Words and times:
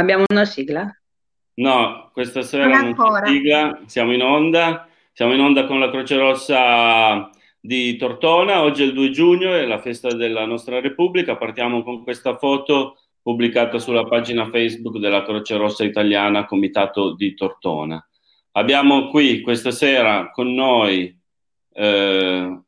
Abbiamo 0.00 0.24
una 0.30 0.44
sigla? 0.44 0.88
No, 1.54 2.10
questa 2.12 2.42
sera 2.42 2.68
non, 2.68 2.94
non 2.96 3.20
c'è 3.20 3.26
sigla, 3.26 3.80
siamo 3.86 4.12
in 4.12 4.22
onda, 4.22 4.88
siamo 5.12 5.34
in 5.34 5.40
onda 5.40 5.66
con 5.66 5.80
la 5.80 5.90
Croce 5.90 6.16
Rossa 6.16 7.28
di 7.58 7.96
Tortona, 7.96 8.62
oggi 8.62 8.82
è 8.82 8.86
il 8.86 8.92
2 8.92 9.10
giugno, 9.10 9.54
è 9.54 9.66
la 9.66 9.80
festa 9.80 10.14
della 10.14 10.44
nostra 10.44 10.78
Repubblica, 10.78 11.36
partiamo 11.36 11.82
con 11.82 12.04
questa 12.04 12.36
foto 12.36 12.98
pubblicata 13.20 13.80
sulla 13.80 14.04
pagina 14.04 14.48
Facebook 14.48 14.98
della 14.98 15.24
Croce 15.24 15.56
Rossa 15.56 15.82
Italiana 15.82 16.46
Comitato 16.46 17.14
di 17.16 17.34
Tortona. 17.34 18.00
Abbiamo 18.52 19.08
qui 19.08 19.40
questa 19.40 19.72
sera 19.72 20.30
con 20.30 20.54
noi 20.54 21.20
eh, 21.72 22.60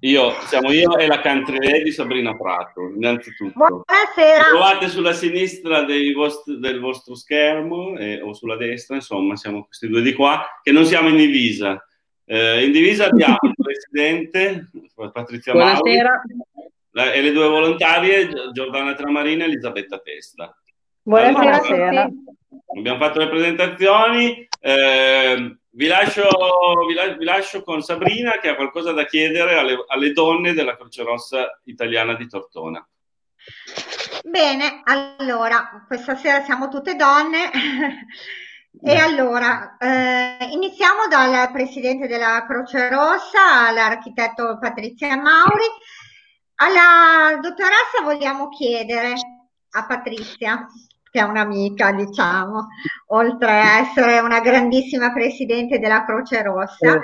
io, 0.00 0.30
siamo 0.46 0.70
io 0.70 0.96
e 0.96 1.06
la 1.06 1.20
country 1.20 1.58
lady 1.58 1.90
Sabrina 1.90 2.36
Prato, 2.36 2.88
innanzitutto. 2.88 3.52
Buonasera. 3.54 4.44
Trovate 4.50 4.88
sulla 4.88 5.12
sinistra 5.12 5.84
vostri, 6.14 6.58
del 6.58 6.78
vostro 6.78 7.16
schermo 7.16 7.96
eh, 7.96 8.20
o 8.22 8.32
sulla 8.32 8.56
destra, 8.56 8.94
insomma, 8.94 9.34
siamo 9.34 9.64
questi 9.64 9.88
due 9.88 10.02
di 10.02 10.12
qua, 10.12 10.60
che 10.62 10.70
non 10.70 10.84
siamo 10.84 11.08
in 11.08 11.16
divisa. 11.16 11.84
Eh, 12.24 12.64
in 12.64 12.72
divisa 12.72 13.06
abbiamo 13.06 13.38
il 13.42 13.54
presidente 13.60 14.70
Patrizia 14.94 15.52
Buonasera. 15.52 16.10
Mauri 16.90 17.12
e 17.12 17.22
le 17.22 17.32
due 17.32 17.48
volontarie 17.48 18.28
Giordana 18.52 18.94
Tramarina 18.94 19.44
e 19.44 19.46
Elisabetta 19.48 19.98
Testa. 19.98 20.56
Buonasera. 21.02 21.88
Allora, 21.88 22.08
abbiamo 22.76 22.98
fatto 22.98 23.18
le 23.18 23.28
presentazioni. 23.28 24.48
Eh, 24.60 25.56
vi 25.78 25.86
lascio, 25.86 26.28
vi, 26.88 26.94
la, 26.94 27.06
vi 27.12 27.24
lascio, 27.24 27.62
con 27.62 27.82
Sabrina 27.82 28.40
che 28.40 28.48
ha 28.48 28.56
qualcosa 28.56 28.90
da 28.90 29.04
chiedere 29.04 29.56
alle, 29.56 29.84
alle 29.86 30.12
donne 30.12 30.52
della 30.52 30.76
Croce 30.76 31.04
Rossa 31.04 31.60
italiana 31.64 32.14
di 32.14 32.26
Tortona. 32.26 32.84
Bene, 34.24 34.82
allora, 34.82 35.84
questa 35.86 36.16
sera 36.16 36.42
siamo 36.42 36.68
tutte 36.68 36.96
donne. 36.96 37.50
E 38.80 38.94
allora, 38.96 39.76
eh, 39.76 40.50
iniziamo 40.52 41.08
dal 41.08 41.50
presidente 41.50 42.06
della 42.06 42.44
Croce 42.46 42.88
Rossa, 42.88 43.66
all'architetto 43.66 44.56
Patrizia 44.60 45.16
Mauri. 45.16 45.64
Alla 46.56 47.40
dottoressa 47.40 48.02
vogliamo 48.04 48.50
chiedere, 48.50 49.14
a 49.70 49.84
Patrizia, 49.84 50.64
che 51.10 51.20
è 51.20 51.22
un'amica, 51.22 51.92
diciamo, 51.92 52.68
oltre 53.08 53.60
a 53.60 53.78
essere 53.78 54.18
una 54.20 54.40
grandissima 54.40 55.12
presidente 55.12 55.78
della 55.78 56.04
Croce 56.04 56.42
Rossa. 56.42 56.94
Eh. 56.94 57.00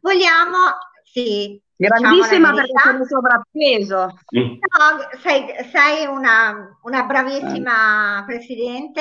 Vogliamo, 0.00 0.58
sì. 1.02 1.60
Grandissima 1.76 2.52
diciamo 2.52 2.54
perché 2.54 2.72
sono 2.82 3.04
sovrappeso. 3.04 4.18
Mm. 4.36 4.40
No, 4.40 5.18
sei, 5.20 5.46
sei 5.72 6.06
una, 6.06 6.78
una, 6.82 7.02
bravissima 7.02 8.22
presidente. 8.24 9.00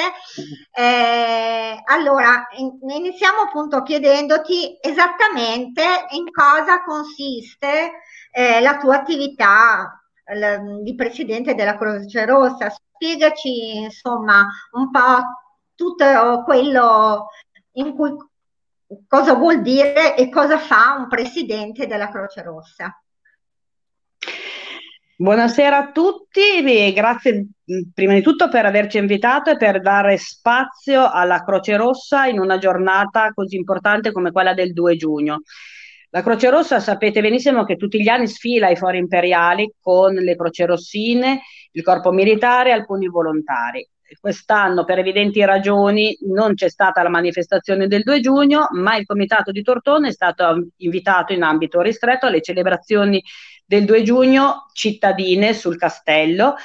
Eh, 0.71 1.81
allora, 1.85 2.47
in, 2.57 2.79
iniziamo 2.81 3.41
appunto 3.41 3.83
chiedendoti 3.83 4.77
esattamente 4.81 5.83
in 6.11 6.31
cosa 6.31 6.83
consiste 6.83 7.91
eh, 8.31 8.59
la 8.59 8.77
tua 8.77 8.95
attività 8.95 9.99
di 10.81 10.95
presidente 10.95 11.53
della 11.53 11.77
Croce 11.77 12.25
Rossa. 12.25 12.73
Spiegaci 13.03 13.75
insomma 13.79 14.47
un 14.71 14.89
po' 14.89 14.99
tutto 15.75 16.41
quello 16.45 17.27
in 17.73 17.93
cui 17.93 18.15
cosa 19.09 19.33
vuol 19.33 19.61
dire 19.61 20.15
e 20.15 20.29
cosa 20.29 20.57
fa 20.57 20.95
un 20.97 21.09
presidente 21.09 21.85
della 21.85 22.07
Croce 22.07 22.41
Rossa. 22.43 22.97
Buonasera 25.17 25.77
a 25.79 25.91
tutti 25.91 26.93
grazie 26.93 27.47
prima 27.93 28.13
di 28.13 28.21
tutto 28.21 28.47
per 28.47 28.65
averci 28.65 28.99
invitato 28.99 29.49
e 29.49 29.57
per 29.57 29.81
dare 29.81 30.15
spazio 30.17 31.11
alla 31.11 31.43
Croce 31.43 31.75
Rossa 31.75 32.27
in 32.27 32.39
una 32.39 32.57
giornata 32.57 33.33
così 33.33 33.57
importante 33.57 34.13
come 34.13 34.31
quella 34.31 34.53
del 34.53 34.71
2 34.71 34.95
giugno. 34.95 35.41
La 36.11 36.21
Croce 36.21 36.49
Rossa 36.51 36.79
sapete 36.79 37.21
benissimo 37.21 37.65
che 37.65 37.75
tutti 37.75 37.99
gli 37.99 38.07
anni 38.07 38.27
sfila 38.27 38.67
ai 38.67 38.75
fori 38.75 38.99
imperiali 38.99 39.73
con 39.81 40.13
le 40.13 40.35
croce 40.35 40.67
rossine, 40.67 41.41
il 41.73 41.83
corpo 41.83 42.11
militare 42.11 42.69
e 42.69 42.73
alcuni 42.73 43.07
volontari. 43.07 43.87
Quest'anno, 44.19 44.85
per 44.85 44.99
evidenti 44.99 45.43
ragioni, 45.43 46.15
non 46.27 46.53
c'è 46.53 46.69
stata 46.69 47.01
la 47.01 47.09
manifestazione 47.09 47.87
del 47.87 48.03
2 48.03 48.19
giugno, 48.19 48.67
ma 48.71 48.95
il 48.95 49.05
comitato 49.05 49.51
di 49.51 49.63
Tortone 49.63 50.09
è 50.09 50.11
stato 50.11 50.67
invitato 50.77 51.33
in 51.33 51.41
ambito 51.41 51.81
ristretto 51.81 52.27
alle 52.27 52.41
celebrazioni 52.41 53.23
del 53.65 53.85
2 53.85 54.03
giugno 54.03 54.69
cittadine 54.73 55.53
sul 55.53 55.77
castello. 55.77 56.55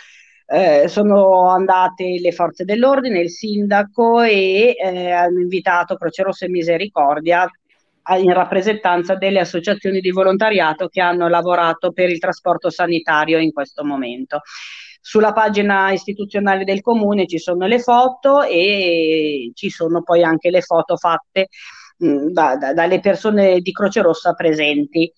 Eh, 0.47 0.89
sono 0.89 1.49
andate 1.49 2.19
le 2.21 2.33
forze 2.33 2.65
dell'ordine, 2.65 3.21
il 3.21 3.31
sindaco 3.31 4.23
e 4.23 4.77
eh, 4.79 5.11
hanno 5.11 5.41
invitato 5.41 5.97
Croce 5.97 6.23
Rossa 6.23 6.47
e 6.47 6.51
Misericordia 6.51 7.49
in 8.17 8.33
rappresentanza 8.33 9.15
delle 9.15 9.41
associazioni 9.41 10.01
di 10.01 10.11
volontariato 10.11 10.89
che 10.89 11.01
hanno 11.01 11.29
lavorato 11.29 11.93
per 11.93 12.09
il 12.09 12.19
trasporto 12.19 12.71
sanitario 12.71 13.39
in 13.39 13.53
questo 13.53 13.85
momento. 13.85 14.41
Sulla 15.01 15.33
pagina 15.33 15.93
istituzionale 15.93 16.65
del 16.65 16.81
comune 16.81 17.27
ci 17.27 17.39
sono 17.39 17.67
le 17.67 17.79
foto 17.79 18.43
e 18.43 19.51
ci 19.55 19.71
sono 19.71 20.03
poi 20.03 20.23
anche 20.23 20.51
le 20.51 20.61
foto 20.61 20.97
fatte 20.97 21.49
mh, 21.99 22.29
da, 22.33 22.57
da, 22.57 22.75
dalle 22.75 23.01
persone 23.01 23.61
di 23.61 23.73
Croce 23.73 24.03
Rossa 24.03 24.35
presenti. 24.35 25.11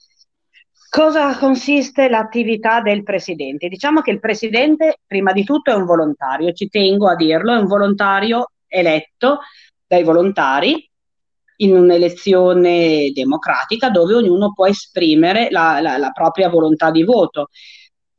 Cosa 0.89 1.37
consiste 1.39 2.09
l'attività 2.09 2.81
del 2.81 3.05
presidente? 3.05 3.69
Diciamo 3.69 4.01
che 4.01 4.11
il 4.11 4.19
presidente, 4.19 4.99
prima 5.07 5.33
di 5.33 5.45
tutto, 5.45 5.71
è 5.71 5.75
un 5.75 5.85
volontario, 5.85 6.53
ci 6.53 6.69
tengo 6.69 7.09
a 7.09 7.15
dirlo, 7.15 7.55
è 7.55 7.59
un 7.59 7.67
volontario 7.67 8.51
eletto 8.67 9.39
dai 9.87 10.03
volontari 10.03 10.89
in 11.61 11.77
un'elezione 11.77 13.11
democratica 13.13 13.91
dove 13.91 14.15
ognuno 14.15 14.53
può 14.53 14.67
esprimere 14.67 15.49
la, 15.51 15.81
la, 15.81 15.97
la 15.99 16.11
propria 16.11 16.49
volontà 16.49 16.91
di 16.91 17.05
voto. 17.05 17.51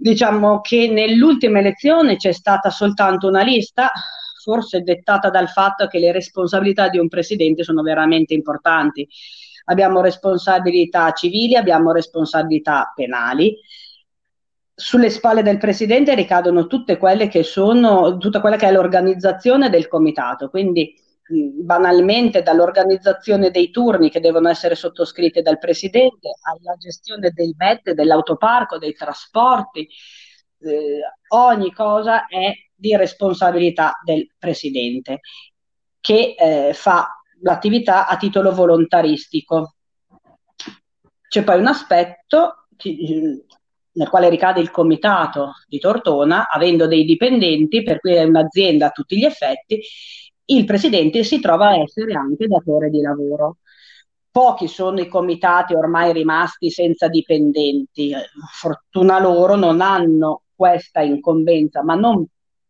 Diciamo 0.02 0.62
che 0.62 0.90
nell'ultima 0.90 1.60
elezione 1.60 2.16
c'è 2.16 2.32
stata 2.32 2.72
soltanto 2.72 3.28
una 3.28 3.44
lista, 3.44 3.92
forse 4.42 4.82
dettata 4.82 5.30
dal 5.30 5.48
fatto 5.48 5.86
che 5.86 6.00
le 6.00 6.12
responsabilità 6.12 6.90
di 6.90 6.98
un 6.98 7.08
presidente 7.08 7.64
sono 7.64 7.84
veramente 7.84 8.34
importanti. 8.34 9.08
Abbiamo 9.66 10.02
responsabilità 10.02 11.12
civili, 11.12 11.56
abbiamo 11.56 11.92
responsabilità 11.92 12.92
penali. 12.96 13.56
Sulle 14.74 15.12
spalle 15.12 15.44
del 15.44 15.60
presidente 15.60 16.16
ricadono 16.16 16.66
tutte 16.66 16.98
quelle 16.98 17.28
che 17.28 17.44
sono, 17.44 18.18
tutta 18.18 18.42
quella 18.42 18.56
che 18.56 18.70
è 18.70 18.72
l'organizzazione 18.72 19.70
del 19.70 19.88
comitato, 19.88 20.50
quindi 20.50 20.96
banalmente 21.32 22.42
dall'organizzazione 22.42 23.52
dei 23.52 23.72
turni 23.72 24.10
che 24.10 24.20
devono 24.20 24.50
essere 24.50 24.76
sottoscritti 24.76 25.42
dal 25.42 25.58
presidente 25.60 26.36
alla 26.42 26.76
gestione 26.78 27.32
dei 27.32 27.54
bed, 27.56 27.92
dell'autoparco, 27.92 28.78
dei 28.78 28.94
trasporti, 28.94 29.88
eh, 30.60 31.00
ogni 31.30 31.72
cosa 31.74 32.28
è 32.28 32.54
di 32.76 32.96
responsabilità 32.96 33.94
del 34.04 34.28
presidente 34.38 35.20
che 36.00 36.36
eh, 36.38 36.74
fa 36.74 37.22
l'attività 37.42 38.08
a 38.08 38.18
titolo 38.18 38.54
volontaristico. 38.54 39.76
C'è 41.28 41.44
poi 41.44 41.60
un 41.60 41.68
aspetto 41.68 42.68
che, 42.76 43.46
nel 43.94 44.10
quale 44.10 44.30
ricade 44.30 44.60
il 44.60 44.72
comitato 44.72 45.54
di 45.68 45.80
Tortona, 45.80 46.50
avendo 46.50 46.88
dei 46.88 47.06
dipendenti, 47.06 47.84
per 47.84 48.00
cui 48.00 48.14
è 48.14 48.24
un'azienda 48.24 48.88
a 48.88 48.92
tutti 48.92 49.18
gli 49.18 49.26
effetti, 49.26 49.82
il 50.56 50.66
presidente 50.66 51.24
si 51.24 51.40
trova 51.40 51.70
a 51.70 51.78
essere 51.78 52.14
anche 52.14 52.48
datore 52.48 52.90
di 52.90 53.02
lavoro. 53.02 53.58
Pochi 54.30 54.68
sono 54.68 55.00
i 55.00 55.08
comitati 55.08 55.74
ormai 55.74 56.14
rimasti 56.14 56.70
senza 56.70 57.08
dipendenti, 57.08 58.14
fortuna 58.54 59.20
loro 59.20 59.56
non 59.56 59.82
hanno 59.82 60.44
questa 60.56 61.02
incombenza, 61.02 61.84
ma 61.84 61.96
non 61.96 62.26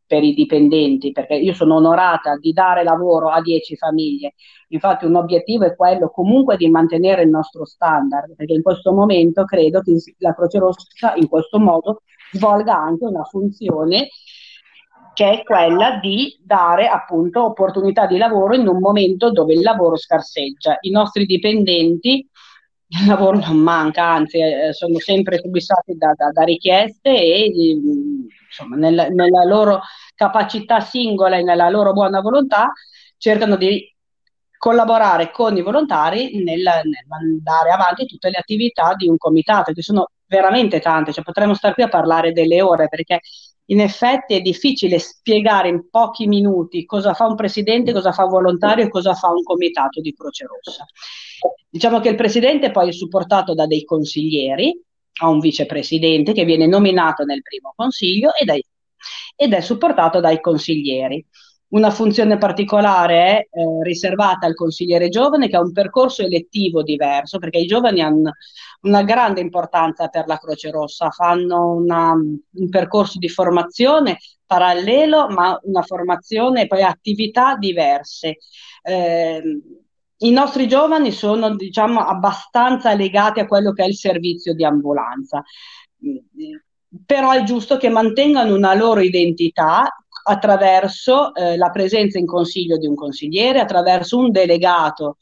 per 0.07 0.23
i 0.23 0.33
dipendenti, 0.33 1.11
perché 1.11 1.35
io 1.35 1.53
sono 1.53 1.75
onorata 1.75 2.35
di 2.35 2.51
dare 2.51 2.83
lavoro 2.83 3.29
a 3.29 3.41
10 3.41 3.77
famiglie. 3.77 4.33
Infatti 4.69 5.05
un 5.05 5.15
obiettivo 5.15 5.63
è 5.65 5.75
quello 5.75 6.09
comunque 6.09 6.57
di 6.57 6.67
mantenere 6.69 7.23
il 7.23 7.29
nostro 7.29 7.63
standard, 7.65 8.35
perché 8.35 8.53
in 8.53 8.61
questo 8.61 8.91
momento 8.91 9.45
credo 9.45 9.81
che 9.81 9.95
la 10.17 10.33
Croce 10.33 10.59
Rossa 10.59 11.13
in 11.15 11.27
questo 11.29 11.59
modo 11.59 12.01
svolga 12.31 12.75
anche 12.75 13.05
una 13.05 13.23
funzione 13.23 14.09
che 15.13 15.39
è 15.39 15.43
quella 15.43 15.99
di 16.01 16.39
dare 16.43 16.87
appunto 16.87 17.43
opportunità 17.45 18.05
di 18.05 18.17
lavoro 18.17 18.55
in 18.55 18.67
un 18.67 18.79
momento 18.79 19.31
dove 19.31 19.53
il 19.53 19.61
lavoro 19.61 19.97
scarseggia. 19.97 20.77
I 20.81 20.91
nostri 20.91 21.25
dipendenti, 21.25 22.27
il 22.87 23.07
lavoro 23.07 23.37
non 23.39 23.57
manca, 23.57 24.05
anzi 24.05 24.39
eh, 24.39 24.73
sono 24.73 24.99
sempre 24.99 25.39
subissati 25.39 25.95
da, 25.95 26.13
da, 26.15 26.31
da 26.31 26.43
richieste 26.43 27.09
e 27.09 27.51
insomma, 28.47 28.75
nel, 28.75 29.07
nella 29.11 29.43
loro 29.45 29.81
capacità 30.15 30.79
singola 30.79 31.37
e 31.37 31.43
nella 31.43 31.69
loro 31.69 31.93
buona 31.93 32.21
volontà 32.21 32.71
cercano 33.17 33.55
di 33.55 33.89
collaborare 34.57 35.31
con 35.31 35.57
i 35.57 35.61
volontari 35.61 36.43
nel, 36.43 36.61
nel 36.61 37.05
mandare 37.07 37.71
avanti 37.71 38.05
tutte 38.05 38.29
le 38.29 38.37
attività 38.37 38.93
di 38.95 39.07
un 39.07 39.17
comitato, 39.17 39.73
che 39.73 39.81
sono 39.81 40.11
veramente 40.27 40.79
tante, 40.79 41.11
cioè 41.11 41.23
potremmo 41.23 41.55
stare 41.55 41.73
qui 41.73 41.83
a 41.83 41.89
parlare 41.89 42.31
delle 42.31 42.61
ore 42.61 42.87
perché 42.87 43.21
in 43.71 43.79
effetti 43.79 44.35
è 44.35 44.41
difficile 44.41 44.99
spiegare 44.99 45.69
in 45.69 45.89
pochi 45.89 46.27
minuti 46.27 46.85
cosa 46.85 47.13
fa 47.13 47.25
un 47.25 47.35
presidente, 47.35 47.93
cosa 47.93 48.11
fa 48.11 48.25
un 48.25 48.29
volontario 48.29 48.85
e 48.85 48.89
cosa 48.89 49.13
fa 49.13 49.29
un 49.29 49.43
comitato 49.43 50.01
di 50.01 50.13
Croce 50.13 50.45
Rossa. 50.45 50.85
Diciamo 51.69 52.01
che 52.01 52.09
il 52.09 52.15
presidente 52.15 52.71
poi 52.71 52.89
è 52.89 52.91
supportato 52.91 53.53
da 53.53 53.65
dei 53.67 53.85
consiglieri, 53.85 54.77
ha 55.21 55.29
un 55.29 55.39
vicepresidente 55.39 56.33
che 56.33 56.43
viene 56.43 56.67
nominato 56.67 57.23
nel 57.23 57.41
primo 57.41 57.71
consiglio 57.73 58.33
ed 58.35 58.49
è, 58.49 58.59
ed 59.37 59.53
è 59.53 59.61
supportato 59.61 60.19
dai 60.19 60.41
consiglieri. 60.41 61.25
Una 61.71 61.89
funzione 61.89 62.37
particolare 62.37 63.47
eh, 63.49 63.49
riservata 63.83 64.45
al 64.45 64.55
consigliere 64.55 65.07
giovane 65.07 65.47
che 65.47 65.55
ha 65.55 65.61
un 65.61 65.71
percorso 65.71 66.21
elettivo 66.21 66.83
diverso 66.83 67.37
perché 67.39 67.59
i 67.59 67.65
giovani 67.65 68.01
hanno 68.01 68.33
una 68.81 69.03
grande 69.03 69.39
importanza 69.39 70.07
per 70.07 70.27
la 70.27 70.37
Croce 70.37 70.69
Rossa, 70.69 71.11
fanno 71.11 71.71
una, 71.71 72.11
un 72.11 72.69
percorso 72.69 73.19
di 73.19 73.29
formazione 73.29 74.17
parallelo 74.45 75.29
ma 75.29 75.57
una 75.63 75.81
formazione 75.81 76.63
e 76.63 76.67
poi 76.67 76.83
attività 76.83 77.55
diverse. 77.55 78.37
Eh, 78.83 79.41
i 80.23 80.31
nostri 80.31 80.67
giovani 80.67 81.11
sono 81.11 81.55
diciamo 81.55 82.01
abbastanza 82.01 82.93
legati 82.93 83.39
a 83.39 83.47
quello 83.47 83.71
che 83.71 83.83
è 83.83 83.87
il 83.87 83.95
servizio 83.95 84.53
di 84.53 84.65
ambulanza 84.65 85.41
però 87.05 87.31
è 87.31 87.43
giusto 87.43 87.77
che 87.77 87.89
mantengano 87.89 88.55
una 88.55 88.73
loro 88.73 88.99
identità 88.99 89.89
attraverso 90.23 91.33
eh, 91.33 91.57
la 91.57 91.69
presenza 91.69 92.17
in 92.17 92.25
consiglio 92.25 92.77
di 92.77 92.87
un 92.87 92.95
consigliere, 92.95 93.59
attraverso 93.59 94.17
un 94.17 94.31
delegato 94.31 95.17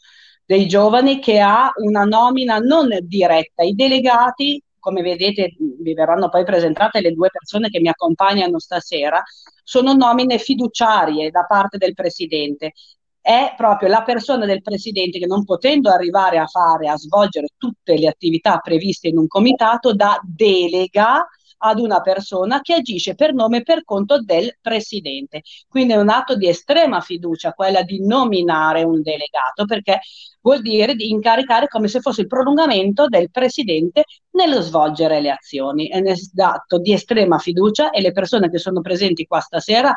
dei 0.45 0.67
giovani 0.67 1.19
che 1.19 1.39
ha 1.39 1.71
una 1.75 2.05
nomina 2.05 2.57
non 2.57 2.89
diretta. 3.03 3.63
I 3.63 3.75
delegati, 3.75 4.61
come 4.79 5.01
vedete, 5.03 5.55
vi 5.57 5.93
verranno 5.93 6.29
poi 6.29 6.43
presentate 6.43 7.01
le 7.01 7.11
due 7.11 7.29
persone 7.29 7.69
che 7.69 7.79
mi 7.79 7.87
accompagnano 7.87 8.57
stasera, 8.57 9.21
sono 9.63 9.93
nomine 9.93 10.39
fiduciarie 10.39 11.29
da 11.29 11.45
parte 11.47 11.77
del 11.77 11.93
presidente. 11.93 12.73
È 13.21 13.53
proprio 13.55 13.89
la 13.89 14.01
persona 14.01 14.47
del 14.47 14.63
presidente 14.63 15.19
che 15.19 15.27
non 15.27 15.43
potendo 15.43 15.91
arrivare 15.91 16.39
a 16.39 16.47
fare, 16.47 16.87
a 16.87 16.97
svolgere 16.97 17.49
tutte 17.55 17.95
le 17.95 18.07
attività 18.07 18.57
previste 18.57 19.09
in 19.09 19.19
un 19.19 19.27
comitato, 19.27 19.93
da 19.93 20.19
delega 20.23 21.27
ad 21.59 21.79
una 21.79 22.01
persona 22.01 22.61
che 22.61 22.73
agisce 22.73 23.15
per 23.15 23.33
nome 23.33 23.57
e 23.57 23.63
per 23.63 23.83
conto 23.83 24.21
del 24.21 24.57
presidente. 24.61 25.41
Quindi 25.67 25.93
è 25.93 25.97
un 25.97 26.09
atto 26.09 26.35
di 26.35 26.47
estrema 26.47 27.01
fiducia 27.01 27.53
quella 27.53 27.83
di 27.83 28.05
nominare 28.05 28.83
un 28.83 29.01
delegato 29.01 29.65
perché 29.65 29.99
vuol 30.41 30.61
dire 30.61 30.95
di 30.95 31.09
incaricare 31.09 31.67
come 31.67 31.87
se 31.87 31.99
fosse 31.99 32.21
il 32.21 32.27
prolungamento 32.27 33.07
del 33.07 33.29
presidente 33.29 34.05
nello 34.31 34.61
svolgere 34.61 35.21
le 35.21 35.31
azioni. 35.31 35.87
È 35.87 35.97
un 35.97 36.13
atto 36.37 36.79
di 36.79 36.93
estrema 36.93 37.37
fiducia 37.37 37.89
e 37.91 38.01
le 38.01 38.11
persone 38.11 38.49
che 38.49 38.57
sono 38.57 38.81
presenti 38.81 39.25
qua 39.25 39.39
stasera 39.39 39.95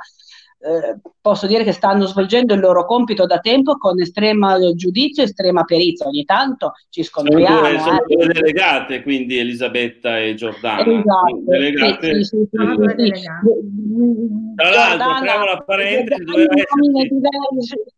eh, 0.64 0.96
posso 1.20 1.48
dire 1.48 1.64
che 1.64 1.72
stanno 1.72 2.06
svolgendo 2.06 2.54
il 2.54 2.60
loro 2.60 2.86
compito 2.86 3.26
da 3.26 3.38
tempo 3.38 3.76
con 3.78 4.00
estrema 4.00 4.56
giudizio, 4.74 5.24
estrema 5.24 5.64
perizia. 5.64 6.06
Ogni 6.06 6.24
tanto 6.24 6.74
ci 6.88 7.02
scontriamo. 7.02 7.66
Sono, 7.66 7.78
sono 7.78 8.04
eh. 8.06 8.14
due 8.14 8.26
delegate, 8.26 9.02
quindi 9.02 9.38
Elisabetta 9.38 10.20
e 10.20 10.34
Giordana. 10.34 10.82
Esatto, 10.82 11.42
delegate, 11.46 12.24
sì, 12.24 12.46
sì, 12.48 12.48
sì, 12.48 13.12
Tra 14.54 14.70
l'altro, 14.70 15.10
apriamo 15.10 15.44
la 15.46 15.62
parentesi, 15.64 16.24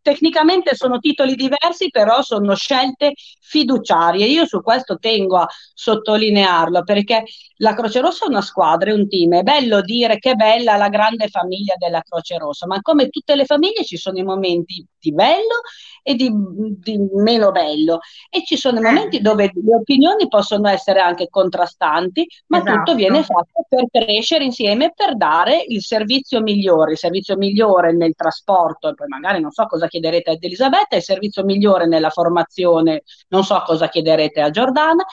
tecnicamente 0.01 0.73
sono 0.75 0.97
titoli 0.97 1.35
diversi, 1.35 1.89
però 1.91 2.23
sono 2.23 2.55
scelte 2.55 3.13
fiduciarie. 3.41 4.25
Io 4.25 4.45
su 4.45 4.63
questo 4.63 4.97
tengo 4.97 5.37
a 5.37 5.47
sottolinearlo 5.73 6.83
perché 6.83 7.23
la 7.57 7.73
Croce 7.73 8.01
Rossa 8.01 8.25
è 8.25 8.29
una 8.29 8.41
squadra, 8.41 8.89
è 8.89 8.93
un 8.93 9.07
team. 9.07 9.35
È 9.35 9.43
bello 9.43 9.81
dire 9.81 10.17
che 10.17 10.31
è 10.31 10.35
bella 10.35 10.77
la 10.77 10.89
grande 10.89 11.27
famiglia 11.27 11.75
della 11.77 12.01
Croce 12.01 12.37
Rossa 12.37 12.53
discorso, 12.55 12.67
ma 12.67 12.81
come 12.81 13.09
tutte 13.09 13.35
le 13.35 13.45
famiglie 13.45 13.83
ci 13.83 13.97
sono 13.97 14.17
i 14.17 14.23
momenti 14.23 14.85
di 14.97 15.13
bello 15.13 15.61
e 16.01 16.15
di, 16.15 16.31
di 16.31 16.97
meno 17.13 17.51
bello 17.51 17.99
e 18.29 18.43
ci 18.43 18.57
sono 18.57 18.79
i 18.79 18.83
eh. 18.83 18.85
momenti 18.85 19.21
dove 19.21 19.51
le 19.53 19.75
opinioni 19.75 20.27
possono 20.27 20.69
essere 20.69 21.01
anche 21.01 21.27
contrastanti, 21.29 22.25
ma 22.47 22.59
esatto. 22.59 22.77
tutto 22.77 22.95
viene 22.95 23.21
fatto 23.23 23.65
per 23.67 23.85
crescere 23.91 24.45
insieme, 24.45 24.93
per 24.95 25.17
dare 25.17 25.63
il 25.67 25.81
servizio 25.81 26.41
migliore, 26.41 26.93
il 26.93 26.97
servizio 26.97 27.35
migliore 27.35 27.93
nel 27.93 28.15
trasporto, 28.15 28.89
e 28.89 28.93
poi 28.93 29.07
magari 29.07 29.41
non 29.41 29.51
so 29.51 29.65
cosa 29.65 29.87
chiederete 29.87 30.31
ad 30.31 30.43
Elisabetta, 30.43 30.95
il 30.95 31.03
servizio 31.03 31.43
migliore 31.43 31.85
nella 31.85 32.09
formazione, 32.09 33.03
non 33.29 33.43
so 33.43 33.61
cosa 33.65 33.89
chiederete 33.89 34.41
a 34.41 34.49
Giordana 34.49 35.05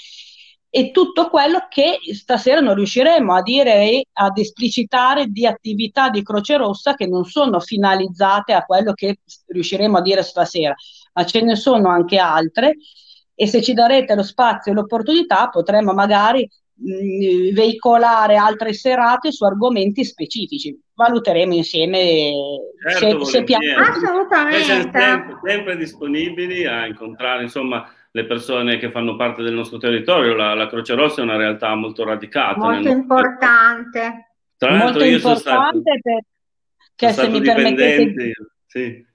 e 0.75 0.91
tutto 0.91 1.29
quello 1.29 1.67
che 1.69 1.99
stasera 2.15 2.61
non 2.61 2.75
riusciremo 2.75 3.35
a 3.35 3.43
dire 3.43 3.75
e 3.75 4.07
ad 4.11 4.39
esplicitare 4.39 5.27
di 5.27 5.47
attività 5.47 6.09
di 6.09 6.23
Croce 6.23 6.57
Rossa 6.57 6.95
che 6.95 7.07
non 7.07 7.27
sono 7.27 7.61
finalizzate 7.61 8.55
a 8.55 8.65
quello 8.65 8.95
che 8.95 9.19
riusciremo 9.49 9.99
a 9.99 10.01
dire 10.01 10.23
stasera, 10.23 10.75
ma 11.13 11.27
ce 11.27 11.43
ne 11.43 11.57
sono 11.57 11.91
anche 11.91 12.17
altre 12.17 12.77
e 13.35 13.47
se 13.47 13.61
ci 13.61 13.75
darete 13.75 14.15
lo 14.15 14.23
spazio 14.23 14.73
e 14.73 14.75
l'opportunità 14.75 15.51
potremo 15.51 15.93
magari 15.93 16.49
mh, 16.73 17.53
veicolare 17.53 18.37
altre 18.37 18.73
serate 18.73 19.31
su 19.31 19.45
argomenti 19.45 20.07
specifici. 20.07 20.75
Valuteremo 20.95 21.53
insieme 21.53 22.33
certo, 22.99 23.25
se, 23.25 23.31
se 23.31 23.45
piace. 23.45 23.75
Assolutamente. 23.75 24.63
Siamo 24.63 24.91
sempre, 24.91 25.39
sempre 25.45 25.77
disponibili 25.77 26.65
a 26.65 26.87
incontrare, 26.87 27.43
insomma, 27.43 27.87
le 28.15 28.27
persone 28.27 28.79
che 28.79 28.91
fanno 28.91 29.17
parte 29.17 29.43
del 29.43 29.55
nostro 29.55 29.79
territorio. 29.79 30.35
La, 30.35 30.55
la 30.55 30.69
Croce 30.69 30.95
Rossa 30.95 31.21
è 31.21 31.25
una 31.25 31.37
realtà 31.37 31.75
molto 31.75 32.05
radicata. 32.05 32.59
Molto 32.59 32.89
importante. 32.89 34.35
Tra 34.57 34.71
l'altro 34.71 34.89
molto 34.91 35.05
io 35.05 35.19
sono 35.19 35.35
stato, 35.35 35.83
perché 35.83 37.13
sono 37.13 37.27
se 37.27 37.29
mi 37.33 37.41
permettete... 37.41 38.33
Sì. 38.67 39.11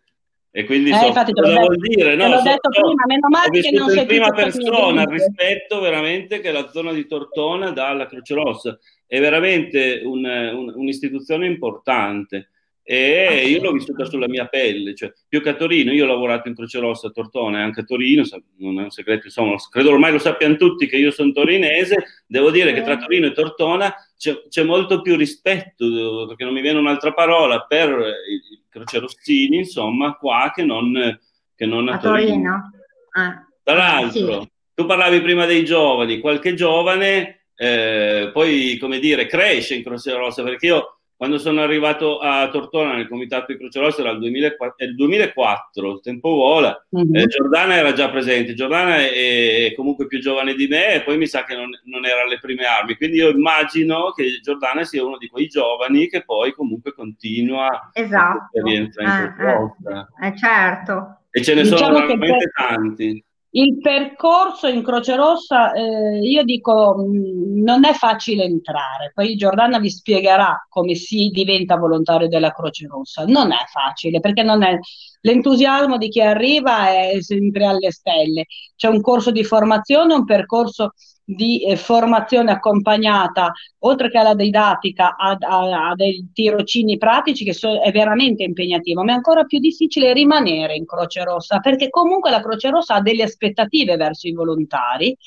E 0.50 0.64
quindi 0.64 0.90
eh, 0.90 0.96
so 0.96 1.08
infatti, 1.08 1.34
cosa 1.34 1.50
detto, 1.50 1.62
vuol 1.62 1.78
dire. 1.78 2.16
No, 2.16 2.30
l'ho 2.30 2.38
so, 2.38 2.44
detto 2.44 2.70
so, 2.72 2.82
prima, 2.82 3.04
meno 3.06 3.28
male 3.30 3.62
che 3.62 3.72
non 3.72 3.90
sei 3.90 4.02
in 4.02 4.08
prima 4.08 4.32
persona 4.32 5.02
il 5.04 5.08
rispetto 5.08 5.80
veramente 5.80 6.40
che 6.40 6.52
la 6.52 6.68
zona 6.70 6.92
di 6.94 7.06
Tortona 7.06 7.70
dà 7.70 7.90
alla 7.90 8.08
Croce 8.08 8.34
Rossa. 8.34 8.80
È 9.06 9.20
veramente 9.20 10.02
un, 10.04 10.26
un, 10.26 10.74
un'istituzione 10.76 11.46
importante. 11.46 12.50
E 12.90 13.50
io 13.50 13.62
l'ho 13.62 13.74
vissuta 13.74 14.06
sulla 14.06 14.30
mia 14.30 14.46
pelle, 14.46 14.96
cioè, 14.96 15.12
più 15.28 15.42
che 15.42 15.50
a 15.50 15.56
Torino, 15.56 15.92
io 15.92 16.06
ho 16.06 16.08
lavorato 16.08 16.48
in 16.48 16.56
Croce 16.56 16.80
Rossa 16.80 17.08
a 17.08 17.10
Tortona 17.10 17.60
e 17.60 17.62
anche 17.62 17.82
a 17.82 17.84
Torino, 17.84 18.24
non 18.60 18.80
è 18.80 18.84
un 18.84 18.92
segreto, 18.92 19.26
insomma, 19.26 19.58
credo 19.70 19.92
ormai 19.92 20.14
lo 20.14 20.20
sappiano 20.20 20.56
tutti 20.56 20.88
che 20.88 20.96
io 20.96 21.12
sono 21.12 21.34
torinese, 21.34 22.24
devo 22.26 22.50
dire 22.50 22.72
che 22.72 22.84
tra 22.84 22.94
eh. 22.94 22.98
Torino 22.98 23.26
e 23.26 23.34
Tortona 23.34 23.94
c'è, 24.18 24.42
c'è 24.48 24.64
molto 24.64 25.02
più 25.02 25.18
rispetto, 25.18 26.28
perché 26.28 26.46
non 26.46 26.54
mi 26.54 26.62
viene 26.62 26.80
un'altra 26.80 27.12
parola, 27.12 27.66
per 27.66 27.90
i 27.90 28.64
crocerossini, 28.70 29.58
insomma, 29.58 30.14
qua 30.14 30.54
che 30.56 30.64
non, 30.64 31.20
che 31.58 31.66
non 31.66 31.90
a, 31.90 31.96
a 31.96 31.98
Torino. 31.98 32.30
Torino. 32.30 32.72
Ah. 33.18 33.46
Tra 33.64 33.76
l'altro, 33.76 34.42
sì. 34.44 34.50
tu 34.74 34.86
parlavi 34.86 35.20
prima 35.20 35.46
dei 35.46 35.66
giovani, 35.66 36.20
qualche 36.20 36.54
giovane 36.54 37.48
eh, 37.54 38.30
poi, 38.32 38.78
come 38.80 39.00
dire, 39.00 39.26
cresce 39.26 39.76
in 39.76 39.84
Croce 39.84 40.14
Rossa, 40.14 40.42
perché 40.42 40.68
io 40.68 40.97
quando 41.18 41.40
sono 41.40 41.62
arrivato 41.62 42.20
a 42.20 42.48
Tortona 42.50 42.94
nel 42.94 43.08
comitato 43.08 43.52
di 43.52 43.58
Croce 43.58 43.80
Rossa 43.80 44.02
era 44.02 44.12
il 44.12 44.20
2004, 44.20 44.86
il 44.86 44.96
2004 44.96 45.92
il 45.92 46.00
tempo 46.02 46.30
vola, 46.30 46.86
mm-hmm. 46.96 47.16
eh, 47.16 47.26
Giordana 47.26 47.76
era 47.76 47.92
già 47.94 48.10
presente, 48.10 48.54
Giordana 48.54 48.98
è, 48.98 49.66
è, 49.66 49.74
comunque 49.76 50.06
più 50.06 50.20
giovane 50.20 50.54
di 50.54 50.68
me 50.68 50.94
e 50.94 51.02
poi 51.02 51.18
mi 51.18 51.26
sa 51.26 51.44
che 51.44 51.56
non, 51.56 51.70
non, 51.86 52.06
era 52.06 52.22
alle 52.22 52.40
prime 52.40 52.66
armi, 52.66 52.96
quindi 52.96 53.18
io 53.18 53.30
immagino 53.30 54.12
che 54.12 54.40
Giordana 54.44 54.84
sia 54.84 55.04
uno 55.04 55.18
di 55.18 55.28
quei 55.28 55.48
giovani 55.48 56.08
che 56.08 56.24
poi 56.24 56.54
comunque 56.54 56.94
continua 56.94 57.90
esatto. 57.94 58.50
l'esperienza 58.54 59.02
in 59.02 59.10
eh. 59.10 60.24
Eh, 60.24 60.28
eh, 60.28 60.38
certo. 60.38 61.18
E 61.32 61.44
ce 61.44 61.56
ne 61.56 61.64
diciamo 61.64 61.82
sono 61.82 61.94
veramente 61.94 62.52
per... 62.54 62.68
tanti. 62.68 63.26
Il 63.58 63.80
percorso 63.80 64.68
in 64.68 64.84
Croce 64.84 65.16
Rossa, 65.16 65.74
eh, 65.74 66.20
io 66.20 66.44
dico, 66.44 66.94
mh, 66.96 67.58
mm, 67.58 67.64
non 67.64 67.86
è 67.86 67.94
facile 67.94 68.44
entrare, 68.44 69.12
poi 69.16 69.36
Giordana 69.36 69.80
vi 69.80 69.90
spiegherà 69.90 70.68
come 70.70 70.94
si 70.94 71.30
diventa 71.30 71.76
volontario 71.76 72.28
della 72.28 72.52
Croce 72.52 72.86
Rossa. 72.86 73.26
Non 73.26 73.52
è 73.52 73.66
facile 73.72 74.20
perché 74.20 74.44
non 74.44 74.62
è, 74.62 74.78
l'entusiasmo 75.22 75.98
di 75.98 76.08
chi 76.10 76.22
arriva 76.22 76.90
è 76.90 77.20
sempre 77.22 77.66
alle 77.66 77.90
stelle. 77.92 78.46
C'è 78.76 78.90
un 78.90 79.02
corso 79.02 79.32
di 79.32 79.44
formazione, 79.44 80.14
un 80.14 80.26
percorso 80.26 80.92
di 81.30 81.62
eh, 81.66 81.76
formazione 81.76 82.52
accompagnata, 82.52 83.52
oltre 83.80 84.10
che 84.10 84.18
alla 84.18 84.34
didattica, 84.34 85.18
a, 85.18 85.36
a, 85.38 85.90
a 85.90 85.94
dei 85.94 86.30
tirocini 86.32 86.98
pratici 86.98 87.44
che 87.44 87.54
so, 87.54 87.82
è 87.82 87.92
veramente 87.92 88.44
impegnativo, 88.44 89.04
ma 89.04 89.12
è 89.12 89.16
ancora 89.16 89.44
più 89.44 89.60
difficile 89.60 90.14
rimanere 90.14 90.76
in 90.76 90.86
Croce 90.86 91.26
Rossa, 91.26 91.60
perché 91.60 91.90
comunque 91.90 92.30
la 92.30 92.40
Croce 92.40 92.70
Rossa 92.70 92.96
ha 92.96 93.02
delle 93.02 93.24
aspettative 93.24 93.98
verso 93.98 94.30
i 94.30 94.32
volontari 94.32 95.18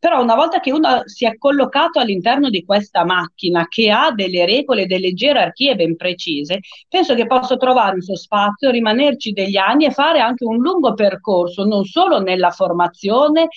Però 0.00 0.22
una 0.22 0.34
volta 0.34 0.60
che 0.60 0.72
uno 0.72 1.02
si 1.04 1.26
è 1.26 1.36
collocato 1.36 1.98
all'interno 2.00 2.48
di 2.48 2.64
questa 2.64 3.04
macchina 3.04 3.68
che 3.68 3.90
ha 3.90 4.10
delle 4.12 4.46
regole, 4.46 4.86
delle 4.86 5.12
gerarchie 5.12 5.76
ben 5.76 5.94
precise, 5.94 6.60
penso 6.88 7.14
che 7.14 7.26
possa 7.26 7.56
trovare 7.56 7.96
il 7.98 8.02
suo 8.02 8.16
spazio, 8.16 8.70
rimanerci 8.70 9.32
degli 9.32 9.58
anni 9.58 9.84
e 9.84 9.90
fare 9.90 10.20
anche 10.20 10.44
un 10.44 10.56
lungo 10.56 10.94
percorso, 10.94 11.64
non 11.64 11.84
solo 11.84 12.18
nella 12.18 12.50
formazione, 12.50 13.48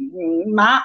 mm, 0.00 0.52
ma 0.52 0.80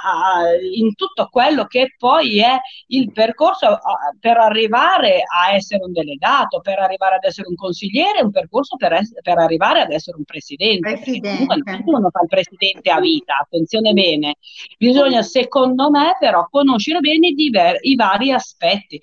in 0.73 0.93
tutto 0.93 1.27
quello 1.31 1.65
che 1.65 1.95
poi 1.97 2.39
è 2.39 2.55
il 2.87 3.11
percorso 3.11 3.79
per 4.19 4.37
arrivare 4.37 5.21
a 5.25 5.53
essere 5.53 5.83
un 5.83 5.91
delegato, 5.91 6.59
per 6.59 6.77
arrivare 6.79 7.15
ad 7.15 7.23
essere 7.23 7.47
un 7.47 7.55
consigliere, 7.55 8.21
un 8.21 8.31
percorso 8.31 8.75
per, 8.75 8.93
es- 8.93 9.13
per 9.21 9.37
arrivare 9.39 9.81
ad 9.81 9.91
essere 9.91 10.17
un 10.17 10.23
presidente. 10.23 10.93
presidente. 10.93 11.45
Comunque 11.63 11.99
non 11.99 12.11
fa 12.11 12.21
il 12.21 12.27
presidente 12.27 12.91
a 12.91 12.99
vita, 12.99 13.37
attenzione 13.41 13.93
bene. 13.93 14.35
Bisogna, 14.77 15.06
secondo 15.23 15.89
me, 15.89 16.15
però, 16.19 16.47
conoscere 16.49 16.99
bene 16.99 17.27
i, 17.29 17.33
diver- 17.33 17.79
i 17.81 17.95
vari 17.95 18.31
aspetti 18.31 18.99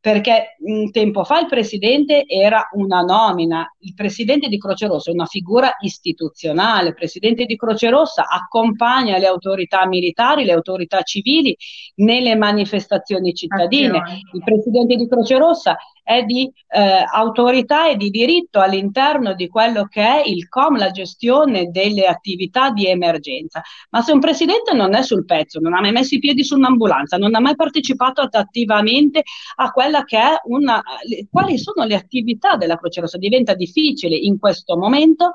perché 0.00 0.56
un 0.60 0.90
tempo 0.92 1.24
fa 1.24 1.40
il 1.40 1.46
presidente 1.46 2.24
era 2.26 2.68
una 2.72 3.00
nomina, 3.00 3.74
il 3.80 3.94
presidente 3.94 4.48
di 4.48 4.56
Croce 4.56 4.86
Rossa 4.86 5.10
è 5.10 5.14
una 5.14 5.26
figura 5.26 5.72
istituzionale, 5.80 6.90
il 6.90 6.94
presidente 6.94 7.46
di 7.46 7.56
Croce 7.56 7.90
Rossa 7.90 8.26
accompagna 8.28 9.18
le 9.18 9.26
autorità 9.26 9.86
militari, 9.86 10.44
le 10.44 10.52
autorità 10.52 11.02
civili 11.02 11.56
nelle 11.96 12.36
manifestazioni 12.36 13.34
cittadine, 13.34 14.00
il 14.32 14.42
presidente 14.44 14.94
di 14.94 15.08
Croce 15.08 15.36
Rossa 15.36 15.76
è 16.08 16.22
di 16.22 16.50
eh, 16.68 17.04
autorità 17.12 17.90
e 17.90 17.96
di 17.96 18.08
diritto 18.08 18.60
all'interno 18.60 19.34
di 19.34 19.46
quello 19.46 19.84
che 19.84 20.00
è 20.00 20.22
il 20.26 20.48
COM, 20.48 20.78
la 20.78 20.90
gestione 20.90 21.70
delle 21.70 22.06
attività 22.06 22.70
di 22.70 22.86
emergenza. 22.86 23.60
Ma 23.90 24.00
se 24.00 24.12
un 24.12 24.18
presidente 24.18 24.72
non 24.72 24.94
è 24.94 25.02
sul 25.02 25.26
pezzo, 25.26 25.60
non 25.60 25.74
ha 25.74 25.82
mai 25.82 25.92
messo 25.92 26.14
i 26.14 26.18
piedi 26.18 26.44
su 26.44 26.56
un'ambulanza, 26.56 27.18
non 27.18 27.34
ha 27.34 27.40
mai 27.40 27.56
partecipato 27.56 28.22
attivamente 28.22 29.22
a 29.56 29.70
quella 29.88 30.04
che 30.04 30.18
è 30.18 30.40
una... 30.44 30.82
quali 31.30 31.58
sono 31.58 31.86
le 31.86 31.94
attività 31.94 32.56
della 32.56 32.76
Croce 32.76 33.00
Rossa, 33.00 33.16
diventa 33.16 33.54
difficile 33.54 34.14
in 34.14 34.38
questo 34.38 34.76
momento 34.76 35.30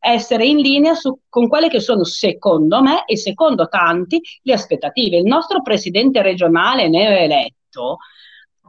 essere 0.00 0.44
in 0.44 0.58
linea 0.58 0.94
su, 0.94 1.18
con 1.28 1.48
quelle 1.48 1.68
che 1.68 1.80
sono, 1.80 2.04
secondo 2.04 2.82
me 2.82 3.04
e 3.06 3.16
secondo 3.16 3.68
tanti, 3.68 4.20
le 4.42 4.52
aspettative. 4.52 5.18
Il 5.18 5.24
nostro 5.24 5.62
presidente 5.62 6.20
regionale 6.22 6.88
neoeletto 6.88 7.98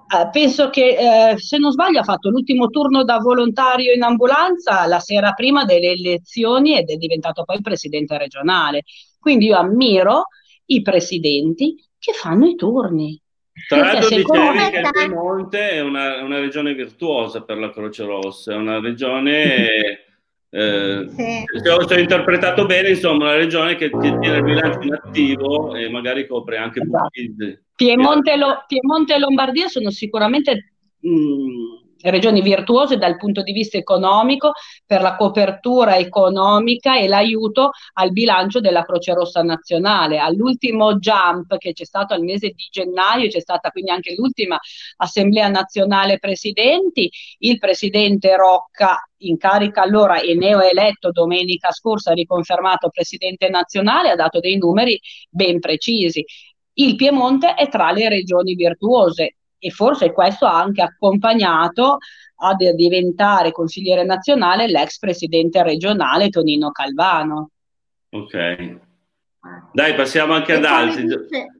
Uh, 0.07 0.29
penso 0.29 0.69
che, 0.69 1.31
eh, 1.31 1.37
se 1.39 1.57
non 1.57 1.71
sbaglio, 1.71 1.99
ha 1.99 2.03
fatto 2.03 2.29
l'ultimo 2.29 2.67
turno 2.67 3.03
da 3.03 3.17
volontario 3.17 3.91
in 3.91 4.03
ambulanza 4.03 4.85
la 4.85 4.99
sera 4.99 5.31
prima 5.31 5.65
delle 5.65 5.93
elezioni 5.93 6.77
ed 6.77 6.91
è 6.91 6.95
diventato 6.95 7.43
poi 7.43 7.59
presidente 7.59 8.15
regionale. 8.15 8.83
Quindi 9.19 9.47
io 9.47 9.57
ammiro 9.57 10.25
i 10.65 10.83
presidenti 10.83 11.75
che 11.97 12.13
fanno 12.13 12.45
i 12.45 12.53
turni. 12.53 13.19
Tra 13.67 13.79
l'altro 13.79 14.09
dicevi 14.09 14.23
che 14.23 14.79
il 14.79 14.89
Piemonte 14.91 15.69
è 15.71 15.79
una, 15.79 16.21
una, 16.21 16.39
regione 16.39 16.73
virtuosa 16.73 17.41
per 17.43 17.57
la 17.57 17.71
Croce 17.71 18.03
Rossa, 18.03 18.53
è 18.53 18.55
una 18.55 18.79
regione... 18.79 19.99
Eh, 20.55 21.09
sì. 21.09 21.43
se 21.61 21.69
ho 21.69 21.99
interpretato 21.99 22.65
bene, 22.65 22.91
insomma, 22.91 23.25
una 23.25 23.35
regione 23.35 23.75
che, 23.75 23.89
che 23.89 24.17
tiene 24.19 24.37
il 24.37 24.43
bilancio 24.43 24.79
in 24.83 24.93
attivo 24.93 25.75
e 25.75 25.89
magari 25.89 26.25
copre 26.25 26.55
anche 26.55 26.79
esatto. 26.81 27.09
Piemonte, 27.75 28.37
Lo, 28.37 28.63
Piemonte 28.65 29.15
e 29.15 29.19
Lombardia 29.19 29.67
sono 29.67 29.89
sicuramente 29.89 30.75
mh, 30.99 31.74
regioni 32.01 32.41
virtuose 32.41 32.97
dal 32.97 33.17
punto 33.17 33.41
di 33.41 33.51
vista 33.51 33.77
economico 33.77 34.51
per 34.85 35.01
la 35.01 35.15
copertura 35.15 35.97
economica 35.97 36.97
e 36.97 37.07
l'aiuto 37.07 37.71
al 37.93 38.11
bilancio 38.11 38.59
della 38.59 38.83
Croce 38.83 39.13
Rossa 39.13 39.41
Nazionale. 39.41 40.19
All'ultimo 40.19 40.97
jump 40.97 41.57
che 41.57 41.73
c'è 41.73 41.85
stato 41.85 42.13
al 42.13 42.21
mese 42.21 42.49
di 42.49 42.67
gennaio, 42.69 43.29
c'è 43.29 43.39
stata 43.39 43.69
quindi 43.71 43.91
anche 43.91 44.13
l'ultima 44.15 44.59
Assemblea 44.97 45.47
Nazionale 45.47 46.19
Presidenti, 46.19 47.09
il 47.39 47.57
presidente 47.57 48.35
Rocca 48.35 48.99
in 49.19 49.37
carica 49.37 49.81
allora 49.81 50.19
e 50.19 50.35
neoeletto 50.35 51.11
domenica 51.11 51.71
scorsa, 51.71 52.13
riconfermato 52.13 52.89
presidente 52.89 53.49
nazionale, 53.49 54.09
ha 54.09 54.15
dato 54.15 54.39
dei 54.39 54.57
numeri 54.57 54.99
ben 55.29 55.59
precisi. 55.59 56.23
Il 56.73 56.95
Piemonte 56.95 57.53
è 57.55 57.69
tra 57.69 57.91
le 57.91 58.09
regioni 58.09 58.53
virtuose 58.53 59.37
e 59.65 59.71
forse 59.71 60.11
questo 60.11 60.45
ha 60.45 60.61
anche 60.61 60.83
accompagnato 60.83 61.97
a 62.37 62.53
diventare 62.53 63.51
consigliere 63.51 64.03
nazionale 64.03 64.67
l'ex 64.67 64.99
presidente 64.99 65.63
regionale 65.63 66.29
Tonino 66.29 66.69
Calvano. 66.69 67.49
Ok. 68.11 68.79
Dai, 69.73 69.95
passiamo 69.95 70.33
anche 70.33 70.53
ad 70.53 70.65
altri. 70.65 71.07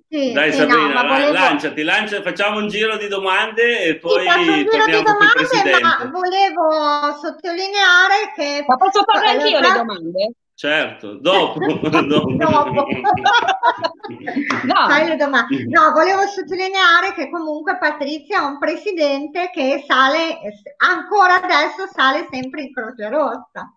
Sì, 0.07 0.31
Dai 0.33 0.51
sì, 0.51 0.59
Sabrina, 0.59 1.01
no, 1.01 1.07
volevo... 1.07 1.31
lanciati, 1.31 1.81
lancia, 1.81 2.21
facciamo 2.21 2.59
un 2.59 2.67
giro 2.67 2.95
di 2.97 3.07
domande 3.07 3.81
e 3.85 3.97
poi 3.97 4.29
sì, 4.29 4.37
un 4.37 4.67
giro 4.69 4.85
di 4.85 5.01
domande, 5.01 5.81
ma 5.81 6.09
volevo 6.11 7.17
sottolineare 7.19 8.33
che... 8.35 8.63
Ma 8.67 8.75
posso 8.77 9.03
fare 9.03 9.29
anch'io 9.29 9.59
le 9.59 9.71
domande? 9.73 10.33
Certo, 10.55 11.19
dopo. 11.19 11.59
dopo. 12.39 12.87
no. 14.65 14.87
no, 15.67 15.91
volevo 15.91 16.21
sottolineare 16.27 17.13
che 17.13 17.29
comunque 17.29 17.77
Patrizia 17.77 18.39
è 18.39 18.45
un 18.45 18.57
presidente 18.57 19.51
che 19.53 19.83
sale, 19.85 20.39
ancora 20.77 21.43
adesso 21.43 21.87
sale 21.93 22.27
sempre 22.31 22.61
in 22.61 22.73
Croce 22.73 23.09
Rossa. 23.09 23.75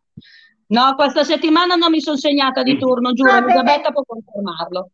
No, 0.70 0.94
questa 0.94 1.24
settimana 1.24 1.74
non 1.74 1.90
mi 1.90 2.00
sono 2.00 2.16
segnata 2.16 2.62
di 2.62 2.78
turno, 2.78 3.12
giuro, 3.12 3.36
Elisabetta 3.38 3.90
può 3.90 4.04
confermarlo. 4.06 4.90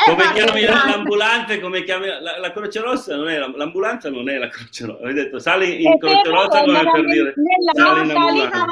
Eh, 0.00 0.10
come 0.10 0.32
chiami 0.32 0.64
l'ambulante, 0.64 1.60
come 1.60 1.82
chiami 1.82 2.06
la, 2.06 2.38
la, 2.38 2.52
Croce 2.52 2.80
Rossa 2.80 3.16
non 3.16 3.28
è 3.28 3.36
l'ambulanza 3.36 4.08
non 4.08 4.28
è 4.28 4.38
la 4.38 4.46
Croce 4.46 4.86
Rossa. 4.86 5.04
Hai 5.04 5.12
detto 5.12 5.40
sali 5.40 5.82
in 5.82 5.98
Croce 5.98 6.30
Rossa 6.30 6.60
come 6.60 6.82
per 6.88 7.04
dire 7.04 7.34
sali 7.74 8.08
in 8.08 8.16
ambulanza. 8.16 8.62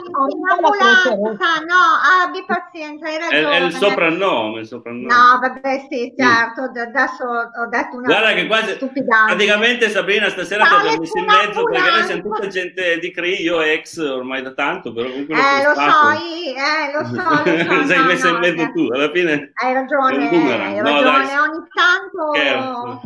No, 1.17 1.83
abbi 2.23 2.45
pazienza, 2.47 3.07
hai 3.07 3.19
ragione. 3.19 3.57
È, 3.57 3.61
è 3.61 3.65
il 3.65 3.73
soprannome, 3.73 4.61
il 4.61 4.67
soprannome. 4.69 5.13
No, 5.13 5.39
vabbè, 5.41 5.87
sì, 5.91 6.15
certo, 6.17 6.63
adesso 6.63 7.25
ho 7.25 7.67
detto 7.71 7.97
una 7.97 8.07
Guarda 8.07 8.33
che 8.33 8.47
quasi 8.47 8.79
praticamente 9.27 9.91
Sabrina 9.91 10.29
stasera 10.29 10.65
ti 10.65 10.75
abbiamo 10.75 10.99
messo 11.01 11.19
in 11.19 11.25
mezzo 11.25 11.65
perché 11.65 11.91
noi 11.91 12.05
siamo 12.05 12.23
tutta 12.23 12.47
gente 12.47 12.99
di 13.01 13.11
CRI, 13.11 13.43
io 13.43 13.61
ex 13.63 13.99
ormai 13.99 14.43
da 14.43 14.53
tanto, 14.53 14.93
però 14.93 15.09
comunque 15.09 15.35
Eh, 15.35 15.65
lo 15.65 15.75
so, 15.75 16.11
eh, 16.13 16.93
lo 16.93 17.05
so, 17.05 17.15
lo 17.15 17.81
so. 17.81 17.87
Sei 17.91 17.99
no, 17.99 18.05
messa 18.05 18.29
in 18.29 18.39
mezzo 18.39 18.63
no, 18.63 18.73
tu, 18.73 18.89
alla 18.93 19.11
fine 19.11 19.51
hai 19.55 19.73
ragione, 19.73 20.29
hai 20.29 20.81
ragione 20.81 21.16
ogni 21.17 21.67
tanto... 21.73 23.01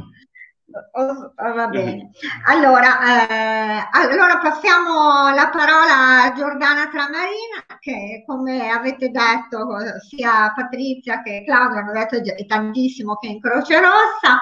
Oh, 0.92 1.32
oh, 1.36 1.54
va 1.54 1.66
bene. 1.66 2.10
Allora, 2.46 3.28
eh, 3.28 3.88
allora 3.90 4.38
passiamo 4.38 5.34
la 5.34 5.48
parola 5.50 6.22
a 6.22 6.32
Giordana 6.32 6.88
Tramarina 6.88 7.64
che 7.80 8.22
come 8.24 8.70
avete 8.70 9.10
detto 9.10 9.66
sia 10.08 10.52
Patrizia 10.54 11.22
che 11.22 11.42
Claudia 11.44 11.80
hanno 11.80 11.92
detto 11.92 12.16
è 12.16 12.46
tantissimo 12.46 13.16
che 13.16 13.28
è 13.28 13.30
in 13.32 13.40
Croce 13.40 13.80
Rossa 13.80 14.40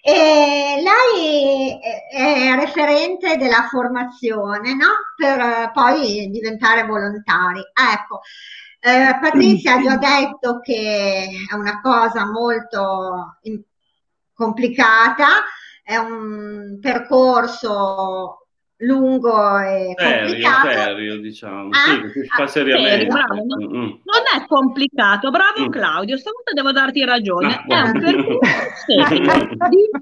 e 0.00 0.80
lei 0.80 1.78
è 2.10 2.54
referente 2.54 3.36
della 3.36 3.66
formazione 3.68 4.74
no? 4.74 4.86
per 5.16 5.70
poi 5.72 6.30
diventare 6.30 6.84
volontari. 6.84 7.60
Ecco, 7.60 8.20
eh, 8.80 9.18
Patrizia 9.20 9.74
ha 9.74 9.82
già 9.82 9.96
detto 9.96 10.60
che 10.60 11.28
è 11.50 11.54
una 11.54 11.80
cosa 11.80 12.26
molto 12.26 13.38
complicata, 14.32 15.26
è 15.82 15.96
un 15.96 16.78
percorso 16.80 18.47
lungo 18.78 19.58
e 19.58 19.94
complicato. 19.96 20.68
Serio, 20.68 20.84
serio 20.84 21.20
diciamo, 21.20 21.70
ah, 21.70 22.10
sì, 22.12 22.20
si 22.20 22.26
fa 22.28 22.46
seriamente. 22.46 23.10
Serio, 23.10 23.44
non, 23.44 23.64
mm. 23.64 23.90
non 24.04 24.22
è 24.36 24.46
complicato, 24.46 25.30
bravo 25.30 25.66
mm. 25.66 25.70
Claudio, 25.70 26.16
stavolta 26.16 26.52
devo 26.52 26.70
darti 26.70 27.04
ragione, 27.04 27.64
no, 27.66 27.74
è 27.74 27.80
un 27.80 27.92
percorso 28.00 28.92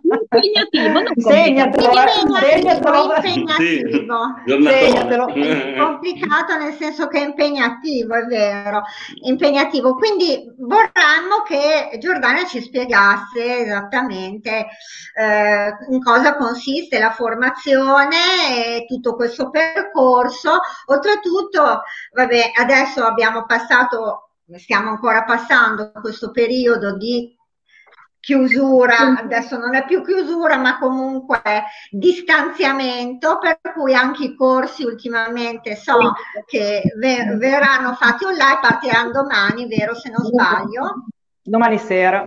impegnativo, 0.03 0.93
non 0.93 1.13
segnatelo, 1.17 1.91
impegnativo, 3.25 3.87
impegnativo. 4.45 5.85
Complicato 5.85 6.59
nel 6.59 6.75
senso 6.75 7.09
che 7.09 7.21
è 7.21 7.25
impegnativo, 7.25 8.15
è 8.15 8.25
vero, 8.25 8.83
impegnativo, 9.23 9.95
quindi 9.95 10.53
vorremmo 10.59 11.43
che 11.47 11.99
Giordana 11.99 12.45
ci 12.45 12.61
spiegasse 12.61 13.61
esattamente 13.61 14.67
eh, 15.15 15.77
in 15.89 16.03
cosa 16.03 16.37
consiste 16.37 16.99
la 16.99 17.11
formazione 17.11 18.66
tutto 18.87 19.15
questo 19.15 19.51
percorso. 19.51 20.59
Oltretutto, 20.87 21.83
vabbè, 22.13 22.53
adesso 22.59 23.05
abbiamo 23.05 23.45
passato, 23.47 24.31
stiamo 24.57 24.91
ancora 24.91 25.25
passando 25.25 25.93
questo 26.01 26.31
periodo 26.31 26.97
di 26.97 27.35
chiusura, 28.27 29.21
adesso 29.21 29.57
non 29.57 29.77
è 29.77 29.85
più 29.85 30.03
chiusura, 30.03 30.57
ma 30.57 30.79
comunque 30.79 31.41
distanziamento, 31.91 33.39
per 33.39 33.61
cui 33.73 33.95
anche 33.95 34.25
i 34.25 34.35
corsi 34.35 34.83
ultimamente 34.83 35.77
so 35.77 36.13
che 36.45 36.83
ver- 36.97 37.37
verranno 37.37 37.95
fatti 37.95 38.25
online, 38.25 38.59
partiranno 38.61 39.13
domani, 39.13 39.69
vero 39.69 39.95
se 39.95 40.11
non 40.11 40.25
sbaglio? 40.25 41.05
Domani 41.41 41.79
sera. 41.79 42.25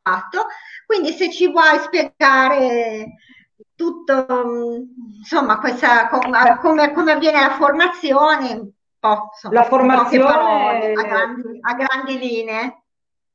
fatto. 0.00 0.46
Quindi 0.86 1.12
se 1.12 1.30
ci 1.32 1.50
vuoi 1.50 1.78
spiegare 1.80 3.14
tutto, 3.80 4.26
insomma, 5.16 5.58
questa, 5.58 6.08
come, 6.08 6.92
come 6.92 7.12
avviene 7.12 7.40
la 7.40 7.52
formazione, 7.52 8.72
po', 8.98 9.30
insomma, 9.32 9.54
la 9.54 9.62
formazione 9.62 10.24
parole, 10.24 10.92
a, 10.92 11.02
grandi, 11.02 11.58
a 11.62 11.74
grandi 11.74 12.18
linee. 12.18 12.82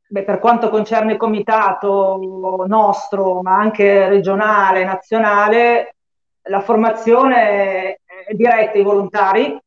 Beh, 0.07 0.23
per 0.23 0.37
quanto 0.37 0.69
concerne 0.69 1.13
il 1.13 1.17
comitato 1.17 2.63
nostro, 2.67 3.41
ma 3.41 3.55
anche 3.55 4.07
regionale, 4.07 4.83
nazionale, 4.83 5.95
la 6.43 6.61
formazione 6.61 8.01
è 8.05 8.33
diretta 8.33 8.77
ai 8.77 8.83
volontari, 8.83 9.59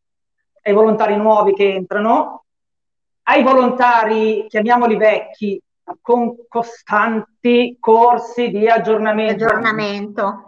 ai 0.63 0.73
volontari 0.73 1.17
nuovi 1.17 1.55
che 1.55 1.75
entrano, 1.75 2.45
ai 3.25 3.43
volontari, 3.43 4.47
chiamiamoli 4.49 4.97
vecchi, 4.97 5.61
con 6.01 6.37
costanti 6.47 7.79
corsi 7.81 8.51
di 8.51 8.69
aggiornamento, 8.69 9.45
aggiornamento. 9.45 10.48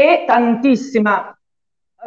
E 0.00 0.24
tantissima 0.26 1.36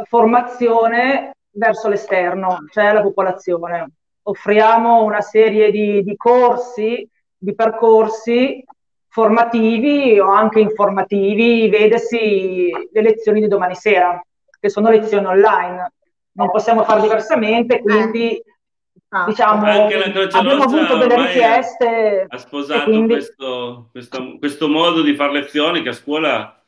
formazione 0.06 1.36
verso 1.52 1.88
l'esterno, 1.88 2.66
cioè 2.72 2.92
la 2.92 3.02
popolazione. 3.02 3.92
Offriamo 4.24 5.04
una 5.04 5.22
serie 5.22 5.70
di, 5.70 6.04
di 6.04 6.16
corsi, 6.16 7.08
di 7.38 7.54
percorsi 7.54 8.64
formativi 9.10 10.18
o 10.20 10.32
anche 10.32 10.60
informativi, 10.60 11.70
vedesi 11.70 12.72
le 12.92 13.02
lezioni 13.02 13.42
di 13.42 13.48
domani 13.48 13.76
sera, 13.76 14.20
che 14.60 14.70
sono 14.70 14.90
lezioni 14.90 15.26
online. 15.28 15.92
Non 16.32 16.50
possiamo 16.50 16.84
fare 16.84 17.02
diversamente, 17.02 17.80
quindi 17.82 18.32
eh. 18.38 18.44
diciamo, 19.28 19.68
abbiamo 19.68 20.64
avuto 20.64 20.98
delle 20.98 21.28
richieste. 21.28 22.26
Ha 22.28 22.38
sposato 22.40 22.86
quindi... 22.86 23.14
questo, 23.14 23.90
questo, 23.92 24.38
questo, 24.40 24.68
modo 24.68 25.04
di 25.04 25.14
fare 25.14 25.34
lezioni 25.34 25.84
che 25.84 25.90
a 25.90 25.94
scuola 25.94 26.62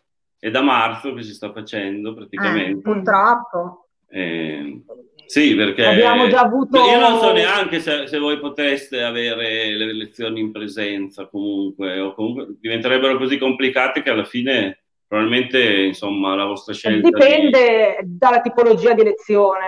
è 0.45 0.51
da 0.51 0.61
marzo 0.61 1.11
che 1.15 1.23
si 1.23 1.33
sta 1.33 1.51
facendo 1.51 2.13
praticamente. 2.13 2.77
Eh, 2.77 2.81
purtroppo. 2.81 3.87
Eh, 4.07 4.83
sì, 5.25 5.55
perché 5.55 5.87
abbiamo 5.87 6.27
già 6.27 6.41
avuto. 6.41 6.85
Io 6.85 6.99
non 6.99 7.17
so 7.17 7.33
neanche 7.33 7.79
se, 7.79 8.05
se, 8.05 8.19
voi 8.19 8.39
poteste 8.39 9.01
avere 9.01 9.75
le 9.75 9.91
lezioni 9.91 10.41
in 10.41 10.51
presenza 10.51 11.25
comunque, 11.25 11.99
o 11.99 12.13
comunque 12.13 12.57
diventerebbero 12.59 13.17
così 13.17 13.39
complicate 13.39 14.03
che 14.03 14.11
alla 14.11 14.23
fine 14.23 14.83
probabilmente 15.07 15.81
insomma 15.81 16.35
la 16.35 16.45
vostra 16.45 16.75
scelta. 16.75 17.09
Dipende 17.09 17.97
di... 18.01 18.17
dalla 18.19 18.41
tipologia 18.41 18.93
di 18.93 19.03
lezione. 19.03 19.63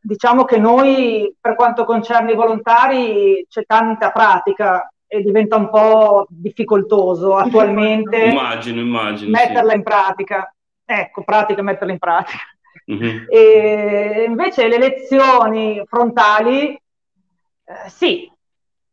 Diciamo 0.00 0.44
che 0.44 0.58
noi, 0.58 1.32
per 1.40 1.54
quanto 1.54 1.84
concerne 1.84 2.32
i 2.32 2.36
volontari, 2.36 3.46
c'è 3.48 3.62
tanta 3.64 4.10
pratica 4.10 4.91
e 5.14 5.20
diventa 5.20 5.56
un 5.56 5.68
po' 5.68 6.26
difficoltoso 6.30 7.36
attualmente. 7.36 8.16
immagino, 8.24 8.80
immagino. 8.80 9.30
Metterla 9.30 9.72
sì. 9.72 9.76
in 9.76 9.82
pratica. 9.82 10.54
Ecco, 10.86 11.22
pratica, 11.22 11.60
metterla 11.60 11.92
in 11.92 11.98
pratica. 11.98 12.38
Uh-huh. 12.86 13.26
E 13.28 14.24
invece 14.26 14.68
le 14.68 14.78
lezioni 14.78 15.82
frontali, 15.84 16.72
eh, 16.72 17.88
sì, 17.88 18.32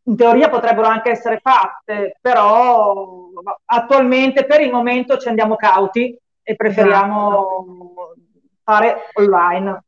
in 0.03 0.15
teoria 0.17 0.49
potrebbero 0.49 0.87
anche 0.87 1.11
essere 1.11 1.39
fatte, 1.41 2.17
però 2.19 3.29
attualmente 3.63 4.43
per 4.43 4.59
il 4.59 4.71
momento 4.71 5.17
ci 5.17 5.29
andiamo 5.29 5.55
cauti 5.55 6.13
e 6.43 6.55
preferiamo 6.55 7.63
esatto. 7.63 8.15
fare 8.61 8.97
online 9.13 9.83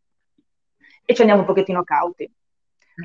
e 1.03 1.13
ci 1.13 1.19
andiamo 1.19 1.41
un 1.41 1.47
pochettino 1.47 1.83
cauti. 1.83 2.31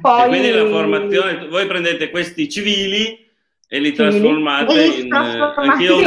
Poi... 0.00 0.24
E 0.24 0.28
quindi 0.28 0.50
la 0.50 0.66
formazione, 0.66 1.48
voi 1.48 1.66
prendete 1.66 2.10
questi 2.10 2.48
civili 2.48 3.24
e 3.68 3.78
li 3.78 3.92
trasformate 3.92 4.90
civili. 4.90 5.06
in... 5.06 5.12
Anch'io 5.14 5.96
ho 5.96 6.00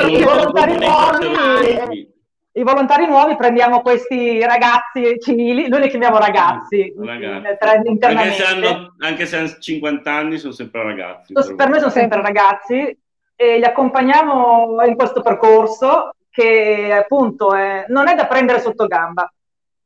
i 2.59 2.63
volontari 2.63 3.05
nuovi 3.05 3.35
prendiamo 3.35 3.81
questi 3.81 4.41
ragazzi 4.41 5.17
civili, 5.19 5.69
noi 5.69 5.81
li 5.81 5.89
chiamiamo 5.89 6.17
ragazzi, 6.17 6.93
ragazzi. 6.97 7.97
Anche, 8.01 8.31
se 8.31 8.43
hanno, 8.43 8.95
anche 8.99 9.25
se 9.25 9.37
hanno 9.37 9.49
50 9.59 10.11
anni 10.11 10.37
sono 10.37 10.51
sempre 10.51 10.83
ragazzi. 10.83 11.31
Per, 11.31 11.55
per 11.55 11.69
noi 11.69 11.79
sono 11.79 11.91
sempre 11.91 12.21
ragazzi 12.21 12.97
e 13.35 13.57
li 13.57 13.63
accompagniamo 13.63 14.83
in 14.83 14.95
questo 14.95 15.21
percorso 15.21 16.15
che 16.29 16.91
appunto 16.91 17.53
è, 17.53 17.85
non 17.87 18.07
è 18.09 18.15
da 18.15 18.25
prendere 18.25 18.59
sotto 18.59 18.87
gamba, 18.87 19.31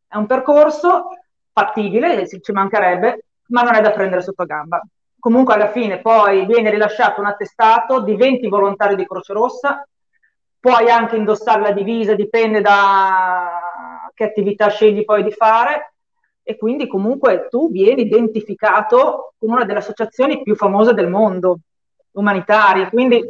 è 0.08 0.16
un 0.16 0.26
percorso 0.26 1.10
fattibile, 1.52 2.28
ci 2.28 2.52
mancherebbe, 2.52 3.26
ma 3.54 3.62
non 3.62 3.76
è 3.76 3.82
da 3.82 3.92
prendere 3.92 4.22
sotto 4.22 4.46
gamba. 4.46 4.82
Comunque 5.20 5.54
alla 5.54 5.70
fine 5.70 6.02
poi 6.02 6.46
viene 6.46 6.70
rilasciato 6.70 7.22
un 7.22 7.28
attestato 7.28 8.02
di 8.02 8.16
20 8.16 8.50
volontari 8.50 8.96
di 8.96 9.06
Croce 9.06 9.34
Rossa 9.34 9.88
puoi 10.60 10.90
anche 10.90 11.16
indossare 11.16 11.62
la 11.62 11.72
divisa, 11.72 12.16
dipende 12.16 12.62
da 12.62 14.10
che 14.14 14.24
attività 14.24 14.70
scegli 14.70 15.04
poi 15.04 15.24
di 15.24 15.32
fare 15.32 15.94
e 16.42 16.58
quindi 16.58 16.88
comunque 16.88 17.48
tu 17.50 17.70
vieni 17.70 18.04
identificato 18.04 19.34
come 19.38 19.56
una 19.56 19.66
delle 19.66 19.80
associazioni 19.80 20.42
più 20.42 20.56
famose 20.56 20.94
del 20.94 21.10
mondo, 21.10 21.60
umanitarie, 22.12 22.90
quindi 22.90 23.30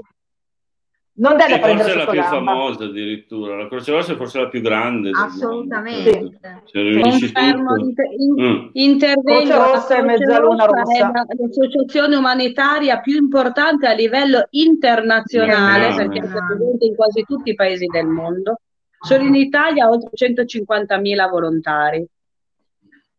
non 1.15 1.37
deve 1.37 1.53
sì, 1.53 1.59
prendere 1.59 1.89
forse 1.89 1.93
è 1.93 2.05
la 2.05 2.11
più 2.11 2.21
gamba. 2.21 2.51
famosa 2.51 2.83
addirittura, 2.85 3.55
la 3.55 3.67
Croce 3.67 3.91
Rossa 3.91 4.13
è 4.13 4.15
forse 4.15 4.39
la 4.39 4.47
più 4.47 4.61
grande. 4.61 5.11
Assolutamente. 5.13 6.39
Se 6.65 6.99
Confermo, 7.01 7.77
inter- 7.77 8.11
in- 8.17 8.43
mm. 8.43 8.69
intervengo. 8.73 9.49
Croce 9.49 9.71
Rossa 9.73 9.97
e 9.97 10.01
Mezzaluna 10.01 10.65
Rossa. 10.65 11.11
È 11.11 11.35
l'associazione 11.37 12.15
umanitaria 12.15 12.99
più 12.99 13.15
importante 13.15 13.85
a 13.85 13.93
livello 13.93 14.47
internazionale, 14.51 15.89
no, 15.89 15.95
perché 15.97 16.19
è 16.19 16.27
presente 16.27 16.85
in 16.85 16.95
quasi 16.95 17.23
tutti 17.27 17.51
i 17.51 17.55
paesi 17.55 17.85
del 17.85 18.07
mondo. 18.07 18.59
Solo 18.99 19.23
in 19.23 19.35
Italia 19.35 19.89
oltre 19.89 20.09
150.000 20.13 21.29
volontari. 21.29 22.07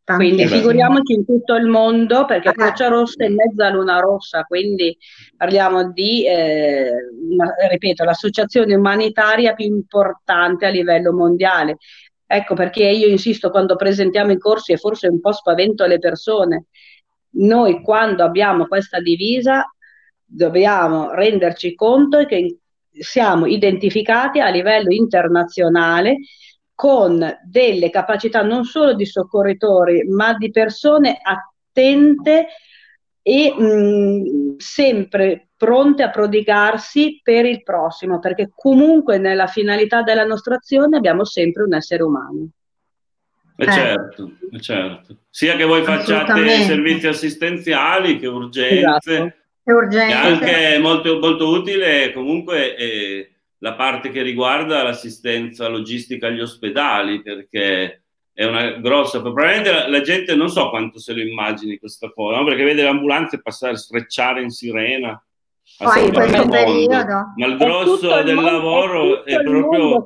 Quindi 0.04 0.46
figuriamoci 0.46 1.14
in 1.14 1.24
tutto 1.24 1.54
il 1.54 1.66
mondo 1.66 2.26
perché 2.26 2.52
Croce 2.52 2.88
Rossa 2.88 3.24
è 3.24 3.28
mezza 3.28 3.70
luna 3.70 4.00
rossa, 4.00 4.42
quindi 4.42 4.94
parliamo 5.34 5.92
di, 5.92 6.26
eh, 6.26 6.90
una, 7.30 7.50
ripeto, 7.70 8.04
l'associazione 8.04 8.74
umanitaria 8.74 9.54
più 9.54 9.64
importante 9.64 10.66
a 10.66 10.68
livello 10.68 11.14
mondiale. 11.14 11.78
Ecco 12.26 12.54
perché 12.54 12.84
io 12.84 13.06
insisto 13.06 13.50
quando 13.50 13.76
presentiamo 13.76 14.32
i 14.32 14.38
corsi 14.38 14.72
e 14.72 14.76
forse 14.76 15.08
un 15.08 15.20
po' 15.20 15.32
spavento 15.32 15.86
le 15.86 15.98
persone. 15.98 16.66
Noi 17.36 17.80
quando 17.80 18.24
abbiamo 18.24 18.66
questa 18.66 19.00
divisa 19.00 19.64
dobbiamo 20.22 21.12
renderci 21.12 21.74
conto 21.74 22.26
che 22.26 22.58
siamo 22.90 23.46
identificati 23.46 24.40
a 24.40 24.50
livello 24.50 24.92
internazionale 24.92 26.18
con 26.74 27.38
delle 27.44 27.90
capacità 27.90 28.42
non 28.42 28.64
solo 28.64 28.94
di 28.94 29.06
soccorritori, 29.06 30.04
ma 30.08 30.34
di 30.34 30.50
persone 30.50 31.18
attente 31.22 32.46
e 33.22 33.54
mh, 33.54 34.56
sempre 34.58 35.48
pronte 35.56 36.02
a 36.02 36.10
prodigarsi 36.10 37.20
per 37.22 37.46
il 37.46 37.62
prossimo, 37.62 38.18
perché 38.18 38.50
comunque 38.54 39.18
nella 39.18 39.46
finalità 39.46 40.02
della 40.02 40.24
nostra 40.24 40.56
azione 40.56 40.96
abbiamo 40.96 41.24
sempre 41.24 41.62
un 41.62 41.74
essere 41.74 42.02
umano. 42.02 42.48
Eh, 43.56 43.64
eh. 43.64 43.70
Certo, 43.70 44.32
eh 44.50 44.60
certo, 44.60 45.16
sia 45.30 45.54
che 45.56 45.64
voi 45.64 45.82
facciate 45.84 46.62
servizi 46.62 47.06
assistenziali 47.06 48.18
che 48.18 48.26
urgenze, 48.26 48.78
esatto. 48.78 49.32
urgenze. 49.62 50.12
è 50.12 50.12
anche 50.12 50.78
molto, 50.80 51.20
molto 51.20 51.48
utile 51.48 52.12
comunque 52.12 52.76
eh, 52.76 53.33
la 53.64 53.72
parte 53.72 54.10
che 54.10 54.20
riguarda 54.20 54.82
l'assistenza 54.82 55.68
logistica 55.68 56.26
agli 56.26 56.40
ospedali, 56.40 57.22
perché 57.22 58.02
è 58.30 58.44
una 58.44 58.72
grossa. 58.72 59.22
Probabilmente 59.22 59.72
la, 59.72 59.88
la 59.88 60.00
gente 60.02 60.34
non 60.34 60.50
so 60.50 60.68
quanto 60.68 60.98
se 60.98 61.14
lo 61.14 61.22
immagini 61.22 61.78
questa 61.78 62.12
cosa, 62.12 62.36
no? 62.36 62.44
perché 62.44 62.62
vede 62.62 62.82
le 62.82 62.88
ambulanze 62.88 63.40
passare, 63.40 63.78
sfrecciare 63.78 64.42
in 64.42 64.50
sirena. 64.50 65.18
Poi 65.78 66.04
in 66.04 66.12
questo 66.12 66.46
periodo. 66.46 67.32
Ma 67.36 67.46
il 67.46 67.56
grosso 67.56 68.22
del 68.22 68.34
mondo, 68.34 68.50
lavoro 68.50 69.24
è, 69.24 69.32
è 69.32 69.42
proprio. 69.42 70.04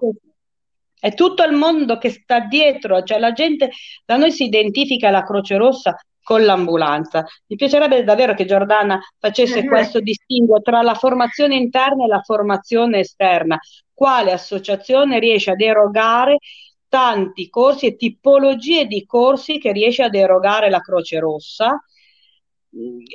È 1.01 1.15
tutto 1.15 1.43
il 1.43 1.53
mondo 1.53 1.99
che 1.99 2.11
sta 2.11 2.39
dietro, 2.39 3.03
cioè 3.03 3.19
la 3.19 3.33
gente, 3.33 3.71
da 4.05 4.17
noi 4.17 4.31
si 4.31 4.45
identifica 4.45 5.11
la 5.11 5.25
Croce 5.25 5.57
Rossa 5.57 5.97
con 6.29 6.45
l'ambulanza. 6.45 7.25
Mi 7.47 7.57
piacerebbe 7.57 8.05
davvero 8.05 8.35
che 8.35 8.45
Giordana 8.45 9.01
facesse 9.19 9.61
uh-huh. 9.61 9.67
questo 9.67 10.01
distinguo 10.01 10.61
tra 10.61 10.83
la 10.83 10.93
formazione 10.93 11.57
interna 11.57 12.05
e 12.05 12.07
la 12.07 12.21
formazione 12.21 12.99
esterna. 12.99 13.59
Quale 13.95 14.33
associazione 14.33 15.21
riesce 15.21 15.53
ad 15.53 15.63
erogare 15.63 16.37
tanti 16.87 17.49
corsi 17.49 17.87
e 17.87 17.97
tipologie 17.97 18.85
di 18.85 19.07
corsi 19.07 19.59
che 19.59 19.73
riesce 19.73 20.03
ad 20.03 20.15
erogare 20.15 20.69
la 20.69 20.81
Croce 20.81 21.19
Rossa? 21.19 21.83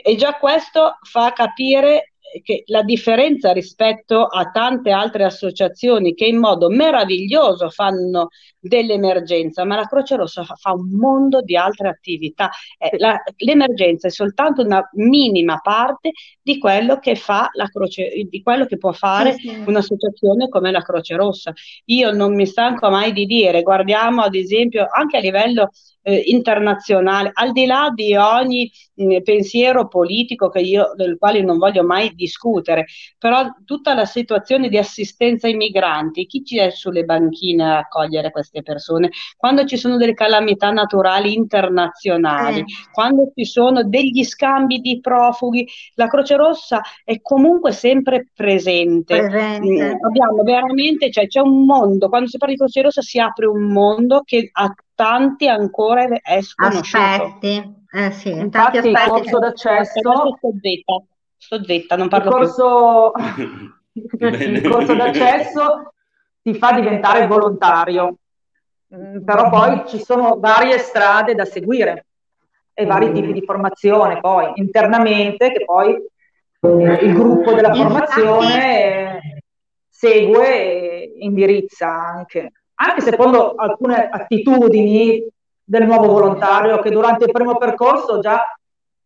E 0.03 0.15
già 0.15 0.33
questo 0.39 0.97
fa 1.03 1.33
capire 1.33 2.13
che 2.41 2.63
la 2.65 2.81
differenza 2.81 3.51
rispetto 3.51 4.25
a 4.25 4.49
tante 4.49 4.89
altre 4.89 5.23
associazioni 5.23 6.15
che 6.15 6.25
in 6.25 6.39
modo 6.39 6.67
meraviglioso 6.67 7.69
fanno 7.69 8.29
dell'emergenza, 8.63 9.65
ma 9.65 9.75
la 9.75 9.85
Croce 9.85 10.15
Rossa 10.15 10.43
fa, 10.43 10.71
un 10.71 10.89
mondo 10.91 11.41
di 11.41 11.55
altre 11.57 11.89
attività. 11.89 12.49
Eh, 12.77 12.97
la, 12.97 13.21
l'emergenza 13.37 14.07
è 14.07 14.11
soltanto 14.11 14.63
una 14.63 14.87
minima 14.93 15.59
parte 15.61 16.11
di 16.41 16.57
quello 16.57 16.97
che 16.99 17.15
fa 17.15 17.49
la 17.53 17.67
Croce, 17.67 18.09
di 18.29 18.41
quello 18.41 18.65
che 18.65 18.77
può 18.77 18.93
fare 18.93 19.33
sì, 19.33 19.49
sì. 19.49 19.63
un'associazione 19.65 20.47
come 20.47 20.71
la 20.71 20.81
Croce 20.81 21.15
Rossa. 21.15 21.53
Io 21.85 22.11
non 22.11 22.33
mi 22.35 22.45
stanco 22.45 22.89
mai 22.89 23.11
di 23.11 23.25
dire, 23.25 23.61
guardiamo 23.61 24.21
ad 24.21 24.35
esempio 24.35 24.87
anche 24.89 25.17
a 25.17 25.19
livello 25.19 25.69
eh, 26.03 26.23
internazionale, 26.27 27.31
al 27.33 27.51
di 27.51 27.65
là 27.65 27.91
di 27.93 28.15
ogni 28.15 28.69
mh, 28.95 29.21
pensiero 29.23 29.87
politico 29.87 30.51
io, 30.55 30.93
del 30.95 31.17
quale 31.17 31.41
non 31.41 31.57
voglio 31.57 31.83
mai 31.83 32.13
discutere, 32.13 32.85
però 33.17 33.45
tutta 33.65 33.93
la 33.93 34.05
situazione 34.05 34.69
di 34.69 34.77
assistenza 34.77 35.47
ai 35.47 35.55
migranti, 35.55 36.25
chi 36.25 36.43
ci 36.43 36.57
è 36.59 36.69
sulle 36.69 37.03
banchine 37.03 37.63
a 37.63 37.77
accogliere 37.79 38.31
queste 38.53 38.61
persone? 38.61 39.09
Quando 39.35 39.65
ci 39.65 39.77
sono 39.77 39.97
delle 39.97 40.13
calamità 40.13 40.69
naturali 40.69 41.33
internazionali, 41.33 42.59
eh. 42.59 42.65
quando 42.91 43.31
ci 43.35 43.45
sono 43.45 43.83
degli 43.83 44.23
scambi 44.23 44.79
di 44.79 44.99
profughi, 44.99 45.67
la 45.95 46.07
Croce 46.07 46.35
Rossa 46.35 46.81
è 47.03 47.19
comunque 47.21 47.71
sempre 47.71 48.29
presente. 48.33 49.17
presente. 49.17 49.97
abbiamo 50.05 50.43
veramente, 50.43 51.09
cioè 51.09 51.27
c'è 51.27 51.41
un 51.41 51.65
mondo, 51.65 52.09
quando 52.09 52.29
si 52.29 52.37
parla 52.37 52.53
di 52.53 52.59
Croce 52.59 52.81
Rossa 52.83 53.01
si 53.01 53.19
apre 53.19 53.47
un 53.47 53.71
mondo 53.71 54.21
che 54.23 54.49
ha 54.51 54.71
tanti 54.93 55.47
ancora 55.47 56.05
è 56.21 56.41
sconosciuto. 56.41 57.03
Aspetti, 57.03 57.73
eh 57.91 58.11
sì, 58.11 58.29
Infatti 58.29 58.77
il 58.77 58.97
corso 59.07 59.39
d'accesso... 59.39 59.99
Sto 59.99 60.53
zitta, 60.61 61.03
sto 61.37 61.63
zitta, 61.63 61.95
non 61.95 62.07
parlo 62.07 62.29
il 62.29 62.35
corso... 62.35 63.11
il 63.93 64.67
corso 64.67 64.95
d'accesso 64.95 65.93
ti 66.43 66.53
fa 66.55 66.73
diventare 66.73 67.25
volontario, 67.25 68.17
però 69.23 69.49
poi 69.49 69.83
ci 69.87 69.99
sono 69.99 70.37
varie 70.39 70.77
strade 70.77 71.33
da 71.33 71.45
seguire 71.45 72.05
e 72.73 72.85
vari 72.85 73.11
tipi 73.11 73.33
di 73.33 73.43
formazione 73.43 74.19
poi 74.19 74.51
internamente 74.55 75.51
che 75.51 75.65
poi 75.65 75.93
eh, 75.93 76.93
il 77.01 77.13
gruppo 77.13 77.53
della 77.53 77.73
formazione 77.73 79.41
segue 79.89 80.47
e 80.47 81.13
indirizza 81.19 81.87
anche 81.87 82.51
anche 82.75 83.01
secondo 83.01 83.55
alcune 83.55 84.09
attitudini 84.09 85.25
del 85.63 85.85
nuovo 85.85 86.07
volontario 86.07 86.79
che 86.79 86.89
durante 86.89 87.25
il 87.25 87.31
primo 87.31 87.57
percorso 87.57 88.19
già 88.19 88.41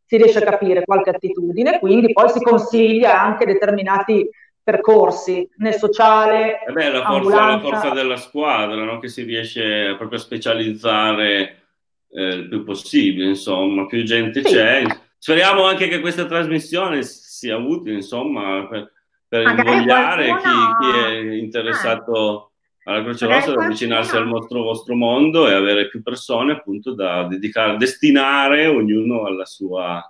si 0.06 0.17
riesce 0.17 0.39
a 0.39 0.50
capire 0.50 0.86
qualche 0.86 1.10
attitudine, 1.10 1.80
quindi 1.80 2.13
poi 2.13 2.30
si 2.30 2.39
consiglia 2.39 3.21
anche 3.21 3.45
determinati 3.45 4.28
percorsi 4.67 5.49
nel 5.60 5.75
sociale. 5.75 6.65
Eh 6.67 6.73
beh, 6.73 6.91
la 6.91 7.06
forza, 7.06 7.45
la 7.47 7.60
forza 7.62 7.89
della 7.91 8.17
squadra, 8.17 8.84
no? 8.84 8.99
che 8.99 9.08
si 9.08 9.23
riesce 9.23 9.95
proprio 9.95 10.19
a 10.19 10.21
specializzare 10.21 11.67
eh, 12.12 12.25
il 12.34 12.49
più 12.49 12.65
possibile, 12.65 13.30
insomma, 13.30 13.86
più 13.86 14.03
gente 14.03 14.43
sì. 14.43 14.53
c'è. 14.53 14.84
Speriamo 15.17 15.63
anche 15.63 15.88
che 15.88 16.01
questa 16.01 16.25
trasmissione 16.25 17.01
sia 17.03 17.56
utile, 17.56 17.95
insomma, 17.95 18.67
per, 18.67 18.91
per 19.25 19.47
invogliare 19.47 20.27
qualcuno... 20.27 20.77
chi, 20.82 20.91
chi, 20.91 20.97
è 20.99 21.32
interessato 21.36 22.51
alla 22.84 23.03
Croce 23.03 23.25
Rossa 23.25 23.51
ad 23.51 23.62
avvicinarsi 23.62 24.17
al 24.17 24.27
vostro, 24.27 24.63
vostro, 24.63 24.95
mondo 24.95 25.47
e 25.47 25.53
avere 25.53 25.88
più 25.88 26.03
persone 26.03 26.51
appunto 26.51 26.93
da 26.93 27.23
dedicare, 27.23 27.77
destinare 27.77 28.67
ognuno 28.67 29.23
alla 29.23 29.45
sua 29.45 30.03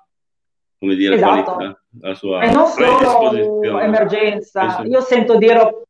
come 0.79 0.95
dire, 0.95 1.15
esatto. 1.15 1.53
qualità, 1.53 1.83
alla 2.01 2.15
sua 2.15 2.41
e 2.41 2.51
non 2.51 2.67
solo 2.67 3.61
emergenza. 3.79 4.81
Io 4.85 5.01
sento 5.01 5.37
dire 5.37 5.85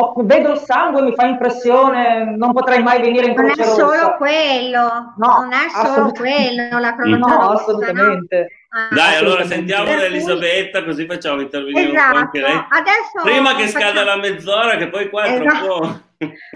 Oh, 0.00 0.14
vedo 0.18 0.52
il 0.52 0.58
sangue, 0.58 1.02
mi 1.02 1.12
fa 1.12 1.26
impressione, 1.26 2.36
non 2.36 2.52
potrei 2.52 2.80
mai 2.84 3.00
venire 3.00 3.26
in 3.26 3.34
Croce 3.34 3.64
Rossa. 3.64 3.82
Non 3.82 3.92
è 3.92 3.96
solo 3.96 4.16
quello, 4.16 5.14
no, 5.16 5.40
non 5.40 5.52
è 5.52 5.68
solo 5.70 6.12
quello 6.12 6.78
la 6.78 6.94
Croce 6.94 7.16
No, 7.16 7.26
Rossa, 7.26 7.52
assolutamente. 7.54 8.46
No? 8.70 8.80
Ah, 8.80 8.94
Dai, 8.94 9.16
allora 9.16 9.44
sentiamo 9.44 9.86
da 9.86 10.04
Elisabetta, 10.04 10.84
così 10.84 11.04
facciamo 11.04 11.40
intervenire 11.40 11.90
esatto. 11.90 12.16
anche 12.16 12.40
lei. 12.40 12.64
Adesso 12.68 13.22
Prima 13.24 13.56
che 13.56 13.66
facciamo... 13.66 13.90
scada 13.90 14.04
la 14.04 14.16
mezz'ora, 14.16 14.76
che 14.76 14.88
poi 14.88 15.08
qua 15.10 15.22
è 15.24 15.32
esatto. 15.32 15.44
tra 15.44 15.52
un 15.52 15.80
po'. 15.80 16.00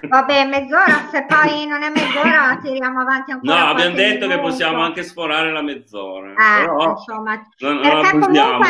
Vabbè, 0.09 0.45
mezz'ora, 0.45 1.07
se 1.09 1.25
poi 1.25 1.65
non 1.65 1.83
è 1.83 1.89
mezz'ora, 1.89 2.59
tiriamo 2.61 2.99
avanti 2.99 3.31
ancora. 3.31 3.59
No, 3.59 3.69
abbiamo 3.69 3.95
detto 3.95 4.27
minuto. 4.27 4.35
che 4.35 4.39
possiamo 4.39 4.81
anche 4.81 5.03
sforare 5.03 5.51
la 5.51 5.61
mezz'ora. 5.61 6.31
Eh, 6.31 6.65
però 6.65 6.91
insomma, 6.91 7.41
non, 7.59 7.81
perché 7.81 8.11
non 8.11 8.19
comunque 8.19 8.67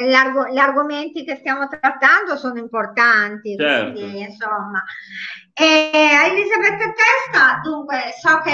gli 0.00 0.58
argomenti 0.58 1.24
che 1.24 1.36
stiamo 1.36 1.68
trattando 1.68 2.36
sono 2.36 2.58
importanti, 2.58 3.54
certo. 3.58 3.92
quindi 3.92 4.20
insomma. 4.20 4.82
E 5.52 5.90
Elisabetta 5.92 6.92
Testa, 6.92 7.60
dunque, 7.62 8.14
so 8.18 8.38
che 8.38 8.50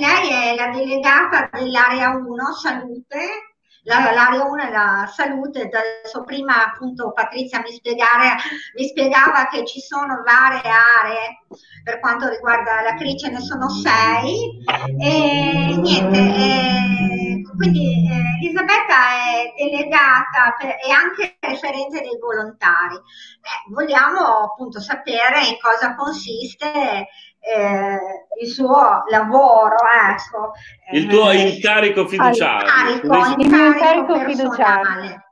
lei 0.00 0.30
è 0.30 0.54
la 0.56 0.76
delegata 0.76 1.48
dell'area 1.52 2.10
1 2.10 2.52
salute 2.54 3.49
l'area 3.98 4.44
1 4.44 4.62
è 4.62 4.70
la 4.70 5.10
salute, 5.12 5.62
adesso 5.62 6.22
prima 6.24 6.66
appunto 6.66 7.12
Patrizia 7.12 7.60
mi, 7.60 7.72
spiegare, 7.72 8.36
mi 8.76 8.86
spiegava 8.86 9.48
che 9.48 9.66
ci 9.66 9.80
sono 9.80 10.22
varie 10.24 10.70
aree 10.70 11.44
per 11.82 11.98
quanto 11.98 12.28
riguarda 12.28 12.82
la 12.82 12.94
CRI 12.94 13.18
ce 13.18 13.30
ne 13.30 13.40
sono 13.40 13.68
sei 13.68 14.62
e 14.98 15.76
niente, 15.76 16.18
e, 16.18 17.42
quindi 17.56 18.08
eh, 18.08 18.46
Elisabetta 18.46 19.10
è 19.10 19.54
delegata 19.56 20.56
e 20.56 20.90
anche 20.90 21.36
referente 21.40 22.00
dei 22.00 22.18
volontari. 22.20 22.94
Eh, 22.94 23.72
vogliamo 23.72 24.20
appunto 24.44 24.80
sapere 24.80 25.46
in 25.46 25.56
cosa 25.60 25.94
consiste 25.94 27.08
eh, 27.40 27.98
il 28.40 28.48
suo 28.48 29.04
lavoro, 29.08 29.76
ecco. 29.76 30.52
Il 30.92 31.06
tuo 31.06 31.30
eh, 31.30 31.48
incarico 31.48 32.06
fiduciario. 32.06 32.68
Incarico, 33.02 33.40
il 33.40 33.48
mio 33.48 33.66
incarico 33.66 34.18
fiduciario. 34.20 35.22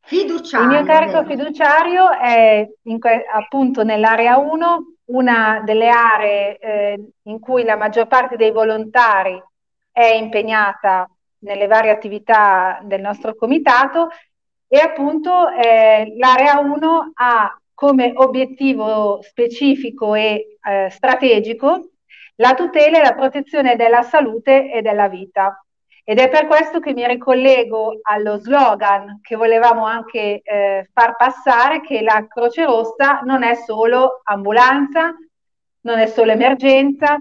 fiduciario. 0.00 0.66
Il 0.66 0.70
mio 0.70 0.80
incarico 0.80 1.24
fiduciario 1.24 2.10
è 2.10 2.68
in, 2.82 2.98
appunto 3.32 3.84
nell'area 3.84 4.36
1, 4.36 4.78
una 5.06 5.62
delle 5.64 5.88
aree 5.88 6.58
eh, 6.58 7.10
in 7.22 7.40
cui 7.40 7.64
la 7.64 7.76
maggior 7.76 8.06
parte 8.06 8.36
dei 8.36 8.50
volontari 8.50 9.42
è 9.90 10.14
impegnata 10.14 11.08
nelle 11.40 11.66
varie 11.66 11.90
attività 11.90 12.80
del 12.82 13.00
nostro 13.00 13.34
comitato 13.34 14.08
e 14.66 14.78
appunto 14.80 15.48
eh, 15.48 16.14
l'area 16.18 16.58
1 16.58 17.12
ha 17.14 17.57
come 17.78 18.10
obiettivo 18.12 19.22
specifico 19.22 20.16
e 20.16 20.58
eh, 20.60 20.90
strategico 20.90 21.90
la 22.34 22.54
tutela 22.54 22.98
e 22.98 23.02
la 23.04 23.14
protezione 23.14 23.76
della 23.76 24.02
salute 24.02 24.72
e 24.72 24.82
della 24.82 25.06
vita. 25.06 25.64
Ed 26.02 26.18
è 26.18 26.28
per 26.28 26.48
questo 26.48 26.80
che 26.80 26.92
mi 26.92 27.06
ricollego 27.06 28.00
allo 28.02 28.36
slogan 28.38 29.20
che 29.22 29.36
volevamo 29.36 29.84
anche 29.84 30.40
eh, 30.42 30.90
far 30.92 31.14
passare, 31.14 31.80
che 31.80 32.02
la 32.02 32.26
Croce 32.26 32.64
Rossa 32.64 33.20
non 33.22 33.44
è 33.44 33.54
solo 33.54 34.22
ambulanza, 34.24 35.14
non 35.82 36.00
è 36.00 36.06
solo 36.06 36.32
emergenza, 36.32 37.16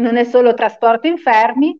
non 0.00 0.16
è 0.16 0.24
solo 0.24 0.54
trasporto 0.54 1.06
infermi, 1.06 1.78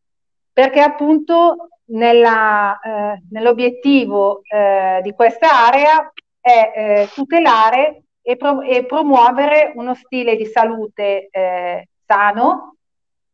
perché 0.52 0.80
appunto 0.80 1.70
nella, 1.86 2.78
eh, 2.78 3.22
nell'obiettivo 3.30 4.42
eh, 4.44 5.00
di 5.02 5.12
questa 5.14 5.66
area 5.66 6.12
è 6.48 6.72
eh, 6.74 7.08
tutelare 7.12 8.04
e, 8.22 8.36
pro- 8.36 8.62
e, 8.62 8.84
promuovere 8.84 9.72
uno 9.74 9.94
stile 9.94 10.36
di 10.36 10.46
salute 10.46 11.28
eh, 11.30 11.88
sano, 12.06 12.76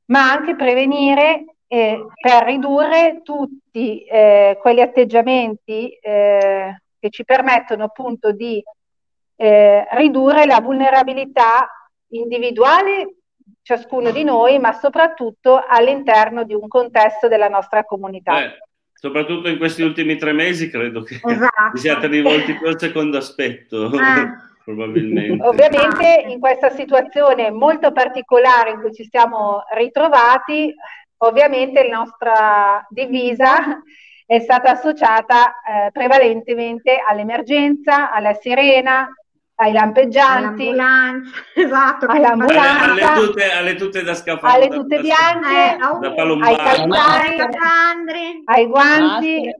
ma 0.07 0.31
anche 0.31 0.57
prevenire 0.57 1.44
eh, 1.66 2.07
per 2.20 2.44
ridurre 2.44 3.20
tutti 3.22 4.05
eh, 4.05 4.59
quegli 4.61 4.81
atteggiamenti 4.81 5.90
eh, 5.90 6.83
che 6.98 7.11
ci 7.11 7.24
permettono 7.24 7.85
appunto 7.85 8.33
di 8.33 8.62
eh, 9.37 9.87
ridurre 9.92 10.44
la 10.46 10.61
vulnerabilità 10.61 11.68
individuale 12.09 13.16
ciascuno 13.62 14.11
di 14.11 14.24
noi, 14.24 14.59
ma 14.59 14.72
soprattutto 14.72 15.62
all'interno 15.66 16.44
di 16.44 16.55
un 16.55 16.68
contesto 16.68 17.29
della 17.29 17.48
nostra 17.48 17.85
comunità. 17.85 18.35
Beh, 18.35 18.59
soprattutto 18.94 19.48
in 19.48 19.59
questi 19.59 19.83
ultimi 19.83 20.16
tre 20.16 20.33
mesi 20.33 20.70
credo 20.70 21.02
che 21.02 21.20
esatto. 21.22 21.70
vi 21.72 21.78
siate 21.78 22.07
rivolti 22.07 22.54
più 22.54 22.68
al 22.68 22.78
secondo 22.78 23.18
aspetto. 23.18 23.90
Ah. 23.94 24.48
Probabilmente. 24.64 25.46
Ovviamente 25.46 26.24
in 26.26 26.40
questa 26.40 26.70
situazione 26.70 27.50
molto 27.50 27.92
particolare 27.92 28.70
in 28.70 28.80
cui 28.80 28.94
ci 28.94 29.07
siamo 29.11 29.62
ritrovati, 29.76 30.74
ovviamente 31.18 31.87
la 31.87 31.98
nostra 31.98 32.87
divisa 32.88 33.83
è 34.24 34.38
stata 34.40 34.70
associata 34.70 35.61
eh, 35.61 35.90
prevalentemente 35.92 36.96
all'emergenza, 37.07 38.11
alla 38.11 38.33
sirena, 38.33 39.07
ai 39.56 39.72
lampeggianti, 39.72 40.68
all'ambulanza, 40.68 41.30
esatto, 41.54 42.06
all'ambulanza 42.06 42.90
alle, 42.90 43.02
alle, 43.02 43.26
tute, 43.26 43.50
alle 43.52 43.74
tute 43.76 44.02
da 44.02 44.14
scafandro, 44.14 44.48
alle 44.48 44.68
tute 44.68 45.00
bianche, 45.00 45.76
da, 45.78 45.98
da 45.98 46.22
ai 46.40 46.56
calzari, 46.56 48.42
ai 48.44 48.66
guanti, 48.66 49.54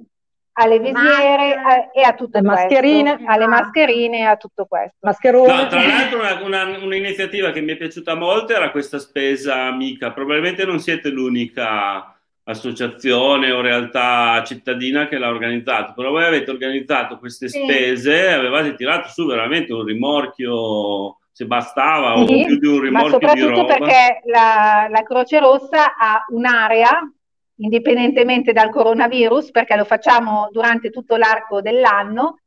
alle 0.57 0.79
visiere 0.79 1.55
a, 1.55 1.91
e 1.93 2.03
a 2.03 2.15
tutto 2.15 2.39
le 2.39 2.43
mascherine, 2.43 3.23
alle 3.27 3.47
mascherine 3.47 4.19
e 4.19 4.25
a 4.25 4.37
tutto 4.37 4.67
questo. 4.67 4.97
Mascherone. 5.01 5.55
No, 5.55 5.67
tra 5.69 5.85
l'altro 5.85 6.19
una, 6.19 6.41
una, 6.43 6.79
un'iniziativa 6.79 7.51
che 7.51 7.61
mi 7.61 7.73
è 7.73 7.77
piaciuta 7.77 8.15
molto 8.15 8.53
era 8.53 8.71
questa 8.71 8.99
spesa 8.99 9.63
amica, 9.63 10.13
probabilmente 10.13 10.65
non 10.65 10.81
siete 10.81 11.09
l'unica 11.09 12.14
associazione 12.45 13.51
o 13.51 13.61
realtà 13.61 14.43
cittadina 14.45 15.09
che 15.09 15.19
l'ha 15.19 15.29
organizzato, 15.29 15.95
però 15.95 16.11
voi 16.11 16.25
avete 16.25 16.51
organizzato 16.51 17.19
queste 17.19 17.49
spese, 17.49 18.29
sì. 18.29 18.35
avevate 18.35 18.75
tirato 18.75 19.09
su 19.09 19.27
veramente 19.27 19.73
un 19.73 19.85
rimorchio 19.85 21.19
se 21.33 21.47
bastava 21.47 22.25
sì, 22.27 22.43
o 22.43 22.45
più 22.47 22.59
di 22.59 22.67
un 22.67 22.81
rimorchio 22.81 23.33
di 23.33 23.41
roba. 23.41 23.65
perché 23.65 24.21
la, 24.27 24.87
la 24.89 25.03
Croce 25.03 25.41
Rossa 25.41 25.97
ha 25.97 26.25
un'area 26.29 27.01
indipendentemente 27.57 28.53
dal 28.53 28.71
coronavirus, 28.71 29.51
perché 29.51 29.77
lo 29.77 29.85
facciamo 29.85 30.49
durante 30.53 30.91
tutto 30.91 31.17
l'arco 31.17 31.61
dell'anno, 31.61 32.41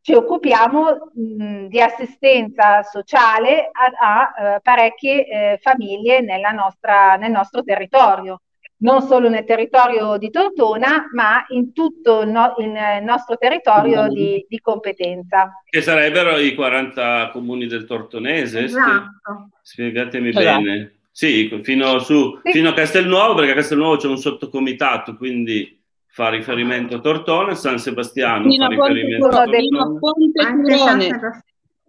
ci 0.00 0.14
occupiamo 0.14 1.12
mh, 1.14 1.66
di 1.66 1.80
assistenza 1.80 2.82
sociale 2.82 3.70
a, 3.70 3.92
a, 3.98 4.54
a 4.54 4.60
parecchie 4.60 5.26
eh, 5.26 5.58
famiglie 5.60 6.20
nostra, 6.52 7.16
nel 7.16 7.30
nostro 7.30 7.62
territorio 7.62 8.40
non 8.84 9.00
solo 9.00 9.28
nel 9.28 9.44
territorio 9.44 10.16
di 10.18 10.30
Tortona, 10.30 11.08
ma 11.12 11.44
in 11.48 11.72
tutto 11.72 12.20
il, 12.20 12.28
no, 12.28 12.54
il 12.58 13.02
nostro 13.02 13.36
territorio 13.36 14.08
di, 14.08 14.44
di, 14.46 14.60
competenza. 14.60 15.62
Che 15.68 15.80
sarebbero 15.80 16.38
i 16.38 16.54
40 16.54 17.30
comuni 17.32 17.66
del 17.66 17.86
Tortonese? 17.86 18.64
Esatto. 18.64 19.48
Spiegatemi 19.62 20.28
esatto. 20.28 20.62
bene. 20.62 20.98
Sì, 21.10 21.60
fino, 21.62 21.98
su, 22.00 22.38
sì. 22.42 22.52
fino 22.52 22.70
a 22.70 22.74
Castelnuovo, 22.74 23.34
perché 23.34 23.52
a 23.52 23.54
Castelnuovo 23.54 23.96
c'è 23.96 24.08
un 24.08 24.18
sottocomitato, 24.18 25.16
quindi 25.16 25.80
fa 26.06 26.28
riferimento 26.28 26.96
a 26.96 27.00
Tortona, 27.00 27.54
San 27.54 27.78
Sebastiano 27.78 28.50
fino 28.50 28.66
fa 28.66 28.70
riferimento 28.70 29.26
a 29.26 29.30
Tortona. 29.30 29.58
Fino 29.58 29.80
a 29.80 29.98
Ponte 29.98 30.62
Curone. 30.62 31.44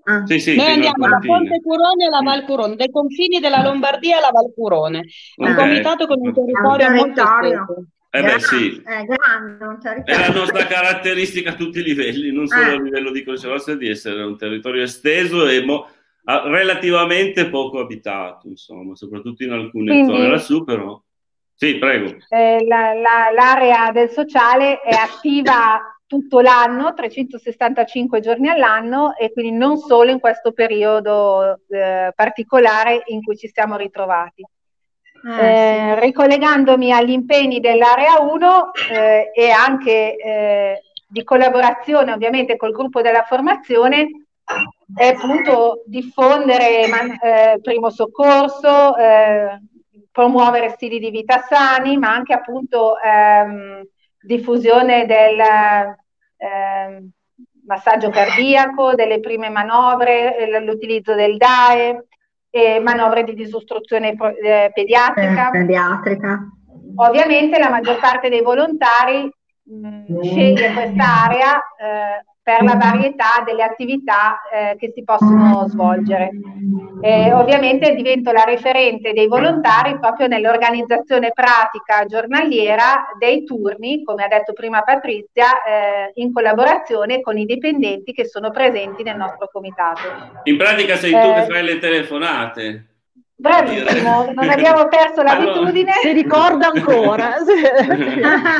Ah. 0.08 0.24
Sì, 0.26 0.40
sì, 0.40 0.56
Noi 0.56 0.72
andiamo 0.72 1.08
da 1.08 1.18
Ponte 1.18 1.60
Curone 1.62 2.06
alla 2.06 2.22
Val 2.22 2.46
Curone, 2.46 2.76
dai 2.76 2.92
confini 2.92 3.40
della 3.40 3.64
Lombardia 3.64 4.18
alla 4.18 4.30
Val 4.32 4.54
Curone, 4.54 5.04
un 5.38 5.52
okay. 5.52 5.56
comitato 5.56 6.06
con 6.06 6.20
un 6.20 6.32
territorio, 6.32 6.88
un 6.88 7.14
territorio. 7.14 7.66
molto 7.66 7.88
eh 8.16 8.22
beh, 8.22 8.40
sì. 8.40 8.82
è, 8.86 9.04
grande, 9.04 10.04
è 10.06 10.18
la 10.18 10.34
nostra 10.34 10.66
caratteristica 10.68 11.50
a 11.50 11.56
tutti 11.56 11.80
i 11.80 11.84
livelli, 11.84 12.32
non 12.32 12.48
solo 12.48 12.64
eh. 12.64 12.76
a 12.76 12.82
livello 12.82 13.12
di 13.12 13.24
Croce 13.24 13.48
Rossa, 13.50 13.76
di 13.76 13.90
essere 13.90 14.24
un 14.24 14.38
territorio 14.38 14.84
esteso 14.84 15.48
e 15.48 15.66
mo- 15.66 15.90
relativamente 16.24 17.50
poco 17.50 17.80
abitato, 17.80 18.48
insomma, 18.48 18.96
soprattutto 18.96 19.44
in 19.44 19.52
alcune 19.52 19.92
Quindi, 19.92 20.12
zone 20.12 20.30
lassù, 20.30 20.64
però. 20.64 21.02
Sì, 21.56 21.76
prego. 21.76 22.16
Eh, 22.30 22.66
la, 22.66 22.94
la, 22.94 23.32
l'area 23.34 23.92
del 23.92 24.10
sociale 24.10 24.80
è 24.80 24.96
attiva 24.96 25.95
tutto 26.08 26.40
l'anno, 26.40 26.94
365 26.94 28.20
giorni 28.20 28.50
all'anno 28.50 29.16
e 29.16 29.32
quindi 29.32 29.58
non 29.58 29.78
solo 29.78 30.12
in 30.12 30.20
questo 30.20 30.52
periodo 30.52 31.62
eh, 31.70 32.12
particolare 32.16 33.04
in 33.08 33.24
cui 33.24 33.36
ci 33.36 33.48
siamo 33.48 33.76
ritrovati. 33.76 34.46
Ah, 35.28 35.42
eh, 35.42 35.94
sì. 35.96 36.00
Ricollegandomi 36.02 36.92
agli 36.92 37.12
impegni 37.12 37.60
dell'area 37.60 38.20
1 38.20 38.72
eh, 38.92 39.32
e 39.34 39.50
anche 39.50 40.16
eh, 40.16 40.82
di 41.08 41.24
collaborazione 41.24 42.12
ovviamente 42.12 42.58
col 42.58 42.72
gruppo 42.72 43.02
della 43.02 43.24
formazione, 43.24 44.08
è 44.96 45.08
appunto 45.08 45.82
diffondere 45.88 46.88
man- 46.88 47.18
eh, 47.20 47.60
primo 47.62 47.90
soccorso, 47.90 48.96
eh, 48.96 49.60
promuovere 50.12 50.70
stili 50.70 51.00
di 51.00 51.10
vita 51.10 51.40
sani, 51.40 51.98
ma 51.98 52.14
anche 52.14 52.34
appunto 52.34 53.00
ehm, 53.00 53.82
diffusione 54.26 55.06
del 55.06 55.40
eh, 55.40 57.08
massaggio 57.66 58.10
cardiaco, 58.10 58.94
delle 58.96 59.20
prime 59.20 59.50
manovre, 59.50 60.38
eh, 60.38 60.60
l'utilizzo 60.60 61.14
del 61.14 61.38
DAE, 61.38 62.06
eh, 62.50 62.80
manovre 62.80 63.24
di 63.24 63.34
disostruzione 63.34 64.16
eh, 64.44 64.72
pediatrica. 64.74 65.50
Eh, 65.50 65.52
pediatrica. 65.52 66.50
Ovviamente 66.98 67.60
la 67.60 67.70
maggior 67.70 68.00
parte 68.00 68.30
dei 68.30 68.42
volontari 68.42 69.30
mh, 69.64 70.14
mm, 70.14 70.22
sceglie 70.22 70.74
quest'area 70.74 71.62
per 72.46 72.62
la 72.62 72.76
varietà 72.76 73.42
delle 73.44 73.64
attività 73.64 74.40
eh, 74.54 74.76
che 74.78 74.92
si 74.94 75.04
possono 75.04 75.66
svolgere. 75.68 76.30
Eh, 77.02 77.34
ovviamente 77.34 77.96
divento 77.96 78.32
la 78.32 78.44
referente 78.44 79.14
dei 79.14 79.26
volontari 79.26 79.98
proprio 79.98 80.28
nell'organizzazione 80.28 81.32
pratica 81.34 82.06
giornaliera 82.06 83.08
dei 83.18 83.46
turni, 83.46 84.04
come 84.04 84.26
ha 84.26 84.28
detto 84.28 84.54
prima 84.54 84.84
Patrizia, 84.84 85.64
eh, 85.64 86.12
in 86.22 86.32
collaborazione 86.32 87.22
con 87.22 87.36
i 87.36 87.46
dipendenti 87.46 88.14
che 88.14 88.28
sono 88.28 88.52
presenti 88.52 89.02
nel 89.02 89.18
nostro 89.18 89.50
comitato. 89.52 90.02
In 90.44 90.58
pratica 90.58 90.98
sei 90.98 91.14
tu 91.14 91.18
che 91.18 91.42
eh, 91.42 91.46
fai 91.48 91.64
le 91.64 91.80
telefonate. 91.80 92.86
Bravissimo, 93.38 94.32
non 94.36 94.50
abbiamo 94.52 94.88
perso 94.88 95.24
l'abitudine. 95.26 95.94
Si 96.04 96.12
ricorda 96.12 96.68
ancora. 96.68 97.38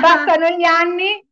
Passano 0.02 0.48
gli 0.58 0.64
anni 0.64 1.25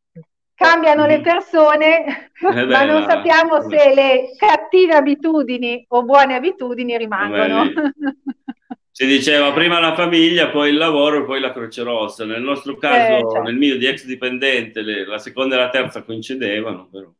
cambiano 0.55 1.05
le 1.05 1.21
persone, 1.21 2.29
eh 2.39 2.65
ma 2.65 2.83
non 2.83 3.03
sappiamo 3.07 3.61
se 3.61 3.93
le 3.93 4.35
cattive 4.37 4.93
abitudini 4.93 5.85
o 5.89 6.03
buone 6.03 6.35
abitudini 6.35 6.97
rimangono. 6.97 7.71
si 8.91 9.05
diceva 9.07 9.51
prima 9.51 9.79
la 9.79 9.95
famiglia, 9.95 10.49
poi 10.49 10.69
il 10.69 10.77
lavoro, 10.77 11.25
poi 11.25 11.39
la 11.39 11.51
Croce 11.51 11.81
Rossa. 11.81 12.25
Nel 12.25 12.41
nostro 12.41 12.77
caso, 12.77 13.17
eh, 13.17 13.31
certo. 13.31 13.41
nel 13.41 13.55
mio 13.55 13.77
di 13.77 13.87
ex 13.87 14.05
dipendente, 14.05 14.81
le, 14.81 15.05
la 15.05 15.17
seconda 15.17 15.55
e 15.55 15.59
la 15.59 15.69
terza 15.69 16.03
coincidevano, 16.03 16.89
però, 16.91 17.11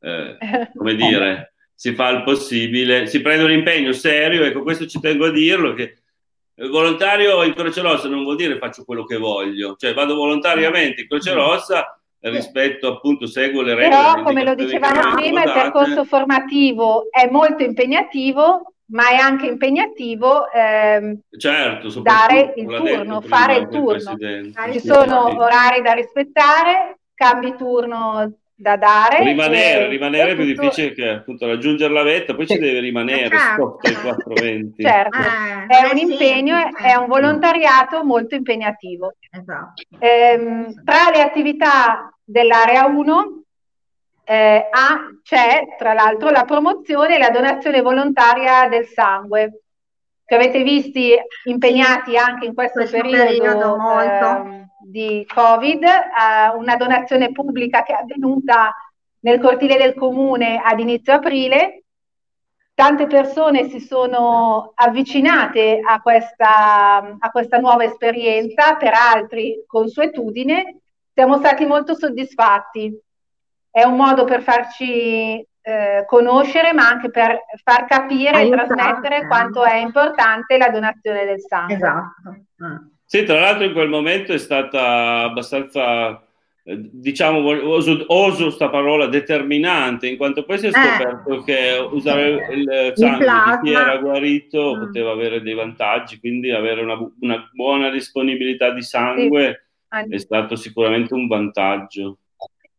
eh, 0.00 0.68
come 0.74 0.94
dire, 0.96 1.54
si 1.74 1.94
fa 1.94 2.08
il 2.10 2.24
possibile, 2.24 3.06
si 3.06 3.20
prende 3.20 3.44
un 3.44 3.52
impegno 3.52 3.92
serio, 3.92 4.44
ecco 4.44 4.62
questo 4.62 4.86
ci 4.86 5.00
tengo 5.00 5.26
a 5.26 5.30
dirlo, 5.30 5.74
che 5.74 5.98
volontario 6.68 7.42
in 7.44 7.54
Croce 7.54 7.80
Rossa 7.80 8.08
non 8.08 8.22
vuol 8.22 8.36
dire 8.36 8.58
faccio 8.58 8.84
quello 8.84 9.04
che 9.04 9.16
voglio, 9.16 9.76
cioè 9.76 9.94
vado 9.94 10.14
volontariamente 10.14 11.02
in 11.02 11.08
Croce 11.08 11.32
Rossa 11.32 12.01
rispetto 12.30 12.88
appunto 12.88 13.26
seguo 13.26 13.62
le 13.62 13.74
regole. 13.74 13.96
Però 13.96 14.22
come 14.22 14.44
lo 14.44 14.54
dicevamo 14.54 15.14
prima, 15.14 15.42
il 15.42 15.52
percorso 15.52 16.04
formativo 16.04 17.08
è 17.10 17.28
molto 17.30 17.62
impegnativo, 17.62 18.74
ma 18.86 19.10
è 19.10 19.16
anche 19.16 19.46
impegnativo 19.46 20.50
ehm, 20.50 21.18
certo, 21.36 22.00
dare 22.00 22.54
il 22.56 22.66
turno, 22.66 23.20
fare 23.22 23.56
il 23.56 23.68
turno. 23.68 24.16
Ci 24.70 24.80
sono 24.80 25.36
orari 25.36 25.82
da 25.82 25.92
rispettare, 25.92 26.98
cambi 27.14 27.54
turno 27.56 28.32
da 28.62 28.76
dare. 28.76 29.24
Rimanere, 29.24 29.88
rimanere 29.88 30.30
è 30.30 30.34
più 30.36 30.46
tutto... 30.46 30.62
difficile 30.62 30.92
che 30.94 31.08
appunto 31.08 31.46
raggiungere 31.46 31.92
la 31.92 32.04
vetta, 32.04 32.34
poi 32.34 32.46
ci 32.46 32.58
deve 32.58 32.78
rimanere 32.78 33.28
certo. 33.28 33.78
sotto 33.82 33.90
i 33.90 33.94
420. 33.94 34.82
Certo, 34.82 35.18
ah, 35.18 35.66
è 35.66 35.90
un 35.90 35.98
impegno, 35.98 36.56
sì. 36.56 36.84
è 36.84 36.94
un 36.94 37.06
volontariato 37.08 38.04
molto 38.04 38.36
impegnativo. 38.36 39.14
Esatto. 39.30 39.82
Ehm, 39.98 40.84
tra 40.84 41.10
le 41.12 41.22
attività 41.22 42.16
dell'area 42.22 42.86
1 42.86 43.42
eh, 44.24 44.68
ha, 44.70 44.98
c'è 45.24 45.74
tra 45.76 45.92
l'altro 45.92 46.30
la 46.30 46.44
promozione 46.44 47.16
e 47.16 47.18
la 47.18 47.30
donazione 47.30 47.82
volontaria 47.82 48.68
del 48.68 48.86
sangue. 48.86 49.62
Che 50.24 50.34
avete 50.36 50.62
visti 50.62 51.14
impegnati 51.46 52.16
anche 52.16 52.46
in 52.46 52.54
questo, 52.54 52.78
questo 52.78 52.96
periodo, 52.96 53.24
periodo 53.24 53.76
molto. 53.76 54.50
Eh, 54.50 54.70
di 54.92 55.26
Covid, 55.26 55.82
eh, 55.82 56.54
una 56.54 56.76
donazione 56.76 57.32
pubblica 57.32 57.82
che 57.82 57.94
è 57.94 58.00
avvenuta 58.00 58.72
nel 59.20 59.40
cortile 59.40 59.76
del 59.76 59.94
comune 59.94 60.60
ad 60.62 60.78
inizio 60.78 61.14
aprile. 61.14 61.84
Tante 62.74 63.06
persone 63.06 63.68
si 63.68 63.80
sono 63.80 64.72
avvicinate 64.74 65.80
a 65.82 66.00
questa, 66.00 67.16
a 67.18 67.30
questa 67.30 67.58
nuova 67.58 67.84
esperienza, 67.84 68.76
per 68.76 68.92
altri 68.94 69.64
consuetudine. 69.66 70.80
Siamo 71.12 71.38
stati 71.38 71.64
molto 71.64 71.94
soddisfatti. 71.94 72.94
È 73.70 73.84
un 73.84 73.96
modo 73.96 74.24
per 74.24 74.42
farci 74.42 75.46
eh, 75.62 76.04
conoscere, 76.06 76.72
ma 76.72 76.88
anche 76.88 77.10
per 77.10 77.40
far 77.62 77.86
capire 77.86 78.36
Aiutare. 78.36 78.62
e 78.62 78.66
trasmettere 78.66 79.26
quanto 79.26 79.64
è 79.64 79.76
importante 79.76 80.58
la 80.58 80.68
donazione 80.68 81.24
del 81.24 81.40
sangue. 81.40 81.74
Esatto. 81.74 82.36
Ah. 82.58 82.91
Sì, 83.12 83.24
tra 83.24 83.40
l'altro 83.40 83.64
in 83.64 83.74
quel 83.74 83.90
momento 83.90 84.32
è 84.32 84.38
stata 84.38 85.24
abbastanza, 85.24 86.18
eh, 86.64 86.88
diciamo, 86.90 87.46
oso, 87.68 88.04
oso 88.06 88.48
sta 88.48 88.70
parola, 88.70 89.06
determinante, 89.06 90.06
in 90.08 90.16
quanto 90.16 90.46
poi 90.46 90.58
si 90.58 90.68
è 90.68 90.70
eh. 90.70 90.72
scoperto 90.72 91.34
eh, 91.34 91.44
che 91.44 91.88
usare 91.90 92.54
il 92.54 92.92
sangue 92.94 93.26
di 93.26 93.68
chi 93.68 93.74
era 93.74 93.98
guarito 93.98 94.74
mm. 94.74 94.78
poteva 94.78 95.10
avere 95.10 95.42
dei 95.42 95.52
vantaggi, 95.52 96.18
quindi 96.20 96.52
avere 96.52 96.80
una, 96.80 96.96
una 97.20 97.50
buona 97.52 97.90
disponibilità 97.90 98.70
di 98.70 98.80
sangue 98.80 99.66
sì. 99.90 100.14
è 100.14 100.18
stato 100.18 100.56
sicuramente 100.56 101.12
un 101.12 101.26
vantaggio. 101.26 102.16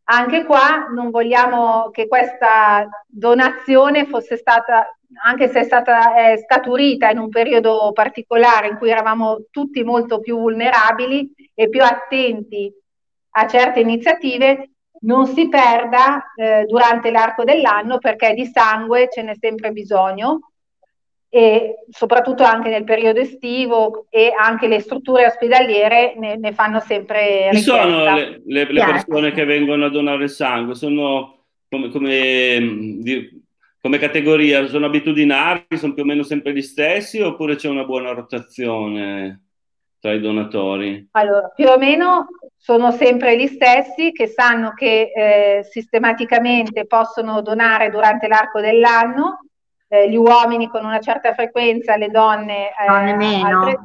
Anche 0.06 0.46
qua 0.46 0.88
non 0.91 1.12
vogliamo 1.12 1.91
che 1.91 2.08
questa 2.08 2.89
donazione 3.06 4.08
fosse 4.08 4.38
stata 4.38 4.98
anche 5.23 5.47
se 5.49 5.62
è 5.62 5.63
stata 5.63 6.15
è 6.15 6.38
scaturita 6.38 7.10
in 7.10 7.17
un 7.17 7.30
periodo 7.30 7.91
particolare 7.93 8.67
in 8.67 8.78
cui 8.78 8.89
eravamo 8.89 9.45
tutti 9.52 9.84
molto 9.84 10.19
più 10.19 10.38
vulnerabili 10.38 11.32
e 11.54 11.69
più 11.69 11.84
attenti 11.84 12.71
a 13.36 13.47
certe 13.47 13.80
iniziative, 13.80 14.69
non 15.02 15.28
si 15.28 15.49
perda 15.49 16.34
eh, 16.36 16.65
durante 16.65 17.12
l'arco 17.12 17.43
dell'anno 17.43 17.97
perché 17.97 18.34
di 18.34 18.45
sangue 18.45 19.10
ce 19.12 19.23
n'è 19.23 19.36
sempre 19.39 19.71
bisogno 19.71 20.52
e 21.30 21.86
soprattutto 21.89 22.43
anche 22.43 22.69
nel 22.69 22.84
periodo 22.84 23.19
estivo 23.19 24.06
e 24.10 24.32
anche 24.38 24.67
le 24.67 24.80
strutture 24.80 25.26
ospedaliere 25.26 26.13
ne, 26.17 26.38
ne 26.38 26.54
fanno 26.54 26.80
sempre 26.80 27.49
Chi 27.52 27.58
sono 27.58 28.04
le, 28.13 28.41
le, 28.45 28.71
le 28.71 28.86
persone 28.86 29.32
che 29.32 29.43
vengono 29.43 29.86
a 29.86 29.89
donare 29.89 30.28
sangue? 30.28 30.76
Sono 30.76 31.45
come, 31.69 31.89
come, 31.89 33.42
come, 33.84 33.98
categoria, 33.98 34.65
sono 34.67 34.86
abitudinari, 34.86 35.65
sono 35.72 35.93
più 35.93 36.04
o 36.04 36.06
meno 36.06 36.24
sempre 36.24 36.54
gli 36.54 36.62
stessi 36.62 37.19
oppure 37.19 37.58
c'è 37.58 37.67
una 37.67 37.84
buona 37.84 38.13
rotazione 38.13 39.48
tra 40.00 40.13
i 40.13 40.22
donatori? 40.22 41.10
Allora, 41.12 41.50
più 41.50 41.67
o 41.67 41.78
meno 41.78 42.28
sono 42.56 42.91
sempre 42.91 43.38
gli 43.38 43.46
stessi 43.46 44.13
che 44.13 44.28
sanno 44.28 44.72
che 44.72 45.12
eh, 45.13 45.63
sistematicamente 45.65 46.86
possono 46.86 47.41
donare 47.41 47.89
durante 47.89 48.30
l'arco 48.30 48.62
dell'anno 48.62 49.42
eh, 49.93 50.10
gli 50.10 50.15
uomini 50.15 50.67
con 50.69 50.84
una 50.84 50.99
certa 50.99 51.36
frequenza, 51.36 51.95
le 51.95 52.08
donne, 52.08 52.69
eh, 52.69 52.88
donne 52.88 53.15
meno. 53.15 53.60
Altre, 53.60 53.79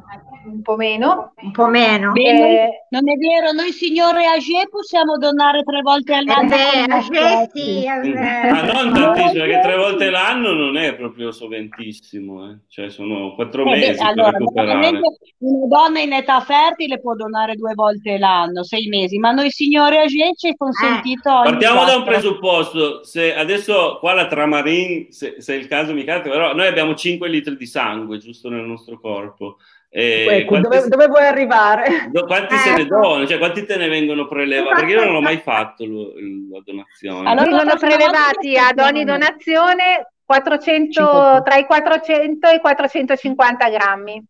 un 0.45 0.61
po' 0.63 0.75
meno. 0.75 1.33
Un 1.35 1.51
po' 1.51 1.67
meno. 1.67 2.13
Eh, 2.15 2.85
non 2.89 3.07
è 3.07 3.15
vero, 3.15 3.51
noi 3.51 3.71
signore 3.71 4.25
Agé 4.25 4.67
possiamo 4.71 5.17
donare 5.17 5.61
tre 5.61 5.81
volte 5.81 6.15
all'anno. 6.15 6.51
Eh, 6.51 6.85
Agé 6.89 7.49
sì. 7.53 7.85
Ah, 7.87 7.97
non 8.01 8.93
tantissimo, 8.93 9.43
perché 9.43 9.59
tre 9.61 9.75
volte 9.75 10.09
l'anno 10.09 10.53
non 10.53 10.77
è 10.77 10.95
proprio 10.95 11.31
soventissimo, 11.31 12.49
eh. 12.49 12.57
cioè 12.69 12.89
sono 12.89 13.35
quattro 13.35 13.63
eh, 13.65 13.77
mesi 13.77 14.01
allora. 14.01 14.37
Una 14.39 15.67
donna 15.67 15.99
in 15.99 16.13
età 16.13 16.39
fertile 16.39 16.99
può 16.99 17.13
donare 17.13 17.53
due 17.53 17.73
volte 17.75 18.17
l'anno, 18.17 18.63
sei 18.63 18.87
mesi, 18.87 19.19
ma 19.19 19.31
noi 19.31 19.51
signore 19.51 19.99
Agé 19.99 20.31
ci 20.35 20.49
è 20.49 20.55
consentito... 20.57 21.29
Eh. 21.29 21.49
Partiamo 21.49 21.83
da 21.85 21.97
un 21.97 22.03
presupposto, 22.03 23.03
se 23.03 23.35
adesso 23.35 23.97
qua 23.99 24.13
la 24.13 24.25
Tramarin, 24.25 25.11
se, 25.11 25.35
se 25.37 25.53
è 25.53 25.57
il 25.57 25.67
caso 25.67 25.93
mi 25.99 26.21
però 26.21 26.53
noi 26.53 26.67
abbiamo 26.67 26.95
5 26.95 27.27
litri 27.29 27.55
di 27.55 27.65
sangue 27.65 28.17
giusto 28.17 28.49
nel 28.49 28.65
nostro 28.65 28.99
corpo. 28.99 29.57
Eh, 29.91 30.27
ecco, 30.29 30.59
dove, 30.59 30.87
dove, 30.87 31.07
vuoi 31.07 31.25
arrivare? 31.25 32.09
Do, 32.11 32.25
quanti 32.25 32.53
eh. 32.53 32.57
se 32.57 32.75
ne 32.75 32.85
donano? 32.85 33.25
Cioè, 33.25 33.39
quanti 33.39 33.65
te 33.65 33.75
ne 33.75 33.87
vengono 33.87 34.27
prelevati? 34.27 34.81
Perché 34.81 34.91
io 34.91 35.05
non 35.05 35.15
ho 35.15 35.21
mai 35.21 35.37
fatto 35.37 35.85
lo, 35.85 36.13
la 36.51 36.61
donazione. 36.63 37.29
Allora, 37.29 37.45
vengono 37.45 37.75
prelevati 37.77 38.55
ad 38.57 38.79
ogni 38.79 39.03
donazione 39.03 40.11
400, 40.23 41.41
tra 41.43 41.55
i 41.55 41.65
400 41.65 42.47
e 42.47 42.55
i 42.55 42.59
450 42.59 43.69
grammi. 43.69 44.23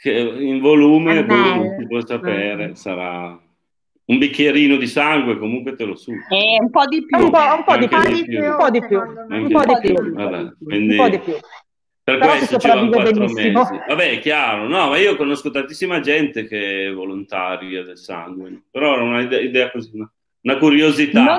Che 0.00 0.10
in 0.10 0.60
volume, 0.60 1.22
volume 1.24 1.76
si 1.78 1.86
può 1.86 2.00
sapere, 2.06 2.74
sarà 2.74 3.38
un 4.10 4.18
bicchierino 4.18 4.76
di 4.76 4.88
sangue, 4.88 5.38
comunque 5.38 5.76
te 5.76 5.84
lo 5.84 5.94
su. 5.94 6.10
Eh, 6.10 6.58
un 6.60 6.70
po' 6.70 6.86
di 6.86 7.04
più. 7.04 7.16
Un 7.16 7.30
po', 7.30 7.38
un 7.38 7.64
po 7.64 7.76
di, 7.76 7.86
più. 7.86 7.96
Un 7.96 8.56
po' 8.58 8.70
di 8.70 8.80
più. 8.80 8.98
Un 8.98 9.48
po' 9.48 9.64
di 9.64 9.76
più. 9.80 9.94
Un 9.94 10.96
po' 10.96 11.08
di 11.08 11.18
più. 11.20 11.34
Per 12.02 12.18
Però 12.18 12.26
questo 12.32 12.58
ci 12.58 12.66
vanno 12.66 12.90
quattro 12.90 13.28
mesi. 13.28 13.52
Vabbè, 13.52 14.10
è 14.10 14.18
chiaro, 14.18 14.66
no, 14.66 14.88
ma 14.88 14.98
io 14.98 15.14
conosco 15.14 15.50
tantissima 15.50 16.00
gente 16.00 16.44
che 16.48 16.88
è 16.88 16.92
volontaria 16.92 17.84
del 17.84 17.98
sangue, 17.98 18.64
però 18.68 18.94
era 18.94 19.02
una 19.04 19.20
idea 19.20 19.70
così, 19.70 19.90
una, 19.94 20.10
una 20.40 20.58
curiosità. 20.58 21.38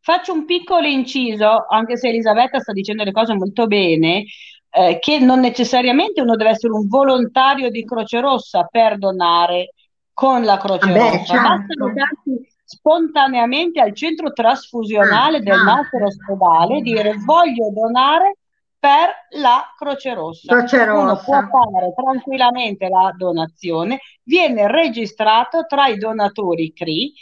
Faccio 0.00 0.32
un 0.32 0.44
piccolo 0.44 0.86
inciso, 0.86 1.66
anche 1.68 1.96
se 1.96 2.08
Elisabetta 2.08 2.60
sta 2.60 2.72
dicendo 2.72 3.02
le 3.02 3.10
cose 3.10 3.34
molto 3.34 3.66
bene, 3.66 4.24
eh, 4.70 4.98
che 5.00 5.18
non 5.18 5.40
necessariamente 5.40 6.20
uno 6.20 6.36
deve 6.36 6.50
essere 6.50 6.74
un 6.74 6.86
volontario 6.86 7.70
di 7.70 7.84
Croce 7.84 8.20
Rossa 8.20 8.68
per 8.70 8.98
donare 8.98 9.70
con 10.14 10.44
la 10.44 10.56
Croce 10.56 10.86
Vabbè, 10.86 11.10
Rossa, 11.10 11.24
certo. 11.24 11.48
bastano 11.48 11.92
darsi 11.92 12.52
spontaneamente 12.64 13.80
al 13.80 13.94
centro 13.94 14.32
trasfusionale 14.32 15.38
ah, 15.38 15.40
del 15.40 15.58
ah. 15.58 15.62
nostro 15.62 16.06
ospedale 16.06 16.80
dire 16.80 17.14
voglio 17.24 17.70
donare 17.72 18.38
per 18.78 19.10
la 19.40 19.64
Croce 19.76 20.14
Rossa. 20.14 20.54
Croce 20.54 20.84
Rossa. 20.84 21.00
Uno 21.00 21.16
può 21.16 21.40
fare 21.40 21.94
tranquillamente 21.94 22.88
la 22.88 23.14
donazione, 23.16 23.98
viene 24.22 24.70
registrato 24.70 25.64
tra 25.66 25.86
i 25.86 25.96
donatori 25.96 26.70
CRI, 26.72 27.14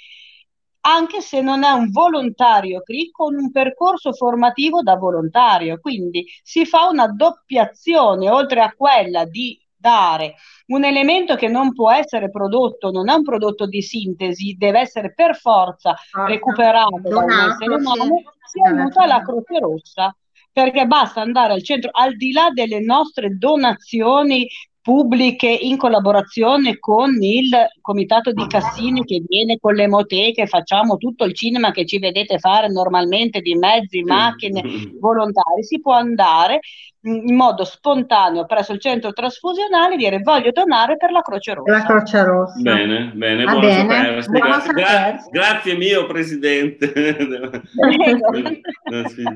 anche 0.81 1.20
se 1.20 1.40
non 1.40 1.62
è 1.62 1.70
un 1.70 1.92
volontario 1.92 2.81
CRI 2.81 3.12
con 3.12 3.37
un 3.37 3.52
percorso 3.52 4.12
formativo 4.12 4.83
da 4.83 4.96
volontario. 4.96 5.78
Quindi 5.78 6.26
si 6.42 6.66
fa 6.66 6.88
una 6.88 7.07
doppiazione, 7.07 8.28
oltre 8.28 8.61
a 8.61 8.74
quella 8.76 9.24
di 9.24 9.57
dare. 9.83 10.37
Un 10.68 10.85
elemento 10.85 11.35
che 11.35 11.49
non 11.49 11.75
può 11.75 11.90
essere 11.90 12.31
prodotto, 12.31 12.92
non 12.92 13.11
è 13.11 13.14
un 13.14 13.25
prodotto 13.25 13.66
di 13.66 13.83
sintesi, 13.83 14.55
deve 14.57 14.79
essere 14.81 15.12
per 15.12 15.37
forza 15.37 15.95
recuperato 16.27 17.01
da 17.03 17.18
un 17.18 17.31
essere 17.31 17.75
umano, 17.75 18.23
si 18.45 18.61
aiuta 18.64 19.07
la 19.07 19.21
Croce 19.23 19.59
Rossa 19.59 20.16
perché 20.53 20.87
basta 20.87 21.21
andare 21.21 21.55
al 21.55 21.62
centro, 21.62 21.90
al 21.92 22.14
di 22.14 22.31
là 22.31 22.51
delle 22.53 22.81
nostre 22.81 23.37
donazioni 23.37 24.47
pubbliche 24.83 25.49
in 25.49 25.77
collaborazione 25.77 26.79
con 26.79 27.11
il 27.23 27.49
comitato 27.81 28.33
di 28.33 28.47
Cassini 28.49 29.05
che 29.05 29.23
viene 29.27 29.57
con 29.59 29.75
le 29.75 29.87
moteche, 29.87 30.47
facciamo 30.47 30.97
tutto 30.97 31.25
il 31.25 31.35
cinema 31.35 31.71
che 31.71 31.87
ci 31.87 32.01
vedete 32.01 32.38
fare 32.38 32.68
normalmente 32.68 33.40
di 33.40 33.55
mezzi, 33.55 34.03
macchine, 34.03 34.61
volontari, 35.01 35.62
si 35.62 35.81
può 35.81 35.92
andare 35.92 36.61
in 37.05 37.35
modo 37.35 37.65
spontaneo 37.65 38.47
presso 38.47 38.73
il 38.73 38.81
centro 38.81 39.12
trasfusionale 39.12 39.97
dire 39.97 40.21
voglio 40.21 40.53
donare 40.53 40.97
per 40.97 41.11
la 41.11 41.21
Croce 41.21 41.55
Rossa. 41.55 41.73
La 41.73 41.83
Croce 41.85 42.23
Rossa. 42.23 42.61
Bene, 42.61 43.11
bene, 43.15 43.43
buono 43.45 43.61
bene. 43.61 44.25
Grazie, 44.29 44.73
gra- 44.73 45.17
grazie 45.31 45.75
mio 45.77 46.07
presidente. 46.07 46.93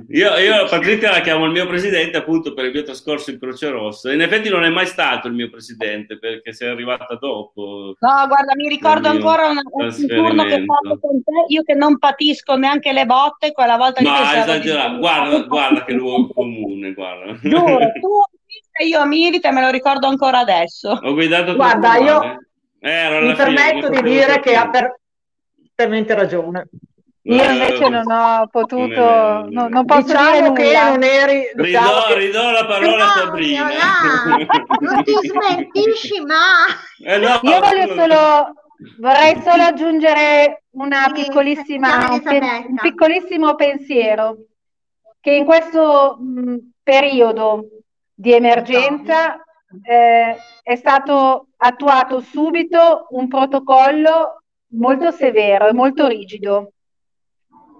io, 0.09 0.37
io 0.37 0.67
Patrizia 0.69 1.11
la 1.11 1.21
chiamo 1.21 1.47
il 1.47 1.53
mio 1.53 1.67
presidente 1.67 2.19
appunto 2.19 2.55
per 2.55 2.67
il 2.67 2.73
mio 2.73 2.85
trascorso 2.85 3.31
in 3.31 3.41
Croce 3.41 3.69
Rossa. 3.71 4.13
In 4.13 4.21
effetti 4.21 4.49
non 4.49 4.63
è 4.63 4.69
mai 4.69 4.87
stato 4.87 5.27
il 5.27 5.35
mio 5.35 5.51
presidente 5.51 6.19
perché 6.19 6.53
sei 6.53 6.71
arrivata 6.71 7.17
dopo. 7.17 7.97
No, 7.99 8.27
guarda, 8.29 8.53
mi 8.55 8.69
ricordo 8.69 9.09
ancora 9.09 9.49
un, 9.49 9.59
un 9.59 10.07
turno 10.07 10.45
che 10.45 10.55
ho 10.55 10.65
fatto 10.65 10.99
con 11.01 11.21
te, 11.23 11.33
io 11.49 11.63
che 11.63 11.75
non 11.75 11.99
patisco 11.99 12.55
neanche 12.55 12.93
le 12.93 13.07
botte, 13.07 13.51
quella 13.51 13.77
volta 13.77 14.03
no, 14.03 14.15
che 14.15 14.39
esagerato, 14.39 14.99
guarda, 14.99 15.41
guarda 15.41 15.85
che 15.85 15.93
luogo 15.95 16.29
comune, 16.33 16.93
guarda 16.93 17.55
giuro, 17.59 17.79
tu 18.01 18.09
e 18.79 18.87
io 18.87 19.05
Milita 19.07 19.51
me 19.53 19.63
lo 19.63 19.71
ricordo 19.71 20.07
ancora 20.07 20.41
adesso. 20.41 20.91
Ho 20.91 21.15
guidato 21.15 21.55
Guarda, 21.55 21.97
io 21.97 22.39
eh, 22.79 23.21
mi 23.23 23.35
permetto 23.35 23.89
di 23.89 24.03
dire 24.03 24.39
che 24.41 24.55
ha 24.55 24.69
per... 24.69 25.01
perfettamente 25.55 26.15
ragione. 26.15 26.69
Io 27.23 27.43
invece 27.43 27.89
non 27.89 28.09
ho 28.09 28.47
potuto, 28.49 28.87
non, 28.87 29.49
non, 29.51 29.71
non 29.71 29.85
posso 29.85 30.03
diciamo 30.03 30.53
dire 30.53 30.71
che 30.71 30.79
non 30.81 31.03
eri. 31.03 31.51
Diciamo 31.55 31.87
ridò, 31.87 32.07
che... 32.07 32.15
ridò 32.15 32.51
la 32.53 32.67
parola 32.67 33.05
a 33.05 33.09
Sabrina. 33.09 33.67
non 34.79 35.03
ti 35.03 35.13
smentisci, 35.23 36.21
ma. 36.21 36.67
Eh 37.05 37.19
no, 37.19 37.41
Io 37.43 37.59
voglio 37.59 37.95
solo, 37.95 38.53
vorrei 39.01 39.43
solo 39.43 39.63
aggiungere 39.63 40.65
una 40.73 41.11
piccolissima, 41.13 42.11
un, 42.13 42.23
pe- 42.23 42.65
un 42.69 42.77
piccolissimo 42.81 43.55
pensiero 43.57 44.37
che 45.21 45.31
in 45.33 45.45
questo 45.45 46.17
mh, 46.19 46.57
periodo 46.83 47.69
di 48.15 48.33
emergenza 48.33 49.37
eh, 49.83 50.37
è 50.63 50.77
stato 50.77 51.49
attuato 51.57 52.21
subito 52.21 53.07
un 53.11 53.29
protocollo 53.29 54.43
molto 54.73 55.11
severo 55.11 55.69
e 55.69 55.73
molto 55.73 56.07
rigido 56.07 56.73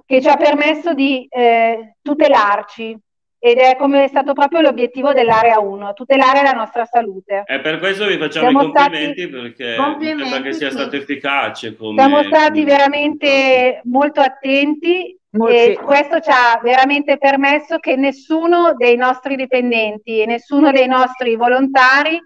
che 0.05 0.21
ci 0.21 0.29
ha 0.29 0.37
permesso 0.37 0.95
di 0.95 1.27
eh, 1.29 1.97
tutelarci 2.01 2.97
ed 3.39 3.59
è 3.59 3.77
come 3.77 4.05
è 4.05 4.09
stato 4.09 4.33
proprio 4.33 4.61
l'obiettivo 4.61 5.13
dell'area 5.13 5.61
1, 5.61 5.93
tutelare 5.93 6.43
la 6.43 6.53
nostra 6.53 6.85
salute. 6.85 7.45
E 7.47 7.61
per 7.61 7.79
questo 7.79 8.07
vi 8.07 8.17
facciamo 8.17 8.49
siamo 8.49 8.63
i 8.63 8.73
complimenti 8.73 9.29
perché 9.29 9.75
complimenti, 9.77 10.23
sembra 10.23 10.41
che 10.41 10.53
sia 10.53 10.71
stato 10.71 10.97
efficace. 10.97 11.77
Come... 11.77 12.01
Siamo 12.01 12.23
stati 12.25 12.65
veramente 12.65 13.81
molto 13.85 14.21
attenti 14.21 15.17
e 15.49 15.79
questo 15.83 16.21
ci 16.21 16.31
ha 16.31 16.59
veramente 16.63 17.19
permesso 17.19 17.79
che 17.79 17.97
nessuno 17.97 18.75
dei 18.77 18.97
nostri 18.97 19.37
dipendenti 19.37 20.21
e 20.21 20.27
nessuno 20.27 20.71
dei 20.73 20.87
nostri 20.87 21.37
volontari 21.37 22.19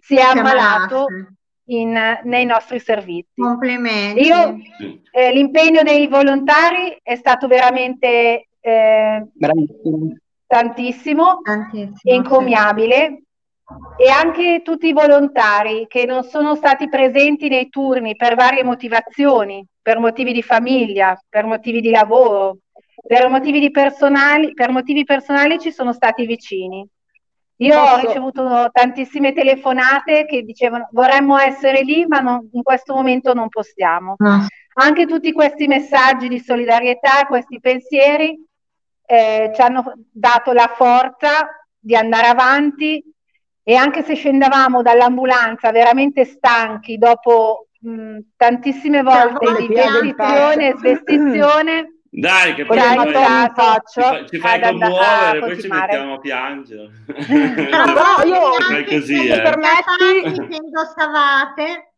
si 0.00 0.16
è 0.16 0.22
ammalato 0.22 1.06
in, 1.66 2.20
nei 2.24 2.44
nostri 2.44 2.78
servizi. 2.80 3.28
Complimenti. 3.34 4.20
Io, 4.22 4.56
eh, 5.10 5.32
l'impegno 5.32 5.82
dei 5.82 6.06
volontari 6.06 6.98
è 7.02 7.14
stato 7.16 7.46
veramente 7.46 8.48
eh, 8.60 9.26
tantissimo, 10.46 11.40
tantissimo, 11.42 11.96
encomiabile. 12.02 13.06
Sì. 13.06 13.26
E 13.96 14.08
anche 14.08 14.62
tutti 14.64 14.86
i 14.86 14.92
volontari 14.92 15.86
che 15.88 16.06
non 16.06 16.22
sono 16.22 16.54
stati 16.54 16.88
presenti 16.88 17.48
nei 17.48 17.68
turni 17.68 18.16
per 18.16 18.34
varie 18.34 18.64
motivazioni, 18.64 19.64
per 19.82 19.98
motivi 19.98 20.32
di 20.32 20.42
famiglia, 20.42 21.20
per 21.28 21.44
motivi 21.44 21.80
di 21.80 21.90
lavoro, 21.90 22.58
per 23.06 23.28
motivi, 23.28 23.60
di 23.60 23.70
personali, 23.70 24.54
per 24.54 24.70
motivi 24.70 25.04
personali 25.04 25.58
ci 25.58 25.70
sono 25.70 25.92
stati 25.92 26.24
vicini. 26.26 26.86
Io 27.60 27.74
Posso... 27.74 27.92
ho 27.92 27.98
ricevuto 27.98 28.68
tantissime 28.72 29.32
telefonate 29.32 30.24
che 30.26 30.42
dicevano 30.42 30.88
vorremmo 30.92 31.36
essere 31.36 31.82
lì, 31.82 32.06
ma 32.06 32.20
non, 32.20 32.48
in 32.52 32.62
questo 32.62 32.94
momento 32.94 33.34
non 33.34 33.48
possiamo. 33.48 34.14
No. 34.18 34.46
anche 34.74 35.06
tutti 35.06 35.32
questi 35.32 35.66
messaggi 35.66 36.28
di 36.28 36.38
solidarietà, 36.38 37.26
questi 37.26 37.58
pensieri 37.60 38.38
eh, 39.04 39.50
ci 39.54 39.60
hanno 39.60 39.92
dato 40.12 40.52
la 40.52 40.72
forza 40.74 41.48
di 41.78 41.96
andare 41.96 42.28
avanti 42.28 43.02
e 43.68 43.74
anche 43.74 44.02
se 44.02 44.14
scendavamo 44.14 44.80
dall'ambulanza 44.80 45.70
veramente 45.72 46.24
stanchi 46.24 46.96
dopo 46.96 47.66
mh, 47.80 48.18
tantissime 48.34 49.02
volte 49.02 49.56
di 49.58 49.66
vestizione 49.66 50.68
e 50.68 50.74
svestizione, 50.78 51.98
dai, 52.08 52.54
che 52.54 52.64
poi 52.64 52.78
ci, 52.78 52.84
faccio 53.54 54.24
ci, 54.26 54.38
fai 54.38 54.62
commuovere, 54.62 55.38
poi 55.40 55.60
ci 55.60 55.68
mettiamo 55.68 56.14
a 56.14 56.18
piangere. 56.18 56.88
Però 57.12 58.24
io 58.24 58.52
fai 58.52 58.86
così, 58.86 59.26
eh. 59.26 59.42
permetti 59.42 60.46
che 60.48 60.56
indossavate 60.64 61.92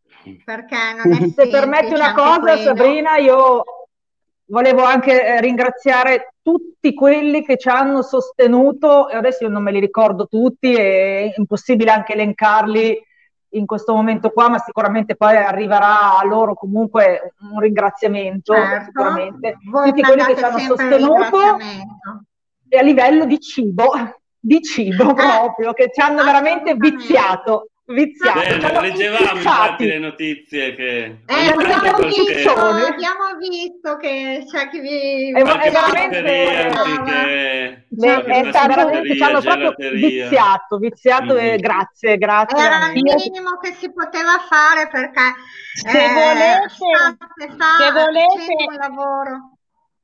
perché 0.44 0.76
non 1.04 1.12
è 1.12 1.28
Se 1.28 1.48
permetti 1.50 1.94
una 1.94 2.14
cosa, 2.14 2.40
quello. 2.40 2.62
Sabrina, 2.62 3.16
io 3.18 3.62
volevo 4.46 4.82
anche 4.82 5.24
eh, 5.24 5.40
ringraziare 5.40 6.29
tutti 6.43 6.95
quelli 6.95 7.45
che 7.45 7.57
ci 7.57 7.68
hanno 7.68 8.03
sostenuto, 8.03 9.09
e 9.09 9.16
adesso 9.16 9.45
io 9.45 9.51
non 9.51 9.62
me 9.62 9.72
li 9.72 9.80
ricordo 9.80 10.26
tutti, 10.26 10.74
è 10.74 11.32
impossibile 11.36 11.91
anche 11.91 12.12
elencarli 12.14 13.07
in 13.55 13.66
questo 13.66 13.95
momento 13.95 14.30
qua, 14.30 14.49
ma 14.49 14.59
sicuramente 14.59 15.16
poi 15.16 15.36
arriverà 15.36 16.18
a 16.18 16.24
loro 16.24 16.55
comunque 16.55 17.34
un 17.53 17.61
ringraziamento, 17.61 18.55
certo. 18.55 18.84
sicuramente. 18.84 19.57
Voi 19.70 19.88
tutti 19.88 20.03
quelli 20.03 20.24
che 20.24 20.36
ci 20.36 20.45
hanno 20.45 20.59
sostenuto 20.59 21.38
e 22.68 22.78
a 22.78 22.82
livello 22.82 23.24
di 23.24 23.41
cibo, 23.41 23.91
di 24.38 24.62
cibo 24.62 25.11
eh, 25.11 25.14
proprio, 25.14 25.72
che 25.72 25.91
ci 25.93 26.01
hanno 26.01 26.22
veramente 26.22 26.74
viziato 26.74 27.70
viziati. 27.93 28.59
Bene, 28.59 28.80
leggevamo 28.80 29.30
infatti 29.34 29.86
le 29.86 29.99
notizie 29.99 30.74
che... 30.74 31.18
Eh, 31.26 31.49
abbiamo, 31.49 31.99
visto, 32.07 32.51
abbiamo 32.53 33.36
visto 33.38 33.97
che 33.97 34.45
c'è 34.51 34.68
chi 34.68 34.80
vi... 34.80 35.32
È, 35.32 35.41
è 35.41 35.70
veramente... 35.70 36.22
Che... 36.22 37.84
Beh, 37.88 38.24
è 38.24 38.49
stato 38.51 38.68
veramente, 38.68 39.14
ci 39.16 39.22
hanno 39.22 39.41
proprio 39.41 39.91
viziato, 39.93 40.78
viziato 40.78 41.34
mm-hmm. 41.34 41.53
e 41.53 41.57
grazie, 41.59 42.18
grazie. 42.18 42.59
Era 42.59 42.93
il 42.93 43.03
minimo 43.03 43.59
che 43.61 43.74
si 43.78 43.93
poteva 43.93 44.38
fare 44.49 44.88
perché... 44.88 45.34
Se 45.72 45.88
eh, 45.88 46.12
volete, 46.12 46.68
se 46.68 47.93
volete, 47.93 48.55
un 48.68 48.74
lavoro. 48.76 49.49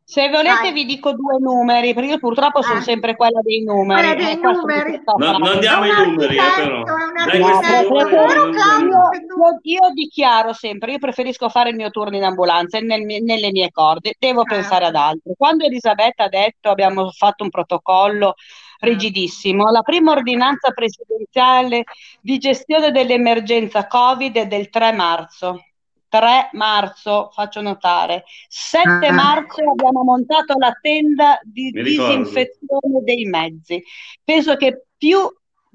Se 0.08 0.28
volete 0.28 0.60
Vai. 0.60 0.72
vi 0.72 0.84
dico 0.84 1.14
due 1.14 1.36
numeri, 1.40 1.92
perché 1.92 2.10
io 2.10 2.18
purtroppo 2.20 2.62
sono 2.62 2.78
ah. 2.78 2.82
sempre 2.82 3.16
quella 3.16 3.40
dei 3.42 3.64
numeri. 3.64 4.02
Quella 4.02 4.14
dei 4.14 4.32
eh, 4.34 4.36
numeri. 4.36 5.02
No, 5.16 5.38
non 5.38 5.58
diamo 5.58 5.84
i 5.84 5.90
numeri, 5.90 6.36
eh, 6.36 6.40
però. 6.54 6.84
Io, 8.86 9.10
io, 9.62 9.80
dichiaro 9.92 10.52
sempre, 10.52 10.92
io 10.92 10.98
preferisco 10.98 11.48
fare 11.48 11.70
il 11.70 11.74
mio 11.74 11.90
turno 11.90 12.16
in 12.16 12.22
ambulanza 12.22 12.78
nel, 12.78 13.04
nelle 13.04 13.50
mie 13.50 13.72
corde, 13.72 14.14
devo 14.16 14.42
ah. 14.42 14.44
pensare 14.44 14.84
ad 14.84 14.94
altro. 14.94 15.32
Quando 15.36 15.64
Elisabetta 15.64 16.22
ha 16.22 16.28
detto 16.28 16.70
abbiamo 16.70 17.10
fatto 17.10 17.42
un 17.42 17.50
protocollo 17.50 18.34
rigidissimo, 18.78 19.72
la 19.72 19.82
prima 19.82 20.12
ordinanza 20.12 20.70
presidenziale 20.70 21.82
di 22.20 22.38
gestione 22.38 22.92
dell'emergenza 22.92 23.88
Covid 23.88 24.36
è 24.36 24.46
del 24.46 24.70
3 24.70 24.92
marzo 24.92 25.62
3 26.08 26.50
marzo, 26.52 27.30
faccio 27.32 27.60
notare. 27.60 28.24
7 28.48 29.06
ah. 29.06 29.12
marzo 29.12 29.70
abbiamo 29.70 30.02
montato 30.02 30.54
la 30.58 30.72
tenda 30.80 31.38
di 31.42 31.70
disinfezione 31.70 33.02
dei 33.02 33.24
mezzi. 33.24 33.82
Penso 34.22 34.56
che 34.56 34.86
più 34.96 35.18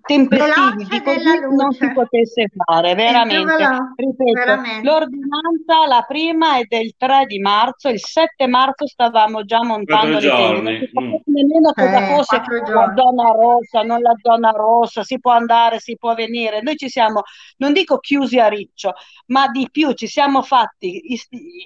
tempestivi 0.02 0.86
di 0.86 1.02
così 1.02 1.40
non 1.56 1.72
si 1.72 1.92
potesse 1.92 2.48
fare, 2.66 2.96
veramente. 2.96 3.54
Ripeto, 3.96 4.34
veramente. 4.34 4.88
l'ordinanza, 4.88 5.88
la 5.88 6.04
prima 6.08 6.58
è 6.58 6.66
del 6.68 6.94
3 6.98 7.26
di 7.28 7.40
marzo, 7.40 7.90
il 7.90 8.00
7 8.00 8.48
marzo 8.48 8.88
stavamo 8.88 9.44
già 9.46 9.64
montando 9.64 10.20
le 10.20 10.30
tende, 10.30 10.90
non 10.94 11.04
mm. 11.06 11.14
nemmeno 11.26 11.72
cosa 11.74 12.04
eh, 12.04 12.16
fosse 12.16 12.42
la 12.74 12.94
zona 12.96 13.32
rossa, 13.32 13.82
non 13.84 14.02
la 14.02 14.16
zona 14.22 14.52
rossa, 14.52 15.04
si 15.04 15.20
può 15.20 15.32
andare, 15.32 15.80
si 15.80 15.98
può 15.98 16.14
venire. 16.14 16.62
Noi 16.62 16.76
ci 16.76 16.90
siamo, 16.90 17.22
non 17.58 17.74
dico 17.74 18.00
chiusi 18.00 18.40
a 18.40 18.48
riccio, 18.48 18.94
ma 19.28 19.48
di 19.48 19.68
più 19.72 19.94
ci 19.94 20.08
siamo 20.08 20.42
fatti 20.42 21.02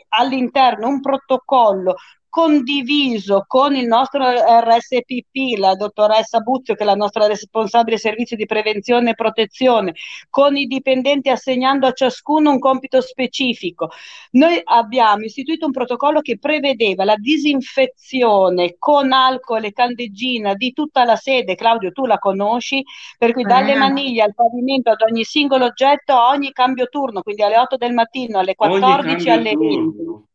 all'interno 0.10 0.88
un 0.88 1.02
protocollo 1.02 1.96
condiviso 2.36 3.46
con 3.48 3.78
il 3.78 3.88
nostro 3.88 4.30
RSPP, 4.30 5.58
la 5.58 5.74
dottoressa 5.76 6.42
Buzio, 6.42 6.76
che 6.76 6.84
è 6.84 6.86
la 6.86 6.94
nostra 6.94 7.28
responsabile 7.28 7.98
servizio 7.98 8.36
di 8.36 8.46
prevenzione 8.46 9.12
e 9.12 9.16
protezione, 9.16 9.94
con 10.30 10.58
i 10.58 10.66
dipendenti 10.66 11.30
assegnando 11.30 11.88
a 11.88 11.94
ciascuno 11.94 12.52
un 12.52 12.60
compito 12.60 13.00
specifico. 13.00 13.90
Noi 14.32 14.60
abbiamo 14.62 15.24
istituito 15.24 15.66
un 15.66 15.72
protocollo 15.72 16.20
che 16.20 16.38
prevedeva 16.38 17.06
la 17.06 17.16
disinfezione 17.16 18.76
con 18.78 19.14
alcol 19.14 19.64
e 19.64 19.72
candeggina 19.72 20.56
di 20.56 20.74
tutta 20.74 21.06
la 21.06 21.16
sede. 21.16 21.56
Claudio, 21.56 21.94
tu 21.94 22.06
la 22.06 22.18
conosci, 22.18 22.84
per 23.18 23.32
cui 23.32 23.44
dalle 23.44 23.76
eh. 23.76 23.78
maniglie 23.78 24.24
al 24.24 24.36
pavimento 24.36 24.90
ad 24.90 25.00
ogni 25.10 25.24
singolo 25.24 25.64
oggetto, 25.64 26.12
a 26.12 26.32
ogni 26.32 26.52
cambio 26.52 26.88
turno, 26.88 27.22
quindi 27.22 27.44
alle 27.44 27.60
8 27.60 27.78
del 27.78 27.94
mattino, 27.94 28.40
alle 28.40 28.56
14, 28.56 29.30
alle 29.30 29.56
20 29.56 30.34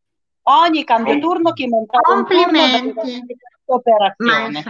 ogni 0.59 0.83
cambio 0.83 1.17
turno 1.19 1.51
chi 1.51 1.67
montava 1.67 2.15
un 2.15 2.25
turno 2.25 2.59
operazione. 3.65 4.63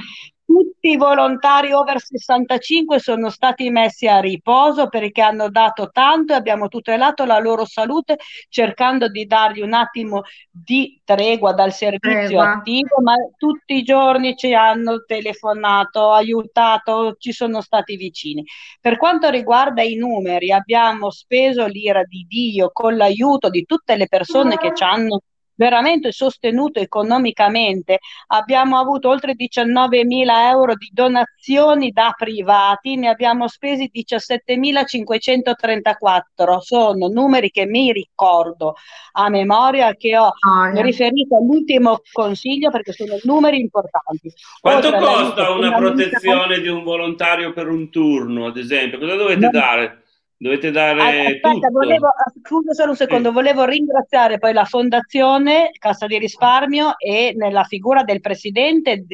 Tutti 0.52 0.90
i 0.90 0.98
volontari 0.98 1.72
over 1.72 2.02
65 2.02 3.00
sono 3.00 3.30
stati 3.30 3.70
messi 3.70 4.06
a 4.06 4.20
riposo 4.20 4.90
perché 4.90 5.22
hanno 5.22 5.50
dato 5.50 5.92
tanto 5.92 6.34
e 6.34 6.36
abbiamo 6.36 6.68
tutelato 6.68 7.24
la 7.24 7.40
loro 7.40 7.64
salute 7.64 8.18
cercando 8.50 9.08
di 9.08 9.26
dargli 9.26 9.62
un 9.62 9.72
attimo 9.72 10.24
di 10.50 11.00
tregua 11.06 11.54
dal 11.54 11.72
servizio 11.72 12.20
tregua. 12.20 12.52
attivo, 12.52 13.00
ma 13.02 13.14
tutti 13.38 13.76
i 13.76 13.84
giorni 13.84 14.36
ci 14.36 14.54
hanno 14.54 15.06
telefonato, 15.06 16.12
aiutato, 16.12 17.16
ci 17.18 17.32
sono 17.32 17.62
stati 17.62 17.96
vicini. 17.96 18.44
Per 18.82 18.98
quanto 18.98 19.30
riguarda 19.30 19.84
i 19.84 19.96
numeri, 19.96 20.52
abbiamo 20.52 21.12
speso 21.12 21.66
l'ira 21.66 22.04
di 22.04 22.26
Dio 22.28 22.72
con 22.74 22.98
l'aiuto 22.98 23.50
di 23.50 23.64
tutte 23.64 23.96
le 23.96 24.08
persone 24.08 24.58
che 24.58 24.74
ci 24.76 24.84
hanno 24.84 25.22
veramente 25.56 26.12
sostenuto 26.12 26.80
economicamente. 26.80 28.00
Abbiamo 28.28 28.78
avuto 28.78 29.10
oltre 29.10 29.34
19 29.34 30.06
mila 30.06 30.50
euro 30.50 30.76
di 30.76 30.90
donazioni 30.92 31.92
da 31.92 32.14
privati, 32.18 32.98
ne 32.98 33.10
abbiamo 33.10 33.48
spesi 33.48 33.90
17.534. 33.94 36.60
Sono 36.60 37.08
numeri 37.08 37.52
che 37.52 37.66
mi 37.66 37.92
ricordo 37.92 38.76
a 39.14 39.28
memoria 39.30 39.96
che 39.96 40.18
ho 40.18 40.28
oh, 40.28 40.82
riferito 40.82 41.36
all'ultimo 41.36 42.02
consiglio 42.12 42.72
perché 42.72 42.94
sono 42.94 43.18
numeri 43.24 43.60
importanti. 43.60 44.32
Quanto 44.60 44.88
oltre 44.88 45.02
costa 45.02 45.52
una 45.52 45.76
protezione 45.76 46.60
di 46.60 46.68
un 46.68 46.84
volontario 46.84 47.54
per 47.54 47.68
un 47.68 47.90
turno, 47.90 48.48
ad 48.48 48.58
esempio? 48.58 49.00
Cosa 49.00 49.16
dovete 49.16 49.40
no. 49.40 49.52
dare? 49.52 50.04
Dovete 50.42 50.72
dare 50.72 51.00
Aspetta, 51.00 51.70
volevo, 51.70 52.10
scusa 52.44 52.74
solo 52.74 52.90
un 52.90 52.96
secondo, 52.96 53.28
sì. 53.28 53.36
volevo 53.36 53.64
ringraziare 53.64 54.40
poi 54.40 54.54
la 54.54 54.66
Fondazione 54.66 55.70
Cassa 55.78 56.08
di 56.08 56.18
Risparmio 56.18 56.98
e 56.98 57.34
nella 57.38 57.64
figura 57.64 58.02
del 58.02 58.22
Presidente, 58.22 59.06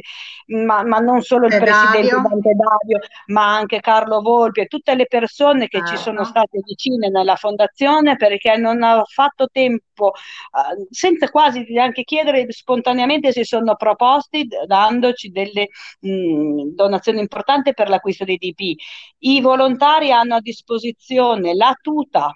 ma, 0.46 0.84
ma 0.84 1.00
non 1.00 1.22
solo 1.22 1.48
il 1.48 1.54
e 1.54 1.60
Presidente 1.60 2.16
Dante 2.16 2.54
Davio, 2.54 3.00
ma 3.26 3.58
anche 3.58 3.82
Carlo 3.82 4.22
Volpi 4.22 4.62
e 4.62 4.68
tutte 4.68 4.96
le 4.96 5.06
persone 5.06 5.68
che 5.68 5.80
ah, 5.80 5.86
ci 5.86 5.98
sono 5.98 6.24
state 6.24 6.62
vicine 6.66 7.10
nella 7.10 7.36
Fondazione 7.36 8.16
perché 8.16 8.56
non 8.56 8.82
ha 8.82 9.04
fatto 9.04 9.50
tempo, 9.52 9.84
uh, 10.06 10.88
senza 10.90 11.30
quasi 11.30 11.66
neanche 11.70 12.04
chiedere, 12.04 12.46
spontaneamente 12.52 13.32
si 13.32 13.44
sono 13.44 13.76
proposti 13.76 14.48
dandoci 14.66 15.30
delle 15.30 15.68
mh, 16.00 16.76
donazioni 16.76 17.20
importanti 17.20 17.74
per 17.74 17.90
l'acquisto 17.90 18.24
dei 18.24 18.38
DP. 18.38 18.76
I 19.20 19.42
volontari 19.42 20.12
hanno 20.12 20.36
a 20.36 20.42
disposizione 20.42 21.56
la 21.56 21.76
tuta, 21.82 22.34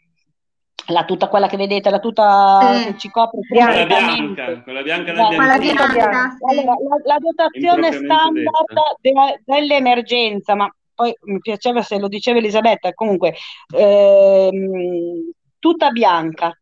la 0.87 1.05
tuta 1.05 1.27
quella 1.27 1.47
che 1.47 1.57
vedete, 1.57 1.89
la 1.89 1.99
tuta 1.99 2.81
eh, 2.81 2.85
che 2.85 2.97
ci 2.97 3.09
copre 3.09 3.39
quella 3.47 3.85
bianca, 3.85 4.61
quella 4.61 4.81
bianca 4.81 5.13
del 5.13 5.35
quella 5.35 5.57
bianca. 5.57 6.37
Allora, 6.49 6.73
la, 6.73 7.01
la, 7.03 7.17
dotazione 7.19 7.91
standard 7.91 8.99
de, 8.99 9.11
dell'emergenza, 9.45 10.55
ma 10.55 10.73
poi 10.93 11.13
mi 11.23 11.39
piaceva 11.39 11.81
se 11.81 11.97
lo 11.97 12.07
diceva 12.07 12.39
Elisabetta, 12.39 12.93
comunque 12.93 13.35
ehm, 13.75 15.31
tuta 15.59 15.89
bianca, 15.89 16.55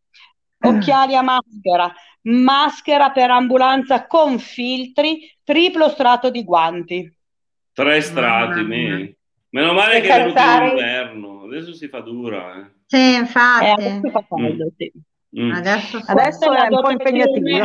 occhiali 0.62 1.16
a 1.16 1.22
maschera, 1.22 1.93
maschera 2.24 3.12
per 3.12 3.32
ambulanza 3.32 4.07
con 4.07 4.39
filtri, 4.39 5.36
triplo 5.43 5.89
strato 5.89 6.30
di 6.30 6.43
guanti. 6.43 7.16
Tre 7.74 8.01
strati, 8.01 8.62
mm. 8.62 9.05
Meno 9.51 9.74
male 9.74 10.01
che 10.01 10.10
è 10.10 10.22
venuto 10.22 10.41
l'inverno, 10.41 11.43
adesso 11.45 11.74
si 11.74 11.88
fa 11.88 12.01
dura. 12.01 12.55
Eh. 12.55 12.72
Sì, 12.86 13.14
infatti. 13.16 13.66
Eh, 13.66 13.72
adesso 13.72 14.10
fa 14.10 14.26
caldo, 14.28 14.66
mm. 14.66 14.68
sì. 14.78 14.91
Mm. 15.39 15.51
Adesso, 15.51 16.01
adesso 16.05 16.51
è 16.51 16.68
un 16.70 16.82
po' 16.82 16.89
impegnativo. 16.89 17.57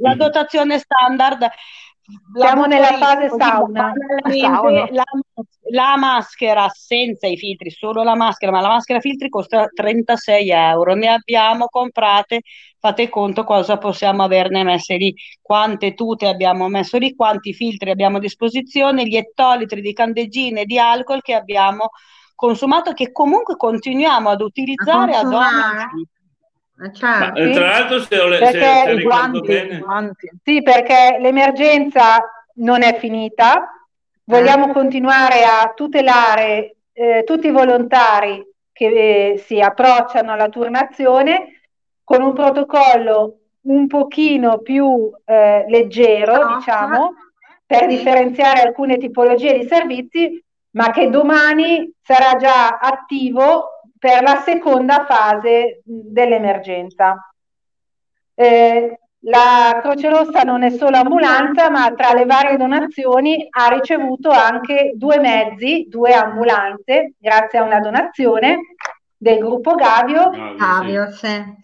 La 0.00 0.14
dotazione 0.14 0.78
standard 0.78 1.48
siamo 2.34 2.66
nella 2.66 2.96
fase 2.98 3.28
sauna. 3.28 3.92
La, 4.22 4.86
la, 4.90 5.04
la 5.70 5.96
maschera 5.96 6.68
senza 6.68 7.26
i 7.26 7.36
filtri, 7.36 7.70
solo 7.70 8.02
la 8.02 8.16
maschera, 8.16 8.52
ma 8.52 8.60
la 8.60 8.68
maschera 8.68 9.00
filtri 9.00 9.28
costa 9.28 9.68
36 9.72 10.50
euro. 10.50 10.94
Ne 10.94 11.08
abbiamo 11.08 11.66
comprate, 11.66 12.42
fate 12.78 13.08
conto 13.08 13.44
cosa 13.44 13.78
possiamo 13.78 14.22
averne 14.22 14.64
messe 14.64 14.96
lì, 14.96 15.14
quante 15.40 15.94
tute 15.94 16.26
abbiamo 16.26 16.68
messo 16.68 16.98
lì, 16.98 17.14
quanti 17.14 17.52
filtri 17.52 17.90
abbiamo 17.90 18.16
a 18.16 18.20
disposizione, 18.20 19.06
gli 19.06 19.16
ettolitri 19.16 19.80
di 19.80 19.92
candeggine 19.92 20.62
e 20.62 20.64
di 20.64 20.78
alcol 20.78 21.22
che 21.22 21.34
abbiamo 21.34 21.90
consumato, 22.34 22.92
che 22.92 23.12
comunque 23.12 23.56
continuiamo 23.56 24.28
ad 24.28 24.40
utilizzare 24.40 25.14
ad 25.14 25.32
ogni 25.32 26.06
Certo. 26.92 27.40
Ma, 27.40 27.52
tra 27.52 27.66
l'altro, 27.66 28.00
se, 28.00 28.18
ho, 28.18 28.28
perché 28.28 28.58
se, 28.58 28.82
se 28.96 29.02
guanti, 29.02 29.40
bene... 29.40 29.78
guanti. 29.78 30.30
Sì, 30.42 30.62
perché 30.62 31.18
l'emergenza 31.20 32.18
non 32.54 32.82
è 32.82 32.98
finita, 32.98 33.70
vogliamo 34.24 34.70
eh. 34.70 34.72
continuare 34.72 35.44
a 35.44 35.72
tutelare 35.74 36.76
eh, 36.92 37.22
tutti 37.24 37.46
i 37.46 37.52
volontari 37.52 38.44
che 38.72 39.32
eh, 39.32 39.38
si 39.38 39.60
approcciano 39.60 40.32
alla 40.32 40.48
turnazione 40.48 41.60
con 42.02 42.22
un 42.22 42.32
protocollo 42.32 43.36
un 43.62 43.86
pochino 43.86 44.58
più 44.58 45.10
eh, 45.24 45.64
leggero, 45.68 46.36
no, 46.36 46.56
diciamo, 46.56 47.14
per 47.64 47.86
differenziare 47.86 48.60
alcune 48.60 48.96
tipologie 48.96 49.58
di 49.58 49.66
servizi, 49.68 50.42
ma 50.70 50.90
che 50.90 51.10
domani 51.10 51.92
sarà 52.02 52.36
già 52.36 52.78
attivo 52.78 53.71
per 54.02 54.20
la 54.24 54.42
seconda 54.44 55.04
fase 55.04 55.80
dell'emergenza. 55.84 57.32
Eh, 58.34 58.98
la 59.20 59.78
Croce 59.80 60.08
Rossa 60.08 60.40
non 60.40 60.64
è 60.64 60.70
solo 60.70 60.96
ambulanza, 60.96 61.70
ma 61.70 61.88
tra 61.94 62.12
le 62.12 62.24
varie 62.24 62.56
donazioni 62.56 63.46
ha 63.48 63.68
ricevuto 63.68 64.30
anche 64.30 64.94
due 64.96 65.20
mezzi, 65.20 65.86
due 65.88 66.14
ambulanze, 66.14 67.12
grazie 67.16 67.60
a 67.60 67.62
una 67.62 67.78
donazione 67.78 68.74
del 69.16 69.38
gruppo 69.38 69.76
Gavio. 69.76 70.30
Gavio, 70.30 71.12
sì. 71.12 71.60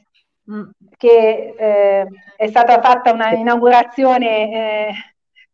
Mm. 0.52 0.62
Che 0.96 1.54
eh, 1.58 2.06
è 2.36 2.46
stata 2.46 2.80
fatta 2.80 3.10
una 3.10 3.32
inaugurazione 3.32 4.52
eh, 4.52 4.92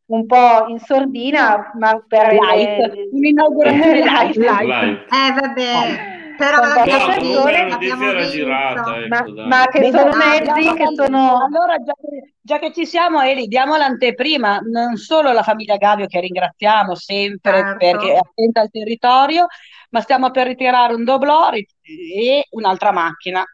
un 0.08 0.26
po' 0.26 0.66
in 0.68 0.78
sordina, 0.80 1.72
ma 1.78 1.98
per 2.06 2.30
live. 2.30 3.08
un'inaugurazione 3.10 4.02
live. 4.04 4.34
live. 4.36 5.06
Eh 5.06 5.32
vabbè 5.32 6.13
però 6.36 6.58
la 6.60 6.82
persone 6.82 7.72
abbiamo 7.72 8.10
era 8.10 8.26
girata, 8.26 8.98
ecco, 8.98 9.32
ma, 9.32 9.46
ma, 9.46 9.66
che 9.66 9.90
sono 9.90 10.16
mezzi 10.16 10.74
che 10.74 10.86
sono 10.94 11.44
allora 11.44 11.76
già 11.78 11.92
che, 11.92 12.34
già 12.40 12.58
che, 12.58 12.72
ci 12.72 12.86
siamo 12.86 13.20
Eli 13.20 13.46
diamo 13.46 13.76
l'anteprima 13.76 14.58
non 14.58 14.96
solo 14.96 15.32
la 15.32 15.42
famiglia 15.42 15.76
Gavio 15.76 16.06
che 16.06 16.20
ringraziamo 16.20 16.94
sempre 16.94 17.52
certo. 17.52 17.76
perché 17.76 18.12
è 18.12 18.16
attenta 18.16 18.60
al 18.60 18.70
territorio 18.70 19.46
ma 19.90 20.00
stiamo 20.00 20.30
per 20.30 20.46
ritirare 20.46 20.94
un 20.94 21.04
doblò 21.04 21.50
e 21.50 22.46
un'altra 22.50 22.92
macchina 22.92 23.44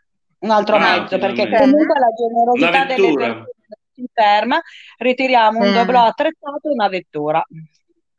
un 0.41 0.51
altro 0.51 0.76
ah, 0.76 0.78
mezzo 0.78 1.18
perché 1.18 1.49
comunque 1.49 1.99
la 1.99 2.12
generosità 2.16 2.85
delle 2.85 3.14
persone 3.14 3.45
si 3.93 4.09
ferma 4.12 4.61
ritiriamo 4.99 5.59
un 5.59 5.72
doblò 5.72 6.05
attrezzato 6.05 6.68
e 6.68 6.72
una 6.72 6.89
vettura 6.89 7.45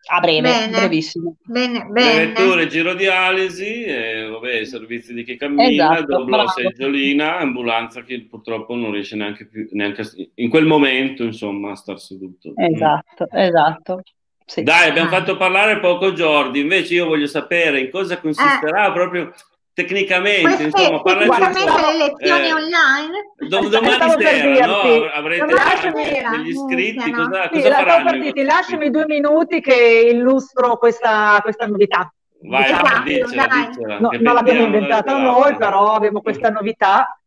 a 0.08 0.20
breve, 0.20 0.42
bene, 0.42 0.78
brevissimo. 0.78 1.36
Bene, 1.44 1.86
bene. 1.86 2.26
Vetture, 2.28 2.68
giro 2.68 2.94
dialisi, 2.94 3.84
e, 3.84 4.28
vabbè, 4.28 4.66
servizi 4.66 5.14
di 5.14 5.24
chi 5.24 5.38
cammina, 5.38 5.94
esatto, 5.98 6.24
doppio 6.24 6.48
seggiolina, 6.50 7.38
ambulanza 7.38 8.04
che 8.04 8.26
purtroppo 8.30 8.76
non 8.76 8.92
riesce 8.92 9.16
neanche 9.16 9.48
più, 9.48 9.68
neanche 9.72 10.04
in 10.36 10.50
quel 10.50 10.66
momento, 10.66 11.24
insomma, 11.24 11.72
a 11.72 11.76
star 11.76 12.00
seduto. 12.00 12.54
Esatto, 12.56 13.28
mm. 13.32 13.38
esatto. 13.38 14.04
Sì. 14.46 14.64
Dai, 14.64 14.90
abbiamo 14.90 15.08
ah. 15.08 15.20
fatto 15.20 15.38
parlare 15.38 15.80
poco 15.80 16.12
Jordi, 16.12 16.60
invece 16.60 16.96
io 16.96 17.06
voglio 17.06 17.28
sapere 17.28 17.80
in 17.80 17.90
cosa 17.90 18.20
consisterà 18.20 18.90
eh. 18.90 18.92
proprio 18.92 19.34
tecnicamente, 19.74 20.42
Queste, 20.42 20.64
insomma, 20.64 21.02
parlaci 21.02 21.64
le 21.64 21.98
lezioni 21.98 22.48
eh, 22.48 22.54
online. 22.54 23.34
Dom- 23.48 23.70
domani 23.70 24.24
sera, 24.24 24.66
no? 24.66 24.82
Avrete 25.14 25.92
degli 26.32 26.50
iscritti, 26.50 27.12
cosa, 27.12 27.50
sì, 27.52 27.62
cosa 27.62 27.76
faranno? 27.76 28.32
lasciami 28.44 28.90
due 28.90 29.06
minuti 29.06 29.62
che 29.62 30.12
illustro 30.14 30.78
questa, 30.78 31.40
questa 31.42 31.68
novità. 31.68 32.14
Vai, 32.44 32.64
diciamo. 32.64 33.04
dicela, 33.04 33.48
dicela, 33.68 34.00
no, 34.00 34.10
non 34.20 34.34
l'abbiamo 34.34 34.64
inventata 34.64 35.18
noi, 35.18 35.56
però 35.56 35.94
abbiamo 35.94 36.22
questa 36.22 36.50
novità 36.50 37.20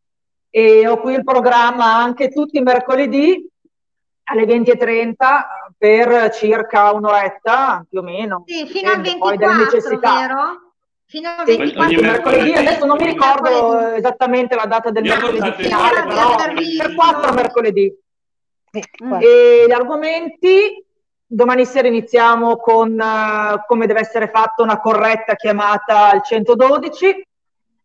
e 0.51 0.87
ho 0.87 0.99
qui 0.99 1.15
il 1.15 1.25
programma 1.25 1.95
anche 1.97 2.29
tutti 2.29 2.59
i 2.59 2.63
mercoledì 2.63 3.49
alle 4.25 4.45
20.30 4.45 5.15
per 5.77 6.31
circa 6.31 6.93
un'oretta, 6.93 7.87
più 7.89 8.01
o 8.01 8.03
meno. 8.03 8.45
Sì, 8.47 8.67
fino 8.67 8.91
a 8.91 8.97
24, 8.99 9.99
vero? 9.99 10.65
Fino 11.07 11.29
a 11.29 11.45
24 11.45 12.01
mercoledì, 12.01 12.53
adesso 12.53 12.87
non 12.87 12.97
mi 12.99 13.07
ricordo 13.07 13.51
mercoledì. 13.51 13.97
esattamente 13.99 14.55
la 14.55 14.67
data 14.67 14.91
del 14.91 15.03
mercoledì 15.03 15.53
finale, 15.63 16.07
però 16.07 16.35
per 16.37 16.95
4 16.95 17.33
mercoledì. 17.33 17.99
E 19.21 19.65
gli 19.69 19.73
argomenti, 19.73 20.85
domani 21.27 21.65
sera 21.65 21.87
iniziamo 21.89 22.57
con 22.57 22.93
uh, 22.93 23.65
come 23.67 23.87
deve 23.87 24.01
essere 24.01 24.29
fatta 24.29 24.63
una 24.63 24.81
corretta 24.81 25.35
chiamata 25.35 26.11
al 26.11 26.23
112 26.25 27.27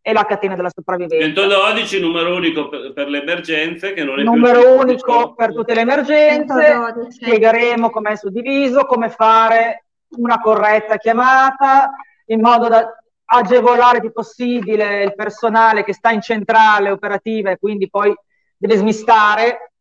e 0.02 0.14
la 0.14 0.26
catena 0.26 0.56
della 0.56 0.72
sopravvivenza. 0.74 1.26
112, 1.26 2.00
numero 2.00 2.34
unico 2.34 2.70
per, 2.70 2.94
per 2.94 3.08
le 3.10 3.22
emergenze, 3.22 3.94
che 3.94 4.04
non 4.04 4.20
è 4.20 4.24
numero 4.24 4.74
unico 4.80 5.34
per 5.36 5.54
tutte 5.54 5.76
le 5.76 5.82
emergenze. 5.82 6.72
112. 6.72 7.12
Spiegheremo 7.12 7.90
come 7.90 8.12
è 8.12 8.16
suddiviso, 8.16 8.86
come 8.86 9.10
fare 9.10 9.86
una 10.18 10.40
corretta 10.40 10.98
chiamata 10.98 11.92
in 12.26 12.42
modo 12.42 12.68
da 12.68 12.99
agevolare 13.32 13.98
il 13.98 14.02
più 14.02 14.12
possibile 14.12 15.04
il 15.04 15.16
personale 15.16 15.84
che 15.84 15.94
sta 15.94 16.12
in 16.12 16.22
centrale 16.22 16.90
operativa 16.90 17.52
e 17.52 17.58
quindi 17.58 17.90
poi 17.90 18.14
deve 18.58 18.78
smistare, 18.78 19.74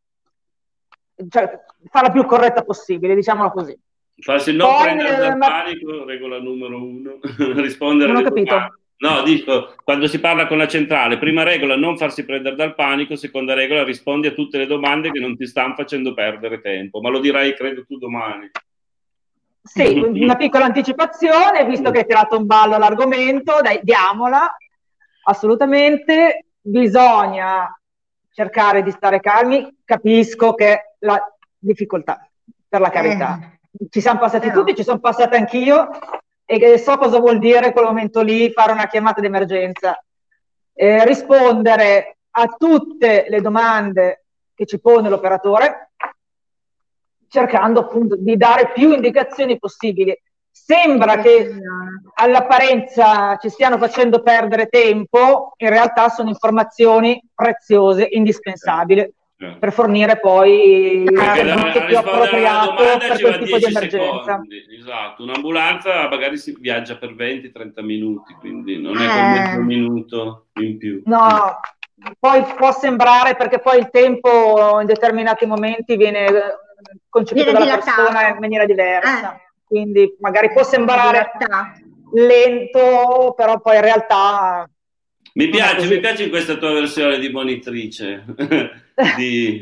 cioè 1.29 1.59
farla 1.91 2.11
più 2.11 2.25
corretta 2.27 2.63
possibile, 2.63 3.15
diciamolo 3.15 3.51
così. 3.51 3.79
Farsi 4.21 4.55
non 4.55 4.69
poi, 4.69 4.83
prendere 4.83 5.17
dal 5.17 5.37
ma... 5.37 5.49
panico, 5.49 6.05
regola 6.05 6.39
numero 6.41 6.77
uno, 6.77 7.19
rispondere 7.63 8.13
non 8.13 8.23
ho 8.23 8.25
capito. 8.25 8.79
No, 9.01 9.23
dico, 9.23 9.75
quando 9.85 10.09
si 10.09 10.19
parla 10.19 10.49
con 10.49 10.59
la 10.59 10.67
centrale, 10.67 11.19
prima 11.19 11.45
regola 11.45 11.77
non 11.77 11.97
farsi 11.97 12.25
prendere 12.25 12.57
dal 12.57 12.75
panico, 12.75 13.15
seconda 13.15 13.55
regola 13.55 13.85
rispondi 13.85 14.27
a 14.27 14.33
tutte 14.33 14.59
le 14.59 14.67
domande 14.67 15.13
che 15.13 15.21
non 15.21 15.37
ti 15.37 15.47
stanno 15.47 15.75
facendo 15.75 16.15
perdere 16.15 16.61
tempo, 16.61 17.01
ma 17.01 17.09
lo 17.09 17.21
dirai 17.21 17.55
credo 17.55 17.85
tu 17.85 17.97
domani. 17.97 18.51
Sì, 19.69 19.99
una 20.23 20.37
piccola 20.37 20.65
anticipazione, 20.65 21.65
visto 21.67 21.91
che 21.91 21.99
hai 21.99 22.07
tirato 22.07 22.39
un 22.39 22.47
ballo 22.47 22.79
l'argomento, 22.79 23.61
dai, 23.61 23.81
diamola. 23.83 24.57
Assolutamente 25.25 26.47
bisogna 26.61 27.79
cercare 28.33 28.83
di 28.83 28.91
stare 28.91 29.21
calmi. 29.21 29.77
Capisco 29.85 30.55
che 30.55 30.95
la 31.01 31.21
difficoltà, 31.59 32.27
per 32.69 32.81
la 32.81 32.91
carità. 32.91 33.39
Eh. 33.41 33.87
Ci 33.91 34.01
siamo 34.01 34.19
passati 34.19 34.49
eh 34.49 34.53
tutti, 34.53 34.75
ci 34.75 34.83
sono 34.83 34.99
passata 34.99 35.37
anch'io 35.37 35.89
e 36.47 36.79
so 36.79 36.97
cosa 36.97 37.19
vuol 37.19 37.39
dire 37.39 37.73
quel 37.73 37.85
momento 37.85 38.23
lì 38.23 38.51
fare 38.51 38.73
una 38.73 38.87
chiamata 38.87 39.21
d'emergenza. 39.21 40.03
Eh, 40.73 41.05
rispondere 41.05 42.17
a 42.31 42.47
tutte 42.47 43.27
le 43.29 43.41
domande 43.41 44.25
che 44.55 44.65
ci 44.65 44.81
pone 44.81 45.09
l'operatore, 45.09 45.88
cercando 47.29 47.81
appunto 47.81 48.17
di 48.17 48.37
dare 48.37 48.73
più 48.73 48.93
indicazioni 48.93 49.59
possibili. 49.59 50.17
Sembra 50.51 51.19
che 51.19 51.55
all'apparenza 52.15 53.37
ci 53.37 53.49
stiano 53.49 53.79
facendo 53.79 54.23
perdere 54.23 54.67
tempo, 54.67 55.55
in 55.57 55.69
realtà 55.69 56.09
sono 56.09 56.29
informazioni 56.29 57.23
preziose, 57.35 58.09
indispensabili 58.11 59.11
certo. 59.39 59.59
per 59.59 59.73
fornire 59.73 60.19
poi 60.19 61.03
il 61.05 61.17
servizio 61.17 61.85
più 61.87 61.97
appropriato 61.97 62.75
per 62.75 63.21
quel 63.21 63.39
tipo 63.39 63.59
di 63.59 63.65
emergenza. 63.65 64.23
Secondi. 64.25 64.65
Esatto, 64.79 65.23
un'ambulanza 65.23 66.09
magari 66.09 66.37
si 66.37 66.57
viaggia 66.59 66.97
per 66.97 67.15
20-30 67.15 67.85
minuti, 67.85 68.35
quindi 68.35 68.81
non 68.81 68.97
è 68.99 69.05
eh. 69.05 69.41
mezzo 69.41 69.61
minuto 69.61 70.47
in 70.61 70.77
più. 70.77 71.03
No, 71.07 71.61
poi 72.19 72.43
può 72.57 72.73
sembrare 72.73 73.37
perché 73.37 73.61
poi 73.61 73.79
il 73.79 73.91
tempo 73.91 74.79
in 74.81 74.87
determinati 74.87 75.47
momenti 75.47 75.97
viene 75.97 76.27
concepito 77.09 77.53
dalla 77.53 77.79
persona 77.79 78.29
in 78.29 78.39
maniera 78.39 78.65
diversa. 78.65 79.35
Eh. 79.35 79.41
Quindi 79.65 80.17
magari 80.21 80.51
può 80.53 80.63
sembrare 80.65 81.31
lento, 82.15 83.35
però 83.37 83.61
poi 83.61 83.77
in 83.77 83.83
realtà... 83.83 84.69
Mi 85.35 85.49
piace, 85.51 85.87
mi 85.87 86.01
piace 86.01 86.29
questa 86.31 86.57
tua 86.57 86.73
versione 86.73 87.19
di 87.19 87.29
monitrice. 87.29 88.25
di... 89.17 89.59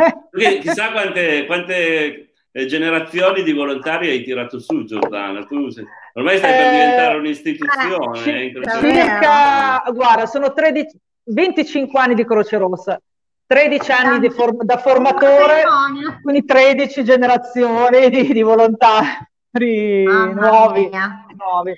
chissà 0.61 0.93
quante, 0.93 1.45
quante 1.47 2.31
eh, 2.53 2.67
generazioni 2.67 3.43
di 3.43 3.53
volontari 3.53 4.09
hai 4.09 4.23
tirato 4.23 4.59
su, 4.59 4.85
Giordana. 4.85 5.45
Tu 5.45 5.71
sei... 5.71 5.85
ormai 6.15 6.39
stai 6.39 6.53
per 6.53 6.71
diventare 6.71 7.15
eh, 7.15 7.19
un'istituzione. 7.19 8.45
Eh, 8.45 8.53
circa, 8.81 9.83
guarda, 9.93 10.27
sono 10.27 10.53
13, 10.53 10.99
25 11.25 12.01
anni 12.01 12.15
di 12.15 12.25
Croce 12.25 12.57
Rossa. 12.57 13.01
13 13.47 13.93
anni 13.93 14.31
form- 14.31 14.63
da 14.65 14.77
formatore, 14.77 15.63
quindi 16.23 16.45
13 16.45 17.05
generazioni 17.05 18.11
di, 18.11 18.33
di 18.33 18.43
volontari 18.43 20.05
nuovi, 20.05 20.91
nuovi. 21.37 21.75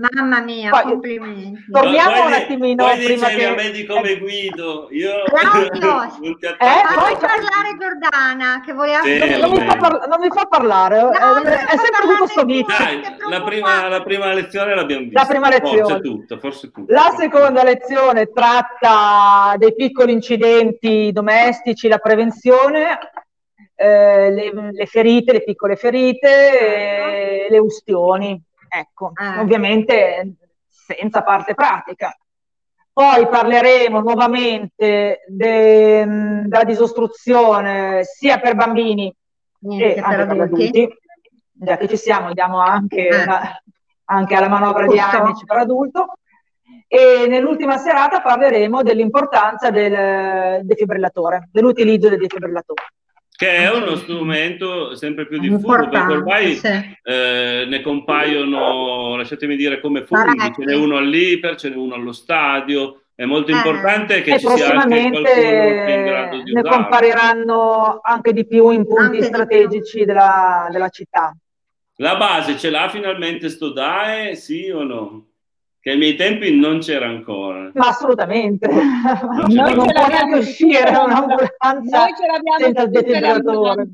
Mamma 0.00 0.40
mia, 0.40 0.70
poi, 0.70 0.82
complimenti. 0.82 1.64
Torniamo 1.70 2.16
poi, 2.16 2.26
un 2.26 2.32
attimino 2.32 2.84
poi 2.84 3.04
prima 3.04 3.26
che... 3.28 3.44
a 3.44 3.54
me 3.54 3.70
di 3.70 3.84
come 3.84 4.18
guido. 4.18 4.88
Io 4.92 5.24
Claudio, 5.24 6.02
eh, 6.40 6.82
poi 6.94 7.16
parlare 7.18 7.76
Giordana, 7.78 8.62
che 8.64 8.72
voleva... 8.72 9.02
Sì, 9.02 9.18
non, 9.18 9.40
non, 9.40 9.50
mi 9.50 9.76
par- 9.76 10.08
non, 10.08 10.20
mi 10.20 10.30
fa 10.30 10.46
parlare, 10.46 11.02
no, 11.02 11.10
eh, 11.10 11.52
è 11.52 11.76
sempre 11.76 12.02
tutto 12.06 12.26
sto 12.28 12.46
la 13.28 13.42
prima, 13.42 13.88
la 13.88 14.02
prima 14.02 14.32
lezione 14.32 14.74
l'abbiamo 14.74 15.04
vista. 15.04 15.20
La 15.20 15.26
prima 15.26 15.48
lezione. 15.50 15.82
Forse 15.82 16.00
tutto, 16.00 16.38
forse 16.38 16.70
tutto. 16.70 16.92
La 16.92 17.14
seconda 17.18 17.62
lezione 17.62 18.30
tratta 18.32 19.54
dei 19.58 19.74
piccoli 19.74 20.12
incidenti 20.12 21.10
domestici, 21.12 21.88
la 21.88 21.98
prevenzione, 21.98 22.98
eh, 23.74 24.30
le, 24.30 24.72
le, 24.72 24.86
ferite, 24.86 25.32
le 25.32 25.44
piccole 25.44 25.76
ferite, 25.76 27.46
eh, 27.46 27.46
le 27.50 27.58
ustioni. 27.58 28.42
Ecco, 28.72 29.10
ah. 29.14 29.40
ovviamente 29.40 30.36
senza 30.68 31.22
parte 31.22 31.54
pratica. 31.54 32.16
Poi 32.92 33.26
parleremo 33.28 34.00
nuovamente 34.00 35.24
de, 35.26 36.04
della 36.46 36.64
disostruzione 36.64 38.04
sia 38.04 38.38
per 38.38 38.54
bambini 38.54 39.12
Niente, 39.60 39.94
che 39.94 40.00
per 40.00 40.20
adulti. 40.20 40.42
adulti. 40.42 40.98
Già 41.52 41.76
che 41.76 41.88
ci 41.88 41.96
siamo, 41.96 42.32
diamo 42.32 42.60
anche, 42.60 43.08
ah. 43.08 43.22
una, 43.22 43.62
anche 44.04 44.34
alla 44.34 44.48
manovra 44.48 44.86
Giusto. 44.86 45.10
di 45.10 45.16
amici 45.16 45.44
per 45.44 45.56
adulto. 45.58 46.14
E 46.86 47.26
nell'ultima 47.28 47.76
serata 47.76 48.20
parleremo 48.20 48.82
dell'importanza 48.82 49.70
del 49.70 50.64
defibrillatore, 50.64 51.48
dell'utilizzo 51.50 52.08
del 52.08 52.18
defibrillatore 52.18 52.82
che 53.40 53.56
è 53.56 53.72
uno 53.74 53.96
strumento 53.96 54.94
sempre 54.94 55.26
più 55.26 55.38
diffuso, 55.38 55.66
perché 55.66 55.96
ormai 55.96 56.56
sì. 56.56 56.68
eh, 57.02 57.64
ne 57.66 57.80
compaiono, 57.80 59.16
lasciatemi 59.16 59.56
dire, 59.56 59.80
come 59.80 60.04
funghi, 60.04 60.52
ce 60.54 60.62
n'è 60.62 60.74
uno 60.74 60.98
all'Iper, 60.98 61.56
ce 61.56 61.70
n'è 61.70 61.76
uno 61.76 61.94
allo 61.94 62.12
stadio, 62.12 63.00
è 63.14 63.24
molto 63.24 63.50
eh. 63.50 63.54
importante 63.54 64.20
che 64.20 64.38
ci 64.38 64.46
sia 64.46 64.78
anche 64.78 64.88
qualcuno 64.88 65.22
che 65.22 65.84
è 65.86 65.90
in 65.90 66.04
grado 66.04 66.42
di 66.42 66.52
ne 66.52 66.60
usarlo. 66.60 66.82
compariranno 66.82 68.00
anche 68.02 68.34
di 68.34 68.46
più 68.46 68.68
in 68.68 68.86
punti 68.86 69.04
anche 69.04 69.22
strategici 69.22 70.04
della, 70.04 70.68
della, 70.70 70.90
città. 70.90 71.34
La 71.94 72.16
base 72.18 72.58
ce 72.58 72.68
l'ha 72.68 72.90
finalmente 72.90 73.48
sto 73.48 73.72
DAE, 73.72 74.34
sì 74.36 74.68
o 74.68 74.82
no? 74.82 75.29
Che 75.80 75.90
ai 75.90 75.96
miei 75.96 76.14
tempi 76.14 76.54
non 76.54 76.80
c'era 76.80 77.06
ancora. 77.06 77.70
Ma 77.72 77.88
assolutamente, 77.88 78.68
non, 78.68 79.74
non 79.74 79.86
può 79.86 80.06
neanche 80.06 80.38
uscire 80.38 80.90
un'ambulanza 80.90 82.06
senza 82.58 82.82
il 82.82 82.90
defibrillatore. 82.90 83.88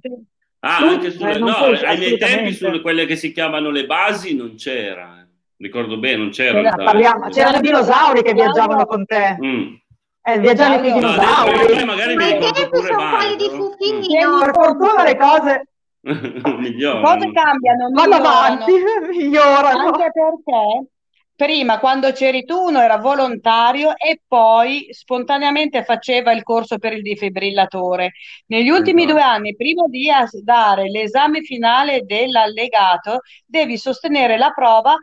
Ah, 0.60 0.78
anche 0.78 1.12
sulle, 1.12 1.34
eh, 1.34 1.38
no, 1.38 1.54
ai 1.54 1.98
miei 1.98 2.18
tempi 2.18 2.52
sulle 2.52 2.80
quelle 2.80 3.06
che 3.06 3.14
si 3.14 3.30
chiamano 3.30 3.70
le 3.70 3.86
basi 3.86 4.34
non 4.34 4.56
c'era. 4.56 5.20
Eh. 5.20 5.26
Ricordo 5.58 5.96
bene, 5.98 6.16
non 6.16 6.30
c'era. 6.30 6.60
c'era 6.60 6.74
parliamo, 6.74 7.28
c'erano 7.28 7.58
i 7.58 7.60
dinosauri 7.60 8.22
che 8.22 8.32
viaggiavano 8.32 8.84
con 8.84 9.06
te. 9.06 9.38
Mm. 9.40 9.74
Eh, 10.22 10.38
viaggiavano 10.40 10.80
con 10.80 10.88
i 10.88 10.92
dinosauri. 10.92 11.78
No, 11.78 11.84
magari 11.84 12.16
mi 12.16 12.32
ricordo 12.32 12.68
pure 12.68 12.92
male. 12.96 13.36
di 13.36 13.48
Fuffino. 13.48 14.40
Per 14.40 14.50
fortuna 14.52 15.04
le 15.04 15.16
cose 15.16 15.68
migliorano. 16.58 17.06
Cose 17.06 17.30
cambiano, 17.30 17.90
vanno 17.92 18.14
avanti, 18.16 18.72
migliorano. 19.08 19.86
Anche 19.86 20.10
perché 20.12 20.88
prima 21.36 21.78
quando 21.78 22.10
c'eri 22.12 22.44
tu 22.44 22.56
uno 22.56 22.80
era 22.80 22.96
volontario 22.96 23.94
e 23.96 24.22
poi 24.26 24.88
spontaneamente 24.90 25.84
faceva 25.84 26.32
il 26.32 26.42
corso 26.42 26.78
per 26.78 26.94
il 26.94 27.02
defibrillatore. 27.02 28.12
Negli 28.46 28.70
ultimi 28.70 29.02
esatto. 29.02 29.18
due 29.18 29.22
anni, 29.22 29.54
prima 29.54 29.84
di 29.86 30.08
dare 30.42 30.88
l'esame 30.88 31.42
finale 31.42 32.04
dell'allegato, 32.04 33.20
devi 33.44 33.76
sostenere 33.76 34.38
la 34.38 34.50
prova 34.50 34.96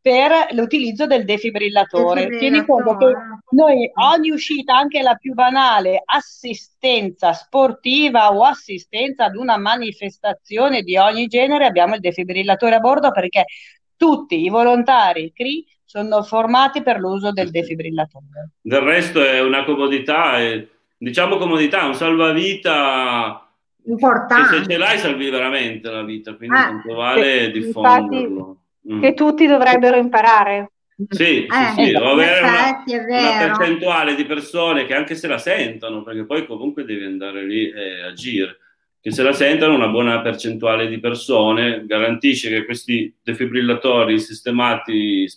per 0.00 0.48
l'utilizzo 0.50 1.06
del 1.06 1.24
defibrillatore. 1.24 2.36
Tieni 2.36 2.64
conto 2.64 2.96
che 2.96 3.12
noi 3.50 3.90
ogni 3.94 4.30
uscita, 4.30 4.76
anche 4.76 5.02
la 5.02 5.14
più 5.14 5.34
banale, 5.34 6.02
assistenza 6.04 7.32
sportiva 7.32 8.32
o 8.32 8.44
assistenza 8.44 9.24
ad 9.24 9.36
una 9.36 9.56
manifestazione 9.56 10.82
di 10.82 10.96
ogni 10.96 11.26
genere, 11.26 11.66
abbiamo 11.66 11.94
il 11.94 12.00
defibrillatore 12.00 12.76
a 12.76 12.80
bordo 12.80 13.10
perché 13.10 13.44
tutti 13.96 14.44
i 14.44 14.48
volontari 14.48 15.32
CRI 15.32 15.64
sono 15.86 16.22
formati 16.24 16.82
per 16.82 16.98
l'uso 16.98 17.32
del 17.32 17.50
defibrillatore. 17.50 18.50
Del 18.60 18.80
resto 18.80 19.24
è 19.24 19.40
una 19.40 19.64
comodità, 19.64 20.38
è, 20.38 20.66
diciamo 20.98 21.36
comodità, 21.36 21.86
un 21.86 21.94
salvavita 21.94 23.48
importante. 23.84 24.58
se 24.58 24.66
ce 24.68 24.76
l'hai 24.76 24.98
salvi 24.98 25.30
veramente 25.30 25.88
la 25.88 26.02
vita, 26.02 26.34
quindi 26.34 26.56
ah, 26.56 26.64
tanto 26.64 26.94
vale 26.94 27.22
che, 27.22 27.50
diffonderlo. 27.52 28.56
Mm. 28.92 29.00
Che 29.00 29.14
tutti 29.14 29.46
dovrebbero 29.46 29.96
imparare. 29.96 30.72
Sì, 31.08 31.44
eh, 31.44 31.48
sì, 31.76 31.82
sì. 31.82 31.88
Esatto, 31.90 32.10
avere 32.10 32.40
una, 32.40 32.84
una, 32.88 33.46
percentuale 33.46 34.14
di 34.14 34.24
persone 34.24 34.86
che 34.86 34.94
anche 34.94 35.14
se 35.14 35.28
la 35.28 35.38
sentono, 35.38 36.02
perché 36.02 36.24
poi 36.24 36.46
comunque 36.46 36.84
devi 36.84 37.04
andare 37.04 37.44
lì 37.44 37.70
e 37.70 38.02
agire 38.02 38.58
che 39.06 39.12
se 39.12 39.22
la 39.22 39.32
sentono 39.32 39.76
una 39.76 39.86
buona 39.86 40.20
percentuale 40.20 40.88
di 40.88 40.98
persone 40.98 41.86
garantisce 41.86 42.48
che 42.48 42.64
questi 42.64 43.14
defibrillatori 43.22 44.18
sistemati 44.18 45.28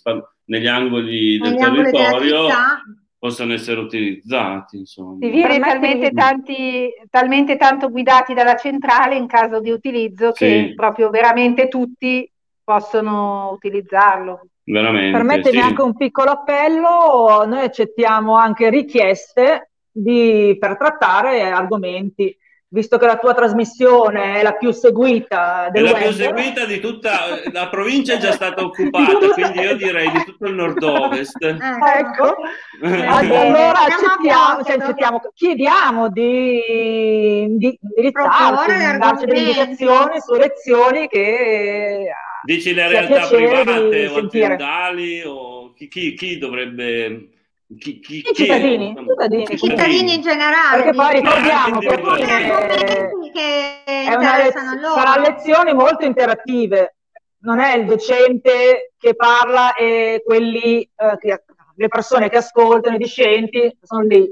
negli 0.50 0.66
angoli 0.66 1.38
del 1.38 1.54
negli 1.54 1.60
territorio 1.60 2.38
angoli 2.40 2.98
possano 3.18 3.52
essere 3.52 3.80
utilizzati. 3.80 4.78
Insomma. 4.78 5.16
Si 5.20 5.30
viene 5.30 5.58
talmente, 5.60 6.10
tanti, 6.10 6.88
talmente 7.10 7.56
tanto 7.56 7.90
guidati 7.90 8.34
dalla 8.34 8.56
centrale 8.56 9.16
in 9.16 9.26
caso 9.26 9.60
di 9.60 9.70
utilizzo 9.70 10.34
sì. 10.34 10.44
che 10.44 10.72
proprio 10.74 11.10
veramente 11.10 11.68
tutti 11.68 12.28
possono 12.64 13.50
utilizzarlo. 13.52 14.40
Veramente, 14.64 15.16
Permettimi 15.16 15.60
sì. 15.60 15.66
anche 15.68 15.82
un 15.82 15.96
piccolo 15.96 16.30
appello, 16.30 17.44
noi 17.46 17.64
accettiamo 17.64 18.36
anche 18.36 18.70
richieste 18.70 19.70
di, 19.90 20.56
per 20.58 20.76
trattare 20.76 21.42
argomenti 21.50 22.34
visto 22.72 22.98
che 22.98 23.06
la 23.06 23.18
tua 23.18 23.34
trasmissione 23.34 24.38
è 24.38 24.42
la 24.42 24.52
più 24.52 24.70
seguita 24.70 25.68
del 25.72 25.86
è 25.86 25.86
la 25.86 25.92
web. 25.92 26.02
più 26.02 26.12
seguita 26.12 26.64
di 26.66 26.78
tutta 26.78 27.10
la 27.52 27.68
provincia 27.68 28.14
è 28.14 28.18
già 28.18 28.30
stata 28.30 28.62
occupata 28.62 29.28
quindi 29.34 29.58
io 29.58 29.76
direi 29.76 30.08
di 30.10 30.24
tutto 30.24 30.46
il 30.46 30.54
nord-ovest. 30.54 31.42
Ecco, 31.42 32.36
ecco. 32.80 33.34
allora 33.34 33.80
accettiamo, 33.80 34.62
cioè, 34.64 34.76
accettiamo, 34.78 35.20
chiediamo 35.34 36.08
di, 36.10 37.46
di 37.56 37.78
indirizzarci 37.80 38.98
darci 38.98 39.24
delle 39.26 39.38
indicazioni 39.40 40.20
su 40.20 40.34
lezioni 40.34 41.08
che 41.08 42.06
dici 42.44 42.72
le 42.72 42.88
realtà 42.88 43.26
private 43.26 44.06
o 44.06 44.16
aziendali 44.18 45.22
o 45.22 45.72
chi, 45.74 45.88
chi, 45.88 46.14
chi 46.14 46.38
dovrebbe 46.38 47.30
chi, 47.78 48.00
chi, 48.00 48.18
I 48.18 48.34
cittadini, 48.34 48.94
chi 48.94 49.04
cittadini, 49.06 49.42
I 49.42 49.58
cittadini 49.58 50.14
in 50.14 50.20
generale. 50.22 50.82
Perché 50.82 50.96
poi 50.96 51.20
ricordiamo 51.20 51.78
che, 51.78 51.88
che 53.32 53.84
è 53.84 54.14
una 54.14 54.36
le- 54.38 54.52
sarà 54.52 55.20
lezioni 55.20 55.72
molto 55.72 56.04
interattive. 56.04 56.96
Non 57.42 57.58
è 57.58 57.76
il 57.76 57.86
docente 57.86 58.92
che 58.98 59.14
parla 59.14 59.74
e 59.74 60.22
quelli, 60.24 60.82
eh, 60.82 61.16
che, 61.18 61.44
le 61.74 61.88
persone 61.88 62.28
che 62.28 62.38
ascoltano, 62.38 62.96
i 62.96 62.98
discenti, 62.98 63.76
sono 63.80 64.02
lì. 64.02 64.28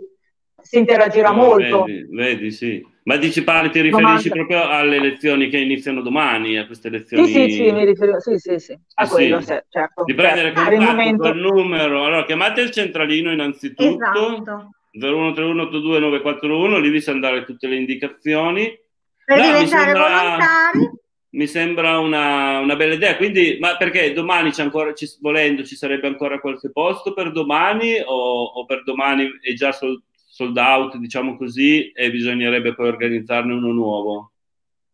Si 0.61 0.77
interagirà 0.77 1.31
no, 1.31 1.37
molto. 1.37 1.85
Vedi, 1.85 2.07
vedi, 2.11 2.51
sì. 2.51 2.87
Ma 3.09 3.17
dici, 3.17 3.43
parli, 3.43 3.71
ti 3.71 3.81
riferisci 3.81 4.29
Domanda. 4.29 4.55
proprio 4.55 4.77
alle 4.77 5.01
lezioni 5.01 5.49
che 5.49 5.57
iniziano 5.57 6.03
domani, 6.03 6.59
a 6.59 6.67
queste 6.67 6.91
lezioni? 6.91 7.27
Sì, 7.27 7.33
sì, 7.33 7.51
sì, 7.53 7.73
mi 7.73 7.87
riferisco, 7.87 8.21
sì, 8.21 8.37
sì, 8.37 8.59
sì. 8.59 8.79
a 8.97 9.07
sì, 9.07 9.11
quello, 9.11 9.41
sì. 9.41 9.59
certo. 9.71 10.05
Di 10.05 10.13
prendere 10.13 10.53
certo. 10.53 10.63
contatto 10.63 10.91
momento... 10.91 11.23
col 11.23 11.39
numero. 11.39 12.05
Allora, 12.05 12.27
chiamate 12.27 12.61
il 12.61 12.71
centralino 12.71 13.33
innanzitutto. 13.33 13.95
Esatto. 13.95 14.71
0131 14.91 16.79
lì 16.79 16.91
vi 16.91 17.01
sanno 17.01 17.21
dare 17.21 17.47
tutte 17.47 17.67
le 17.67 17.77
indicazioni. 17.77 18.79
Per 19.25 19.37
no, 19.39 19.43
diventare 19.43 19.85
sembra, 19.85 20.03
volontari. 20.03 20.91
Mi 21.31 21.47
sembra 21.47 21.99
una, 22.01 22.59
una, 22.59 22.77
bella 22.77 22.93
idea, 22.93 23.17
quindi, 23.17 23.57
ma 23.59 23.79
perché 23.79 24.13
domani 24.13 24.51
c'è 24.51 24.63
ancora, 24.63 24.93
ci, 24.93 25.09
volendo, 25.23 25.65
ci 25.65 25.77
sarebbe 25.77 26.09
ancora 26.09 26.41
qualche 26.41 26.71
posto 26.71 27.15
per 27.15 27.33
domani 27.33 27.99
o, 28.05 28.45
o 28.45 28.67
per 28.67 28.83
domani 28.83 29.31
è 29.41 29.55
già 29.55 29.73
sol, 29.73 30.03
sold 30.39 30.57
out, 30.57 30.97
diciamo 30.99 31.37
così, 31.37 31.91
e 31.91 32.13
bisognerebbe 32.13 32.73
poi 32.73 32.87
organizzarne 32.87 33.53
uno 33.53 33.73
nuovo? 33.73 34.31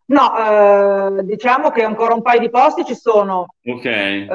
No, 0.06 1.18
eh, 1.18 1.24
diciamo 1.24 1.70
che 1.70 1.82
ancora 1.82 2.14
un 2.14 2.22
paio 2.22 2.40
di 2.40 2.48
posti 2.48 2.82
ci 2.84 2.94
sono. 2.94 3.46
Ok. 3.66 3.84
Eh, 3.84 4.26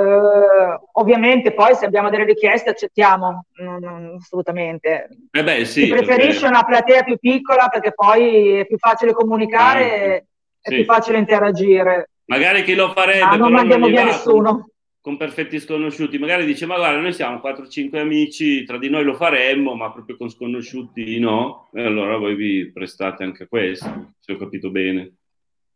ovviamente 0.94 1.54
poi 1.54 1.74
se 1.74 1.86
abbiamo 1.86 2.12
delle 2.12 2.26
richieste 2.26 2.70
accettiamo, 2.70 3.46
non, 3.58 3.80
non, 3.80 4.18
assolutamente. 4.20 5.10
Eh 5.32 5.44
beh, 5.44 5.66
sì, 5.66 5.86
si 5.86 5.90
preferisce 5.90 6.42
perché... 6.42 6.46
una 6.46 6.64
platea 6.64 7.04
più 7.04 7.18
piccola 7.18 7.70
perché 7.70 7.92
poi 7.94 8.60
è 8.60 8.68
più 8.68 8.78
facile 8.78 9.14
comunicare, 9.14 9.84
ah, 9.84 10.16
è 10.62 10.70
sì. 10.70 10.76
più 10.76 10.84
facile 10.86 11.18
interagire. 11.18 12.12
Magari 12.26 12.64
chi 12.64 12.76
lo 12.76 12.92
farebbe... 12.92 13.22
Ah, 13.22 13.36
non 13.36 13.52
mandiamo 13.52 13.88
via 13.88 14.04
nessuno 14.04 14.70
con 15.02 15.18
perfetti 15.18 15.60
sconosciuti, 15.60 16.18
magari 16.18 16.46
dice 16.46 16.66
ma 16.66 16.76
guarda 16.76 17.00
noi 17.00 17.14
siamo 17.14 17.42
4-5 17.44 17.98
amici, 17.98 18.64
tra 18.64 18.78
di 18.78 18.90
noi 18.90 19.04
lo 19.04 19.14
faremmo, 19.14 19.76
ma 19.76 19.92
proprio 19.92 20.18
con 20.18 20.30
sconosciuti 20.30 21.20
no, 21.20 21.70
e 21.74 21.84
allora 21.84 22.18
voi 22.18 22.36
vi 22.36 22.72
prestate 22.72 23.24
anche 23.24 23.48
questo, 23.48 24.14
se 24.20 24.34
ho 24.34 24.38
capito 24.38 24.70
bene. 24.70 25.16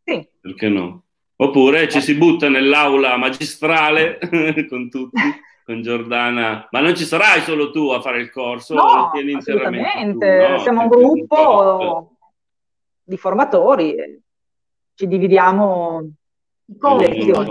Sì. 0.04 0.26
Perché 0.40 0.68
no? 0.68 1.04
Oppure 1.36 1.88
ci 1.88 2.00
si 2.00 2.14
butta 2.14 2.48
nell'aula 2.48 3.16
magistrale 3.16 4.18
con 4.68 4.90
tutti. 4.90 5.20
con 5.64 5.80
Giordana, 5.80 6.68
ma 6.70 6.80
non 6.80 6.94
ci 6.94 7.04
sarai 7.04 7.40
solo 7.40 7.70
tu 7.70 7.88
a 7.88 8.02
fare 8.02 8.20
il 8.20 8.30
corso? 8.30 8.74
No, 8.74 9.10
assolutamente, 9.36 10.48
no, 10.48 10.58
siamo 10.58 10.82
un 10.82 10.88
gruppo 10.88 12.16
di 13.02 13.16
formatori, 13.16 14.22
ci 14.94 15.06
dividiamo 15.06 16.12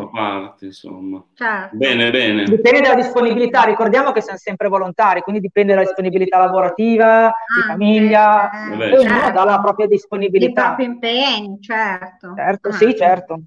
parte, 0.10 0.66
insomma. 0.66 1.24
Certo. 1.34 1.76
Bene, 1.76 2.10
bene. 2.10 2.44
Dipende 2.46 2.82
dalla 2.82 2.96
disponibilità, 2.96 3.64
ricordiamo 3.64 4.12
che 4.12 4.22
siamo 4.22 4.38
sempre 4.38 4.68
volontari, 4.68 5.22
quindi 5.22 5.42
dipende 5.42 5.74
dalla 5.74 5.86
disponibilità 5.86 6.40
lavorativa, 6.40 7.28
ah, 7.28 7.34
di 7.56 7.62
famiglia, 7.68 8.72
eh, 8.72 8.76
beh, 8.76 8.92
ognuno 8.92 9.20
certo. 9.20 9.32
dà 9.32 9.44
la 9.44 9.62
propria 9.62 9.88
disponibilità. 9.88 10.62
I 10.62 10.66
propri 10.66 10.86
impegni, 10.86 11.58
certo. 11.62 12.34
Certo, 12.36 12.70
ah. 12.70 12.74
sì, 12.74 12.96
certo. 12.96 13.42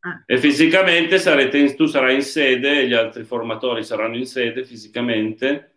Ah. 0.00 0.22
E 0.26 0.38
fisicamente 0.38 1.18
sarete 1.18 1.58
in, 1.58 1.74
tu 1.76 1.86
sarai 1.86 2.14
in 2.14 2.22
sede, 2.22 2.86
gli 2.86 2.94
altri 2.94 3.24
formatori 3.24 3.82
saranno 3.82 4.16
in 4.16 4.26
sede 4.26 4.64
fisicamente 4.64 5.73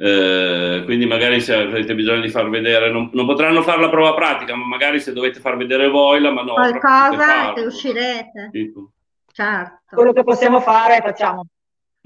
eh, 0.00 0.82
quindi 0.84 1.06
magari 1.06 1.40
se 1.40 1.54
avete 1.54 1.92
bisogno 1.96 2.20
di 2.20 2.28
far 2.28 2.48
vedere, 2.48 2.88
non, 2.88 3.10
non, 3.12 3.26
potranno 3.26 3.62
fare 3.62 3.80
la 3.80 3.88
prova 3.88 4.14
pratica, 4.14 4.54
ma 4.54 4.64
magari 4.64 5.00
se 5.00 5.12
dovete 5.12 5.40
far 5.40 5.56
vedere 5.56 5.88
voi 5.88 6.20
la 6.20 6.30
manovra. 6.30 6.70
Qualcosa 6.70 7.52
che 7.52 7.62
uscirete. 7.62 8.48
Tipo. 8.52 8.92
Certo. 9.32 9.96
Quello 9.96 10.12
che 10.12 10.22
possiamo 10.22 10.60
fare 10.60 11.00
facciamo. 11.02 11.46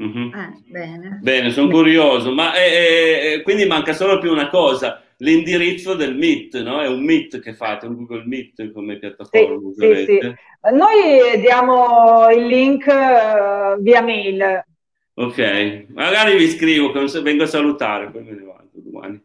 Mm-hmm. 0.02 0.32
Eh, 0.32 0.62
bene, 0.70 1.18
bene 1.20 1.50
sono 1.50 1.68
curioso, 1.68 2.32
ma 2.32 2.54
eh, 2.54 3.34
eh, 3.34 3.42
quindi 3.42 3.66
manca 3.66 3.92
solo 3.92 4.18
più 4.18 4.32
una 4.32 4.48
cosa, 4.48 5.02
l'indirizzo 5.18 5.94
del 5.94 6.16
Meet, 6.16 6.62
no? 6.62 6.80
È 6.80 6.88
un 6.88 7.04
Meet 7.04 7.40
che 7.40 7.52
fate, 7.52 7.86
un 7.86 7.96
Google 7.96 8.24
Meet 8.24 8.72
come 8.72 8.96
piattaforma. 8.96 9.70
Sì, 9.76 9.94
sì, 9.96 10.18
sì. 10.18 10.34
Noi 10.72 11.38
diamo 11.40 12.30
il 12.30 12.46
link 12.46 12.86
uh, 12.86 13.80
via 13.82 14.00
mail, 14.00 14.64
Ok, 15.14 15.86
magari 15.90 16.36
vi 16.36 16.48
scrivo, 16.48 16.90
vengo 17.22 17.42
a 17.42 17.46
salutare, 17.46 18.10
poi 18.10 18.22
me 18.22 18.30
ne 18.30 18.44
vado 18.44 18.70
domani. 18.72 19.20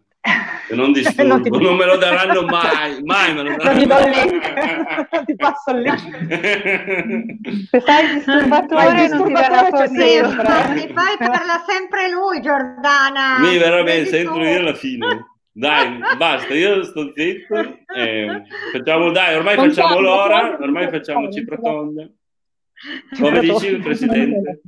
Se 0.68 0.76
non 0.76 0.92
disturbo, 0.92 1.24
non, 1.28 1.42
ti... 1.42 1.50
non, 1.50 1.76
me 1.78 1.86
lo 1.86 1.96
daranno 1.96 2.42
mai, 2.44 3.02
mai 3.04 3.34
me 3.34 3.44
lo 3.44 3.56
daranno. 3.56 3.86
Non 3.86 4.04
ti, 4.04 4.20
link. 4.20 5.26
ti 5.26 5.36
passo 5.38 5.72
il 5.72 5.82
link. 5.82 6.00
Se 7.70 7.80
fai 7.80 8.06
il 8.06 8.14
disturbatore 8.16 9.08
non 9.08 9.26
ti 9.26 9.32
verrà 9.32 9.88
sempre. 9.88 10.88
Ti 10.88 10.92
fai 10.94 11.18
parla 11.18 11.64
sempre 11.66 12.10
lui, 12.12 12.42
Giordana. 12.42 13.40
Mi 13.40 13.58
verrà 13.58 13.84
bene, 13.84 14.06
sempre 14.06 14.52
io 14.52 14.60
alla 14.60 14.74
fine. 14.74 15.36
Dai, 15.54 16.00
basta, 16.18 16.54
io 16.54 16.84
sto 16.84 17.14
zitto. 17.16 17.56
Eh, 17.96 18.44
facciamo, 18.74 19.12
dai, 19.12 19.36
ormai 19.36 19.56
facciamo 19.56 20.00
l'ora, 20.00 20.58
ormai 20.60 20.90
facciamo 20.90 21.32
cifra 21.32 21.56
tonda. 21.58 22.08
Come 23.18 23.40
dici, 23.40 23.78
Presidente? 23.78 24.62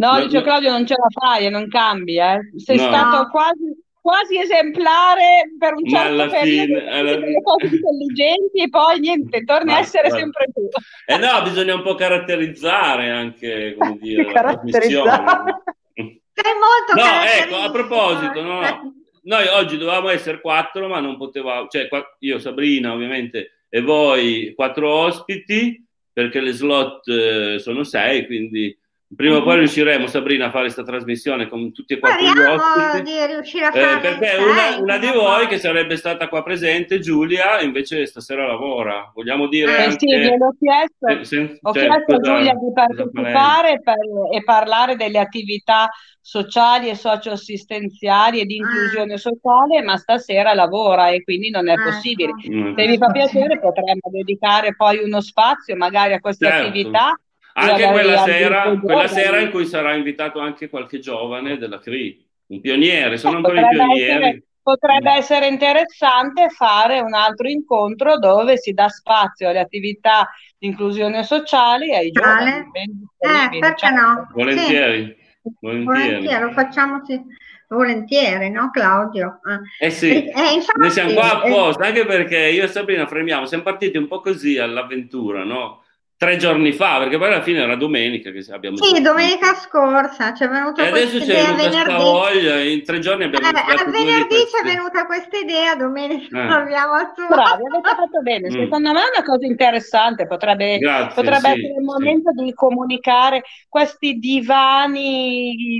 No, 0.00 0.18
no 0.18 0.26
no. 0.26 0.42
Claudio, 0.42 0.70
non 0.70 0.86
ce 0.86 0.94
la 0.96 1.08
fai 1.10 1.44
e 1.44 1.50
non 1.50 1.68
cambi, 1.68 2.18
eh. 2.18 2.40
Sei 2.56 2.78
no. 2.78 2.84
stato 2.84 3.28
quasi, 3.28 3.84
quasi, 4.00 4.38
esemplare 4.38 5.54
per 5.58 5.74
un 5.74 5.86
certo 5.86 6.08
alla 6.08 6.26
periodo, 6.26 6.78
fine, 6.78 6.90
alla... 6.90 7.16
delle 7.16 7.42
cose 7.42 7.66
intelligenti 7.66 8.62
e 8.62 8.68
poi 8.70 8.98
niente, 8.98 9.44
torni 9.44 9.74
a 9.74 9.78
essere 9.80 10.08
guarda. 10.08 10.24
sempre 10.24 10.46
tu. 10.54 10.68
Eh 11.04 11.18
no, 11.18 11.42
bisogna 11.42 11.74
un 11.74 11.82
po' 11.82 11.94
caratterizzare 11.96 13.10
anche, 13.10 13.76
come 13.78 13.98
dire, 14.00 14.24
la 14.24 14.40
trasmissione. 14.40 15.62
Sei 15.92 16.54
molto 16.56 16.94
No, 16.94 17.22
ecco, 17.22 17.56
a 17.56 17.70
proposito, 17.70 18.42
no, 18.42 19.02
noi 19.24 19.46
oggi 19.48 19.76
dovevamo 19.76 20.08
essere 20.08 20.40
quattro, 20.40 20.88
ma 20.88 21.00
non 21.00 21.18
potevamo, 21.18 21.66
cioè 21.68 21.88
io, 22.20 22.38
Sabrina 22.38 22.94
ovviamente, 22.94 23.64
e 23.68 23.82
voi 23.82 24.54
quattro 24.56 24.90
ospiti, 24.90 25.86
perché 26.10 26.40
le 26.40 26.52
slot 26.52 27.06
eh, 27.06 27.58
sono 27.58 27.84
sei, 27.84 28.24
quindi 28.24 28.74
Prima 29.16 29.38
o 29.38 29.42
poi 29.42 29.54
mhm. 29.54 29.58
riusciremo, 29.58 30.06
Sabrina, 30.06 30.46
a 30.46 30.50
fare 30.50 30.64
questa 30.64 30.84
trasmissione 30.84 31.48
con 31.48 31.72
tutti 31.72 31.94
e 31.94 31.98
quattro 31.98 32.24
gli 32.24 32.38
ospiti. 32.38 33.10
di 33.10 33.26
riuscire 33.26 33.66
a 33.66 33.72
fare. 33.72 33.96
Eh, 33.96 33.98
perché 33.98 34.36
una, 34.36 34.78
una, 34.80 34.98
di 34.98 35.08
voi 35.08 35.48
che 35.48 35.58
sarebbe 35.58 35.96
stata 35.96 36.28
qua 36.28 36.44
presente, 36.44 37.00
Giulia, 37.00 37.60
invece 37.60 38.06
stasera 38.06 38.46
lavora. 38.46 39.10
Vogliamo 39.12 39.48
dire. 39.48 39.76
Eh, 39.76 39.82
anche... 39.82 39.98
Sì, 39.98 40.06
gliel'ho 40.06 40.54
chiesto. 40.56 41.06
Eh, 41.08 41.24
sen- 41.24 41.58
ho 41.60 41.72
cioè, 41.72 41.86
chiesto 41.86 42.16
cosa, 42.16 42.32
a 42.32 42.36
Giulia 42.36 42.54
di 42.54 42.72
partecipare 42.72 43.80
per, 43.82 43.96
e 44.32 44.44
parlare 44.44 44.94
delle 44.94 45.18
attività 45.18 45.90
sociali 46.20 46.88
e 46.88 46.94
socioassistenziali 46.94 48.38
e 48.38 48.44
di 48.44 48.60
ah. 48.60 48.64
inclusione 48.64 49.16
sociale, 49.16 49.82
ma 49.82 49.96
stasera 49.96 50.54
lavora 50.54 51.08
e 51.08 51.24
quindi 51.24 51.50
non 51.50 51.68
è 51.68 51.72
ah, 51.72 51.82
possibile. 51.82 52.30
Mm. 52.48 52.76
Se 52.76 52.86
vi 52.86 52.96
fa 52.96 53.10
piacere, 53.10 53.58
potremmo 53.58 54.08
dedicare 54.12 54.76
poi 54.76 55.02
uno 55.02 55.20
spazio 55.20 55.74
magari 55.74 56.12
a 56.12 56.20
queste 56.20 56.46
certo. 56.46 56.68
attività 56.68 57.12
anche 57.54 57.86
quella 57.86 58.18
sera, 58.18 58.78
quella 58.78 59.08
sera 59.08 59.40
in 59.40 59.50
cui 59.50 59.66
sarà 59.66 59.94
invitato 59.94 60.38
anche 60.40 60.68
qualche 60.68 60.98
giovane 60.98 61.58
della 61.58 61.78
CRI, 61.78 62.26
un 62.46 62.60
pioniere, 62.60 63.16
sono 63.18 63.38
ancora 63.38 63.60
i 63.60 63.68
pionieri. 63.68 64.24
Essere, 64.24 64.44
potrebbe 64.62 65.12
essere 65.12 65.46
interessante 65.48 66.48
fare 66.50 67.00
un 67.00 67.14
altro 67.14 67.48
incontro 67.48 68.18
dove 68.18 68.56
si 68.56 68.72
dà 68.72 68.88
spazio 68.88 69.48
alle 69.48 69.60
attività 69.60 70.28
di 70.58 70.68
inclusione 70.68 71.22
sociale 71.24 71.86
e 71.86 71.96
ai 71.96 72.10
giovani. 72.10 72.50
Eh, 72.50 73.58
perché 73.58 73.74
cioè, 73.76 73.90
no? 73.90 74.28
Volentieri. 74.32 75.04
Sì. 75.04 75.18
Volentieri. 75.60 75.84
volentieri, 75.84 76.42
lo 76.42 76.52
facciamo 76.52 77.04
sì. 77.04 77.20
volentieri, 77.68 78.50
no 78.50 78.70
Claudio? 78.70 79.40
Eh, 79.80 79.86
eh 79.86 79.90
sì, 79.90 80.26
eh, 80.26 80.52
infatti, 80.52 80.78
noi 80.78 80.90
siamo 80.90 81.14
qua 81.14 81.40
apposta, 81.40 81.86
anche 81.86 82.04
perché 82.04 82.36
io 82.36 82.64
e 82.64 82.68
Sabrina 82.68 83.06
fremiamo, 83.06 83.46
siamo 83.46 83.62
partiti 83.62 83.96
un 83.96 84.06
po' 84.06 84.20
così 84.20 84.58
all'avventura, 84.58 85.44
no? 85.44 85.82
Tre 86.20 86.36
giorni 86.36 86.72
fa, 86.72 86.98
perché 86.98 87.16
poi 87.16 87.28
alla 87.28 87.40
fine 87.40 87.60
era 87.60 87.76
domenica 87.76 88.30
che 88.30 88.44
abbiamo 88.50 88.76
Sì, 88.76 88.90
fatto. 88.90 89.00
domenica 89.00 89.54
scorsa 89.54 90.34
ci 90.34 90.44
è 90.44 90.48
venuta 90.50 90.86
e 90.86 90.90
questa 90.90 91.16
idea 91.16 91.54
venerdì. 91.54 91.94
Voglia, 91.94 92.60
in 92.60 92.84
tre 92.84 92.98
giorni 92.98 93.24
abbiamo 93.24 93.46
eh, 93.46 93.48
A 93.48 93.90
venerdì 93.90 94.36
ci 94.36 94.62
è 94.62 94.66
venuta 94.66 95.06
questa 95.06 95.38
idea, 95.38 95.74
domenica 95.76 96.36
eh. 96.36 96.52
abbiamo 96.52 96.92
attuato. 96.92 97.34
Bravi, 97.34 97.62
avete 97.64 97.88
fatto 97.96 98.20
bene. 98.20 98.48
Mm. 98.50 98.52
Secondo 98.52 98.92
me 98.92 98.98
è 98.98 99.16
una 99.16 99.24
cosa 99.24 99.46
interessante, 99.46 100.26
potrebbe, 100.26 100.76
Grazie, 100.76 101.14
potrebbe 101.14 101.38
sì, 101.38 101.58
essere 101.58 101.74
il 101.78 101.84
momento 101.84 102.32
sì. 102.36 102.44
di 102.44 102.52
comunicare 102.52 103.42
questi 103.66 104.18
divani, 104.18 105.78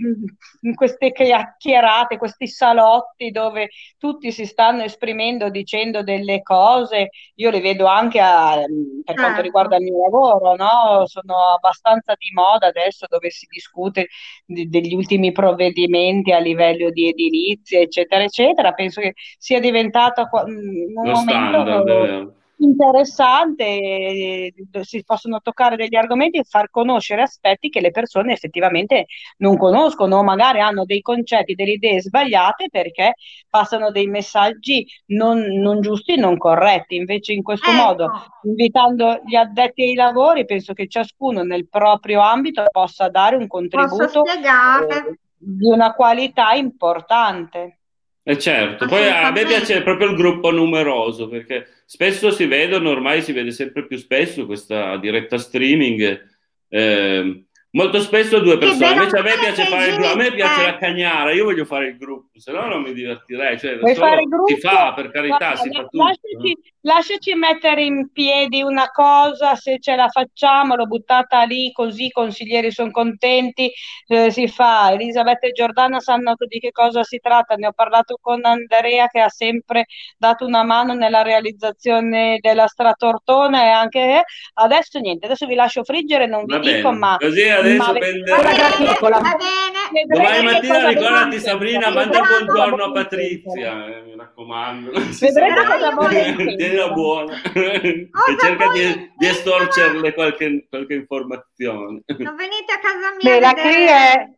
in 0.63 0.75
queste 0.75 1.13
chiacchierate, 1.13 2.17
questi 2.17 2.49
salotti 2.49 3.31
dove 3.31 3.69
tutti 3.99 4.33
si 4.33 4.47
stanno 4.47 4.85
esprimendo 4.85 5.51
dicendo 5.51 6.03
delle 6.03 6.41
cose. 6.43 7.11
Io 7.35 7.51
le 7.51 7.61
vedo 7.61 7.85
anche 7.85 8.21
a, 8.21 8.57
per 9.05 9.15
quanto 9.17 9.43
riguarda 9.43 9.77
il 9.77 9.83
mio 9.83 10.03
lavoro 10.03 10.29
lavoro, 10.31 10.55
no? 10.55 11.07
sono 11.07 11.35
abbastanza 11.57 12.15
di 12.17 12.31
moda 12.33 12.69
adesso 12.69 13.07
dove 13.09 13.31
si 13.31 13.47
discute 13.51 14.09
di, 14.45 14.69
degli 14.69 14.95
ultimi 14.95 15.33
provvedimenti 15.33 16.33
a 16.33 16.39
livello 16.39 16.91
di 16.91 17.09
edilizia, 17.09 17.81
eccetera, 17.81 18.23
eccetera. 18.23 18.73
Penso 18.73 19.01
che 19.01 19.15
sia 19.39 19.61
diventato 19.61 20.29
un 20.33 20.93
Lo 20.95 21.11
momento... 21.13 21.61
Standard, 21.61 22.39
interessante, 22.65 24.53
si 24.83 25.03
possono 25.05 25.41
toccare 25.41 25.77
degli 25.77 25.97
argomenti 25.97 26.39
e 26.39 26.45
far 26.45 26.71
conoscere 26.71 27.23
aspetti 27.23 27.69
che 27.69 27.81
le 27.81 27.91
persone 27.91 28.33
effettivamente 28.33 29.07
non 29.39 29.57
conoscono 29.57 30.17
o 30.17 30.23
magari 30.23 30.61
hanno 30.61 30.85
dei 30.85 31.01
concetti, 31.01 31.55
delle 31.55 31.73
idee 31.73 32.01
sbagliate 32.01 32.69
perché 32.71 33.15
passano 33.49 33.91
dei 33.91 34.07
messaggi 34.07 34.87
non, 35.07 35.41
non 35.41 35.81
giusti, 35.81 36.17
non 36.17 36.37
corretti. 36.37 36.97
Invece 36.97 37.33
in 37.33 37.43
questo 37.43 37.71
ecco. 37.71 37.83
modo, 37.83 38.11
invitando 38.43 39.21
gli 39.25 39.35
addetti 39.35 39.83
ai 39.83 39.95
lavori, 39.95 40.45
penso 40.45 40.73
che 40.73 40.87
ciascuno 40.87 41.43
nel 41.43 41.69
proprio 41.69 42.21
ambito 42.21 42.65
possa 42.71 43.09
dare 43.09 43.37
un 43.37 43.47
contributo 43.47 44.25
eh, 44.25 45.19
di 45.37 45.67
una 45.67 45.95
qualità 45.95 46.53
importante. 46.53 47.80
Eh 48.23 48.39
certo, 48.39 48.87
poi 48.87 49.09
a 49.09 49.31
me 49.31 49.45
piace 49.47 49.83
proprio 49.83 50.11
il 50.11 50.17
gruppo 50.17 50.51
numeroso 50.51 51.27
perché 51.27 51.83
spesso 51.87 52.31
si 52.31 52.47
vedono, 52.47 52.91
ormai 52.91 53.23
si 53.23 53.33
vede 53.33 53.51
sempre 53.51 53.87
più 53.87 53.97
spesso 53.97 54.45
questa 54.47 54.97
diretta 54.99 55.39
streaming. 55.39 56.29
Eh, 56.69 57.45
Molto 57.73 58.01
spesso 58.01 58.41
due 58.41 58.59
persone, 58.59 58.95
invece 58.95 59.17
a 59.17 59.23
me 59.23 59.39
piace 59.39 59.65
fare 59.67 59.87
il 59.87 59.95
gruppo, 59.95 60.11
a 60.11 60.17
me 60.17 60.33
piace 60.33 60.63
la 60.65 60.77
cagnara, 60.77 61.33
io 61.33 61.45
voglio 61.45 61.65
fare 61.65 61.87
il 61.87 61.99
gruppo, 61.99 62.37
se 62.37 62.51
no 62.51 62.67
non 62.67 62.83
mi 62.83 62.93
divertirei, 62.93 63.59
cioè, 63.61 63.79
Vuoi 63.79 63.95
fare 63.95 64.23
il 64.23 64.29
gruppo? 64.29 64.53
si 64.53 64.59
fa, 64.61 64.93
per 64.93 65.13
carità, 65.13 65.37
Guarda, 65.37 65.57
si 65.57 65.71
fa 65.71 65.83
tutto. 65.83 66.03
Lasciaci, 66.03 66.53
no? 66.53 66.71
lasciaci, 66.81 67.35
mettere 67.35 67.85
in 67.85 68.11
piedi 68.11 68.61
una 68.63 68.89
cosa, 68.91 69.55
se 69.55 69.79
ce 69.79 69.95
la 69.95 70.09
facciamo, 70.09 70.75
l'ho 70.75 70.87
buttata 70.87 71.45
lì 71.45 71.71
così, 71.71 72.07
i 72.07 72.11
consiglieri 72.11 72.73
sono 72.73 72.91
contenti, 72.91 73.71
eh, 74.09 74.33
si 74.33 74.49
fa. 74.49 74.91
Elisabetta 74.91 75.47
e 75.47 75.53
Giordana 75.53 76.01
sanno 76.01 76.35
di 76.49 76.59
che 76.59 76.73
cosa 76.73 77.05
si 77.05 77.19
tratta, 77.19 77.55
ne 77.55 77.69
ho 77.69 77.73
parlato 77.73 78.19
con 78.21 78.45
Andrea 78.45 79.07
che 79.07 79.21
ha 79.21 79.29
sempre 79.29 79.85
dato 80.19 80.45
una 80.45 80.65
mano 80.65 80.95
nella 80.95 81.23
realizzazione 81.23 82.39
della 82.41 82.67
stratortona 82.67 83.63
e 83.63 83.69
anche 83.69 84.01
eh, 84.01 84.23
adesso 84.55 84.99
niente, 84.99 85.27
adesso 85.27 85.47
vi 85.47 85.55
lascio 85.55 85.85
friggere, 85.85 86.27
non 86.27 86.45
vi 86.47 86.55
Va 86.55 86.59
dico, 86.59 86.89
bene. 86.89 86.99
ma... 86.99 87.17
Così 87.17 87.59
adesso 87.61 87.93
prenderò 87.93 88.43
Va 88.43 89.37
bene. 89.37 90.05
Domani 90.07 90.45
mattina 90.45 90.89
ricordati 90.89 91.39
Sabrina, 91.41 91.91
manda 91.91 92.21
un 92.21 92.27
buongiorno 92.27 92.85
a 92.85 92.93
Patrizia, 92.93 93.87
eh, 93.87 94.03
mi 94.03 94.17
raccomando. 94.17 94.91
Vedrete 95.21 95.65
cosa 95.65 95.91
vuole. 95.91 96.55
Tienila 96.57 96.91
buona 96.91 97.35
e 97.53 98.11
cerca 98.39 98.69
di, 98.73 99.11
di 99.17 99.27
estorcerle 99.27 100.15
qualche, 100.15 100.67
qualche, 100.69 100.95
informazione. 100.95 102.03
Non 102.19 102.37
venite 102.37 102.73
a 102.73 102.79
casa 102.79 103.15
mia. 103.21 103.33
Beh, 103.33 103.41
la 103.41 103.53
CRI 103.53 103.85
è, 103.87 104.29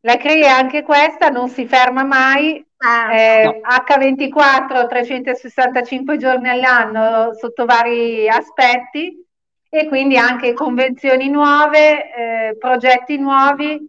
La 0.00 0.16
CRI 0.16 0.44
anche 0.44 0.82
questa 0.82 1.28
non 1.28 1.48
si 1.48 1.66
ferma 1.66 2.02
mai, 2.02 2.64
ah, 2.78 3.14
eh, 3.14 3.44
no. 3.44 3.60
H24 3.86 4.88
365 4.88 6.16
giorni 6.16 6.48
all'anno 6.48 7.32
sotto 7.34 7.64
vari 7.64 8.28
aspetti 8.28 9.28
e 9.70 9.86
quindi 9.86 10.16
anche 10.16 10.52
convenzioni 10.52 11.30
nuove, 11.30 12.12
eh, 12.12 12.56
progetti 12.58 13.16
nuovi 13.16 13.88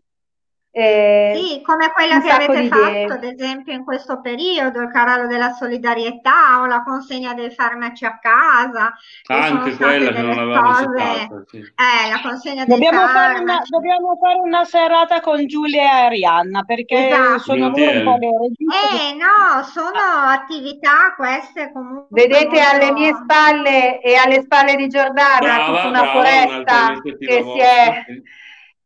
eh, 0.74 1.34
sì, 1.36 1.62
come 1.64 1.92
quella 1.92 2.22
che 2.22 2.30
avete 2.30 2.68
fatto, 2.68 3.14
ad 3.14 3.24
esempio, 3.26 3.74
in 3.74 3.84
questo 3.84 4.22
periodo, 4.22 4.80
il 4.80 4.90
canale 4.90 5.28
della 5.28 5.52
solidarietà 5.52 6.62
o 6.62 6.66
la 6.66 6.82
consegna 6.82 7.34
dei 7.34 7.52
farmaci 7.52 8.06
a 8.06 8.18
casa. 8.20 8.94
Anche 9.28 9.76
quella 9.76 10.12
che 10.14 10.22
non 10.22 10.38
avevamo 10.38 10.72
cose, 10.72 11.46
sì. 11.48 11.58
eh, 11.58 12.10
la 12.10 12.22
consegna 12.22 12.64
dobbiamo 12.64 13.00
dei 13.00 13.08
fare 13.10 13.40
una, 13.40 13.62
dobbiamo 13.68 14.18
fare 14.22 14.40
una 14.40 14.64
serata 14.64 15.20
con 15.20 15.46
Giulia 15.46 15.82
e 15.82 16.06
Arianna 16.06 16.64
perché 16.64 17.10
esatto. 17.10 17.40
sono 17.40 17.68
loro 17.68 17.92
le 17.92 18.04
Eh 18.04 19.16
no, 19.16 19.64
sono 19.64 20.30
attività 20.30 21.14
queste 21.18 21.70
comunque. 21.74 22.08
Vedete 22.12 22.46
molto... 22.46 22.70
alle 22.72 22.92
mie 22.94 23.14
spalle 23.14 24.00
e 24.00 24.16
alle 24.16 24.42
spalle 24.42 24.76
di 24.76 24.88
Giordana 24.88 25.38
brava, 25.40 25.66
tutta 25.66 25.88
una 25.88 26.02
brava, 26.02 26.12
foresta 26.14 27.02
che 27.02 27.44
si 27.44 27.60
è 27.60 28.06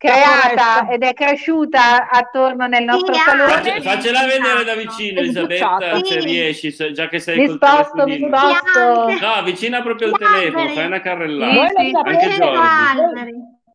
creata 0.05 0.87
ed 0.87 1.03
è 1.03 1.13
cresciuta 1.13 2.09
attorno 2.09 2.67
nel 2.67 2.83
nostro 2.83 3.13
sì, 3.13 3.19
salone. 3.19 3.81
Faccela 3.81 4.25
vedere 4.25 4.63
da 4.63 4.75
vicino, 4.75 5.19
Elisabetta, 5.19 5.97
sì. 5.97 6.05
se 6.05 6.19
riesci, 6.19 6.71
se, 6.71 6.91
già 6.91 7.07
che 7.07 7.19
sei 7.19 7.37
mi 7.39 7.53
sposto, 7.53 8.05
mi 8.05 8.17
sposto. 8.17 9.25
No, 9.25 9.33
avvicina 9.33 9.81
proprio 9.81 10.09
il 10.09 10.17
telefono, 10.17 10.69
fai 10.69 10.85
una 10.85 11.01
carrellata. 11.01 11.53
Voi 11.53 11.91
lo, 11.91 11.99
sapete, 12.03 12.39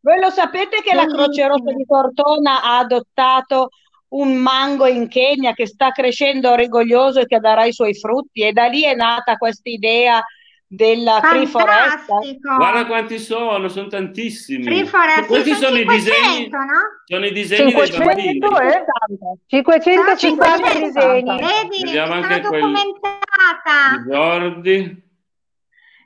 voi 0.01 0.21
lo 0.21 0.31
sapete 0.31 0.83
che 0.83 0.95
la 0.95 1.07
Croce 1.07 1.47
Rossa 1.47 1.73
di 1.73 1.85
Tortona 1.87 2.63
ha 2.63 2.79
adottato 2.79 3.71
un 4.11 4.35
mango 4.35 4.87
in 4.87 5.09
Kenya 5.09 5.53
che 5.53 5.67
sta 5.67 5.91
crescendo 5.91 6.55
rigoglioso 6.55 7.21
e 7.21 7.27
che 7.27 7.39
darà 7.39 7.65
i 7.65 7.73
suoi 7.73 7.95
frutti? 7.95 8.43
E 8.43 8.53
da 8.53 8.67
lì 8.67 8.83
è 8.83 8.95
nata 8.95 9.37
questa 9.37 9.69
idea 9.69 10.23
della 10.73 11.21
Free 11.21 11.47
Foresta. 11.47 12.19
Guarda 12.57 12.87
quanti 12.87 13.19
sono, 13.19 13.67
sono 13.67 13.89
tantissimi. 13.89 14.63
Free 14.63 14.87
Forest. 14.87 15.27
Questi 15.27 15.55
sono, 15.55 15.75
500, 15.77 15.81
i 15.81 15.97
disegni, 15.97 16.49
no? 16.49 16.59
sono 17.05 17.27
i 17.27 17.33
disegni 17.33 17.71
500 17.71 18.15
dei 18.15 18.39
bambini. 18.39 18.71
Eh? 18.71 18.85
550 19.49 20.79
disegni. 20.79 21.41
Vedi, 21.41 21.83
Vediamo 21.83 22.15
mi 22.15 22.23
anche 22.23 22.43
sono 22.43 22.51
documentata. 22.51 24.05
Jordi. 24.07 25.03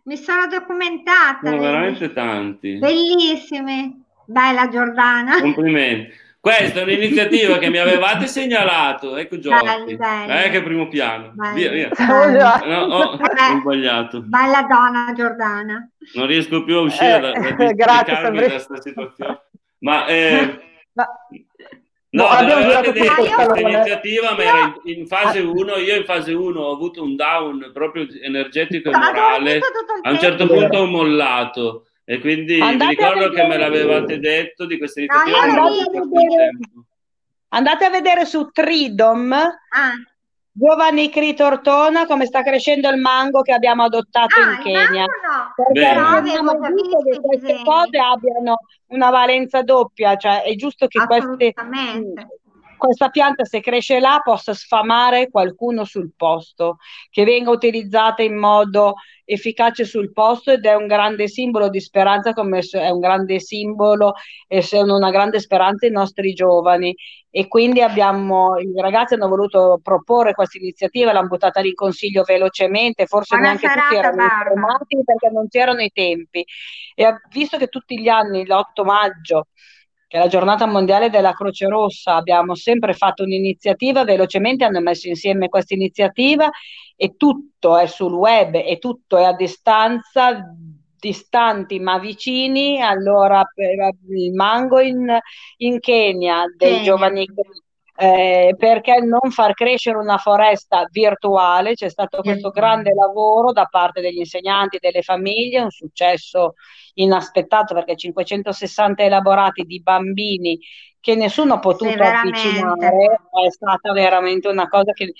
Mi 0.04 0.16
sono 0.16 0.46
documentata. 0.46 1.40
Sono 1.42 1.50
vedi? 1.50 1.64
veramente 1.64 2.12
tanti. 2.14 2.78
Bellissimi. 2.78 4.02
Bella 4.24 4.68
Giordana. 4.68 5.40
Complimenti. 5.42 6.22
Questa 6.44 6.80
è 6.80 6.82
un'iniziativa 6.82 7.56
che 7.56 7.70
mi 7.70 7.78
avevate 7.78 8.26
segnalato. 8.26 9.16
Ecco 9.16 9.38
Giorgi. 9.38 9.96
Eh, 9.96 10.50
che 10.50 10.62
primo 10.62 10.88
piano. 10.88 11.32
Bello. 11.32 11.54
Via, 11.54 11.70
via. 11.70 11.88
No, 11.96 12.84
oh, 12.84 13.12
ho 13.12 13.18
sbagliato. 13.60 14.20
Bella 14.20 14.60
donna 14.68 15.10
Giordana. 15.16 15.88
Non 16.12 16.26
riesco 16.26 16.62
più 16.62 16.76
a 16.76 16.80
uscire 16.80 17.18
da, 17.18 17.32
da, 17.32 18.02
da, 18.02 18.20
da 18.28 18.30
questa 18.30 18.78
situazione. 18.78 19.40
Ma, 19.78 20.04
eh, 20.04 20.60
Ma... 20.92 21.08
No, 22.10 22.24
no 22.24 22.28
avevate 22.28 22.92
detto 22.92 23.14
questa 23.14 23.60
iniziativa, 23.60 24.34
ma 24.34 24.42
era 24.42 24.74
in, 24.84 24.98
in 24.98 25.06
fase 25.06 25.40
1, 25.40 25.76
io 25.76 25.96
in 25.96 26.04
fase 26.04 26.34
1 26.34 26.60
ho 26.60 26.74
avuto 26.74 27.02
un 27.02 27.16
down 27.16 27.70
proprio 27.72 28.06
energetico 28.22 28.90
e 28.90 28.92
morale, 28.92 29.60
a 30.02 30.10
un 30.10 30.18
certo 30.18 30.46
punto 30.46 30.76
ho 30.76 30.86
mollato 30.86 31.86
e 32.06 32.20
quindi 32.20 32.60
andate 32.60 32.94
vi 32.96 33.02
ricordo 33.02 33.30
che 33.30 33.46
me 33.46 33.56
l'avevate 33.56 34.18
detto 34.18 34.66
di 34.66 34.76
questa 34.76 35.00
iniziativa. 35.00 35.40
Andate, 35.40 35.96
a 35.96 36.02
vedere, 36.02 36.50
andate 37.48 37.84
a 37.84 37.90
vedere 37.90 38.24
su 38.26 38.50
Tridom. 38.50 39.32
Ah. 39.32 39.92
Giovanni 40.56 41.10
Critortona, 41.10 42.06
come 42.06 42.26
sta 42.26 42.44
crescendo 42.44 42.88
il 42.88 43.00
mango 43.00 43.42
che 43.42 43.52
abbiamo 43.52 43.82
adottato 43.82 44.38
ah, 44.38 44.52
in 44.52 44.62
Kenya. 44.62 45.04
No. 45.04 45.52
Perché 45.56 45.84
abbiamo 45.84 46.52
visto 46.52 46.98
che 46.98 47.20
queste 47.20 47.60
cose 47.64 47.98
abbiano 47.98 48.58
una 48.88 49.10
valenza 49.10 49.62
doppia, 49.62 50.16
cioè 50.16 50.42
è 50.42 50.54
giusto 50.54 50.86
che 50.86 51.04
queste, 51.06 51.54
questa 52.76 53.08
pianta 53.08 53.44
se 53.44 53.60
cresce 53.60 53.98
là 53.98 54.20
possa 54.22 54.54
sfamare 54.54 55.28
qualcuno 55.28 55.84
sul 55.84 56.12
posto, 56.16 56.76
che 57.10 57.24
venga 57.24 57.50
utilizzata 57.50 58.22
in 58.22 58.36
modo 58.36 58.94
efficace 59.24 59.84
sul 59.84 60.12
posto 60.12 60.52
ed 60.52 60.64
è 60.64 60.74
un 60.74 60.86
grande 60.86 61.28
simbolo 61.28 61.68
di 61.68 61.80
speranza 61.80 62.32
come 62.32 62.60
è 62.60 62.90
un 62.90 63.00
grande 63.00 63.40
simbolo 63.40 64.14
e 64.46 64.62
sono 64.62 64.96
una 64.96 65.10
grande 65.10 65.40
speranza 65.40 65.86
i 65.86 65.90
nostri 65.90 66.32
giovani. 66.32 66.94
E 67.30 67.48
quindi 67.48 67.82
abbiamo 67.82 68.56
i 68.58 68.72
ragazzi 68.76 69.14
hanno 69.14 69.28
voluto 69.28 69.80
proporre 69.82 70.34
questa 70.34 70.58
iniziativa 70.58 71.12
l'hanno 71.12 71.26
buttata 71.26 71.60
lì 71.60 71.68
in 71.68 71.74
consiglio 71.74 72.22
velocemente 72.22 73.06
forse 73.06 73.34
Buona 73.34 73.54
neanche 73.54 73.66
serata, 73.66 73.88
tutti 73.88 73.98
erano 73.98 74.22
informati 74.22 75.02
perché 75.04 75.30
non 75.30 75.48
c'erano 75.48 75.80
i 75.82 75.90
tempi. 75.92 76.44
E 76.94 77.14
visto 77.30 77.56
che 77.56 77.66
tutti 77.66 78.00
gli 78.00 78.08
anni 78.08 78.46
l'8 78.46 78.84
maggio 78.84 79.46
è 80.14 80.18
la 80.18 80.28
giornata 80.28 80.64
mondiale 80.66 81.10
della 81.10 81.32
Croce 81.32 81.66
Rossa, 81.66 82.14
abbiamo 82.14 82.54
sempre 82.54 82.92
fatto 82.92 83.24
un'iniziativa, 83.24 84.04
velocemente 84.04 84.62
hanno 84.62 84.78
messo 84.78 85.08
insieme 85.08 85.48
questa 85.48 85.74
iniziativa 85.74 86.48
e 86.94 87.16
tutto 87.16 87.76
è 87.76 87.88
sul 87.88 88.12
web 88.12 88.54
e 88.54 88.78
tutto 88.78 89.16
è 89.16 89.24
a 89.24 89.32
distanza, 89.32 90.54
distanti 90.96 91.80
ma 91.80 91.98
vicini, 91.98 92.80
allora 92.80 93.42
il 93.56 94.32
mango 94.32 94.78
in, 94.78 95.18
in 95.56 95.80
Kenya 95.80 96.44
dei 96.56 96.74
Kenya. 96.74 96.84
giovani 96.84 97.26
eh, 97.96 98.54
perché 98.58 99.00
non 99.00 99.30
far 99.30 99.54
crescere 99.54 99.98
una 99.98 100.18
foresta 100.18 100.86
virtuale? 100.90 101.74
C'è 101.74 101.88
stato 101.88 102.22
questo 102.22 102.50
grande 102.50 102.92
lavoro 102.92 103.52
da 103.52 103.66
parte 103.66 104.00
degli 104.00 104.18
insegnanti, 104.18 104.78
delle 104.80 105.02
famiglie, 105.02 105.60
un 105.60 105.70
successo 105.70 106.54
inaspettato 106.94 107.74
perché 107.74 107.96
560 107.96 109.02
elaborati 109.02 109.62
di 109.62 109.80
bambini 109.80 110.58
che 111.00 111.14
nessuno 111.14 111.54
ha 111.54 111.58
potuto 111.58 111.90
sì, 111.90 111.98
avvicinare 112.00 113.20
è 113.46 113.50
stata 113.50 113.92
veramente 113.92 114.48
una 114.48 114.68
cosa 114.68 114.92
che 114.92 115.12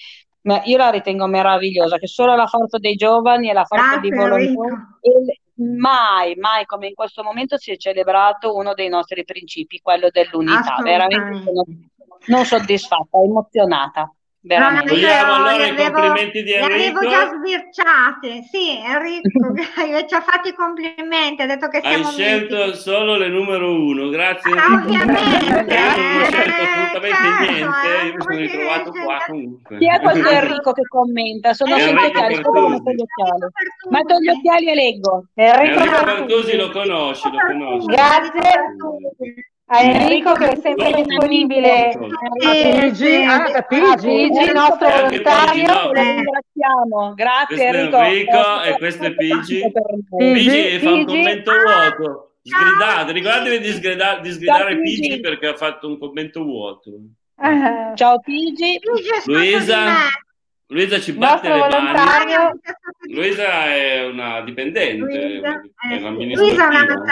io 0.64 0.76
la 0.76 0.90
ritengo 0.90 1.26
meravigliosa, 1.26 1.98
che 1.98 2.06
solo 2.06 2.34
la 2.34 2.46
forza 2.46 2.78
dei 2.78 2.94
giovani 2.94 3.50
e 3.50 3.52
la 3.52 3.64
forza 3.64 3.98
Grazie, 3.98 4.10
di 4.10 4.16
volontà 4.16 4.98
mai, 5.56 6.34
mai 6.36 6.64
come 6.64 6.88
in 6.88 6.94
questo 6.94 7.22
momento 7.22 7.56
si 7.56 7.70
è 7.70 7.76
celebrato 7.76 8.54
uno 8.54 8.74
dei 8.74 8.88
nostri 8.88 9.24
principi, 9.24 9.80
quello 9.80 10.08
dell'unità. 10.10 10.76
Veramente 10.82 11.42
sono 11.44 11.64
non 12.26 12.44
soddisfatta, 12.44 13.18
emozionata. 13.18 14.14
Veramente. 14.46 14.90
No, 14.90 14.94
Vogliamo 14.94 15.34
allora 15.34 15.66
i 15.66 15.74
complimenti 15.74 16.42
di 16.42 16.52
Enrico? 16.52 16.76
Le 16.76 16.84
avevo 16.84 17.08
già 17.08 17.30
sbirciate, 17.32 18.42
sì, 18.50 18.78
Enrico 18.78 19.54
ci 20.06 20.14
ha 20.14 20.20
fatto 20.20 20.48
i 20.48 20.52
complimenti, 20.52 21.42
ha 21.42 21.46
detto 21.46 21.68
che 21.68 21.80
siamo 21.80 22.06
Hai 22.08 22.12
scelto 22.12 22.74
solo 22.74 23.16
le 23.16 23.28
numero 23.28 23.72
uno, 23.72 24.10
grazie 24.10 24.52
ah, 24.52 24.74
Ovviamente. 24.74 25.74
Io 25.74 25.96
non 25.96 26.20
ho 26.20 26.24
scelto 26.24 26.62
assolutamente 26.62 27.16
certo, 27.16 27.52
niente, 27.52 27.88
eh, 27.88 28.06
io 28.06 28.14
mi 28.14 28.20
sono 28.20 28.36
ritrovato 28.36 28.90
qua 28.90 29.18
comunque. 29.26 29.78
Chi 29.78 29.88
è 29.88 30.00
questo 30.00 30.28
Enrico 30.44 30.72
che 30.72 30.82
commenta? 30.88 31.54
Sono 31.54 31.78
senza 31.78 32.06
occhiali, 32.06 32.34
solo 32.42 32.68
metto 32.68 32.90
gli 32.90 33.00
occhiali. 33.00 33.52
Metto 33.88 34.18
gli 34.18 34.28
occhiali 34.28 34.70
e 34.70 34.74
leggo. 34.74 35.24
Enrico, 35.32 35.80
Enrico 35.80 36.04
Bertuzzi 36.04 36.56
lo 36.56 36.70
conosci, 36.70 37.30
lo 37.30 37.38
conosci. 37.46 37.86
Grazie 37.86 39.52
a 39.66 39.80
Enrico 39.80 40.32
che 40.34 40.50
è 40.50 40.56
sempre 40.60 40.92
disponibile 40.92 41.88
a 41.88 41.92
Pigi, 41.92 43.22
a 43.24 43.62
Pigi, 43.66 44.52
nostro 44.52 44.88
volontario. 44.88 45.92
Ringraziamo, 45.92 47.14
grazie 47.14 47.66
Enrico. 47.66 47.98
Enrico 47.98 48.62
e 48.62 48.74
questo 48.76 49.04
è 49.04 49.14
Pigi. 49.14 49.62
Pigi 50.16 50.78
fa 50.80 50.92
un 50.92 51.04
commento 51.04 51.52
vuoto. 51.52 52.28
Sgridate, 52.42 53.12
ricordatevi 53.12 53.58
di, 53.58 53.72
sgrida, 53.72 54.18
di 54.18 54.30
sgridare 54.30 54.78
Pigi 54.80 55.20
perché 55.20 55.46
ha 55.46 55.56
fatto 55.56 55.88
un 55.88 55.98
commento 55.98 56.42
vuoto. 56.44 56.90
Ciao 57.94 58.20
Pigi. 58.20 58.78
Luisa. 59.24 60.08
Luisa 60.66 60.98
ci 60.98 61.12
batte 61.12 61.48
le 61.48 61.58
volontario. 61.58 62.38
mani. 62.38 63.14
Luisa 63.14 63.66
è 63.66 64.06
una 64.06 64.40
dipendente, 64.40 64.96
Luisa, 64.96 65.60
è 65.88 65.96
un'amministrativa. 65.96 66.64
Luisa 66.64 66.64
è 66.64 66.92
una 66.92 67.04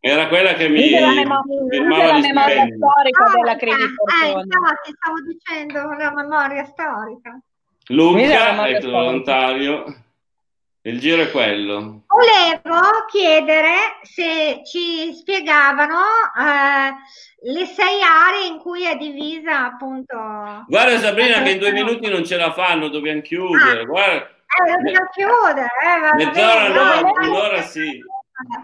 era 0.00 0.28
quella 0.28 0.54
che 0.54 0.68
mi 0.68 0.82
firmava 0.88 2.12
la 2.12 2.18
memoria 2.18 2.66
storica 2.66 3.24
ah, 3.24 3.34
della 3.34 3.56
Credi 3.56 3.82
eh, 3.82 4.30
infatti 4.30 4.92
stavo 4.96 5.20
dicendo 5.26 5.92
la 5.92 6.12
memoria 6.14 6.64
storica. 6.64 7.38
Luca 7.88 8.64
è 8.64 8.68
il 8.70 8.90
volontario. 8.90 10.04
Il 10.82 10.98
giro 10.98 11.20
è 11.20 11.30
quello. 11.30 12.04
Volevo 12.06 13.04
chiedere 13.10 13.98
se 14.00 14.62
ci 14.64 15.12
spiegavano 15.12 15.98
eh, 16.38 17.52
le 17.52 17.66
sei 17.66 18.00
aree 18.00 18.46
in 18.46 18.58
cui 18.58 18.86
è 18.86 18.96
divisa 18.96 19.66
appunto. 19.66 20.16
Guarda 20.66 20.98
Sabrina 20.98 21.42
che 21.42 21.50
in 21.50 21.58
due 21.58 21.72
minuti 21.72 22.08
non 22.08 22.24
ce 22.24 22.36
la 22.36 22.52
fanno, 22.54 22.88
dobbiamo 22.88 23.20
chiudere. 23.20 23.82
Ah, 23.82 23.84
Guarda. 23.84 24.14
Eh, 24.24 24.72
dobbiamo 24.76 25.08
chiudere. 25.12 25.68
Eh, 25.84 26.24
mezz'ora 26.24 27.00
no, 27.02 27.12
un'ora 27.28 27.60
sì. 27.60 28.02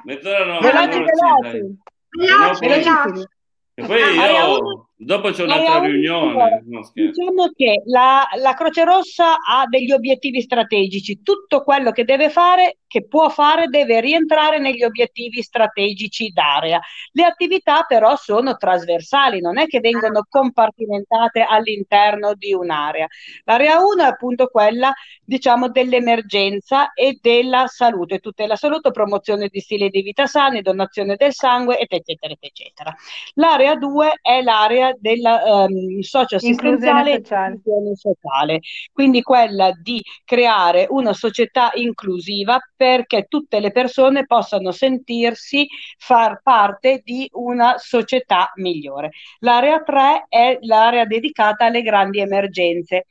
Mezz'ora 0.04 0.44
no. 0.44 0.60
Veloci, 0.60 1.04
veloci. 1.04 1.78
Veloci, 2.08 2.66
veloci. 2.66 3.26
E 3.74 3.84
poi 3.84 4.00
io 4.14 4.85
Dopo 4.98 5.30
c'è 5.30 5.42
un'altra 5.42 5.80
riunione. 5.80 6.62
No, 6.64 6.90
diciamo 6.94 7.50
che 7.54 7.82
la, 7.84 8.26
la, 8.40 8.54
Croce 8.54 8.82
Rossa 8.82 9.34
ha 9.34 9.66
degli 9.68 9.92
obiettivi 9.92 10.40
strategici. 10.40 11.20
Tutto 11.22 11.62
quello 11.64 11.90
che 11.90 12.04
deve 12.04 12.30
fare, 12.30 12.78
che 12.86 13.06
può 13.06 13.28
fare, 13.28 13.66
deve 13.66 14.00
rientrare 14.00 14.58
negli 14.58 14.82
obiettivi 14.82 15.42
strategici 15.42 16.30
d'area. 16.30 16.80
Le 17.12 17.24
attività 17.24 17.82
però 17.82 18.16
sono 18.16 18.56
trasversali, 18.56 19.42
non 19.42 19.58
è 19.58 19.66
che 19.66 19.80
vengono 19.80 20.24
compartimentate 20.26 21.42
all'interno 21.46 22.32
di 22.32 22.54
un'area. 22.54 23.06
L'area 23.44 23.78
1 23.80 24.02
è 24.02 24.06
appunto 24.06 24.46
quella, 24.46 24.94
diciamo, 25.22 25.68
dell'emergenza 25.68 26.94
e 26.94 27.18
della 27.20 27.66
salute, 27.66 28.18
tutela 28.20 28.56
salute, 28.56 28.92
promozione 28.92 29.48
di 29.48 29.60
stili 29.60 29.90
di 29.90 30.00
vita 30.00 30.26
sani, 30.26 30.62
donazione 30.62 31.16
del 31.16 31.34
sangue, 31.34 31.78
eccetera, 31.78 32.34
eccetera. 32.40 32.94
L'area 33.34 33.74
2 33.76 34.20
è 34.22 34.40
l'area 34.40 34.84
della 34.98 35.64
um, 35.64 36.00
socio-assistenziale 36.00 37.12
e 37.12 37.14
inclusione 37.16 37.94
sociale, 37.94 38.60
quindi 38.92 39.22
quella 39.22 39.70
di 39.72 40.02
creare 40.24 40.86
una 40.88 41.12
società 41.12 41.70
inclusiva 41.74 42.58
perché 42.76 43.26
tutte 43.28 43.60
le 43.60 43.72
persone 43.72 44.26
possano 44.26 44.72
sentirsi 44.72 45.66
far 45.98 46.40
parte 46.42 47.00
di 47.04 47.28
una 47.32 47.74
società 47.78 48.50
migliore. 48.56 49.10
L'area 49.40 49.82
3 49.82 50.26
è 50.28 50.58
l'area 50.62 51.04
dedicata 51.04 51.66
alle 51.66 51.82
grandi 51.82 52.20
emergenze 52.20 53.06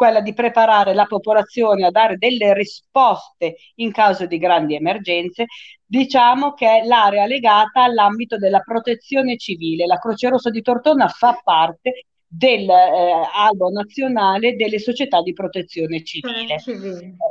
quella 0.00 0.22
di 0.22 0.32
preparare 0.32 0.94
la 0.94 1.04
popolazione 1.04 1.84
a 1.84 1.90
dare 1.90 2.16
delle 2.16 2.54
risposte 2.54 3.56
in 3.74 3.92
caso 3.92 4.24
di 4.24 4.38
grandi 4.38 4.74
emergenze, 4.74 5.44
diciamo 5.84 6.54
che 6.54 6.78
è 6.80 6.86
l'area 6.86 7.26
legata 7.26 7.82
all'ambito 7.82 8.38
della 8.38 8.60
protezione 8.60 9.36
civile. 9.36 9.84
La 9.84 9.98
Croce 9.98 10.30
Rossa 10.30 10.48
di 10.48 10.62
Tortona 10.62 11.06
fa 11.08 11.38
parte 11.44 12.06
dell'albo 12.26 13.68
eh, 13.68 13.72
nazionale 13.72 14.56
delle 14.56 14.78
società 14.78 15.20
di 15.20 15.34
protezione 15.34 16.02
civile. 16.02 16.62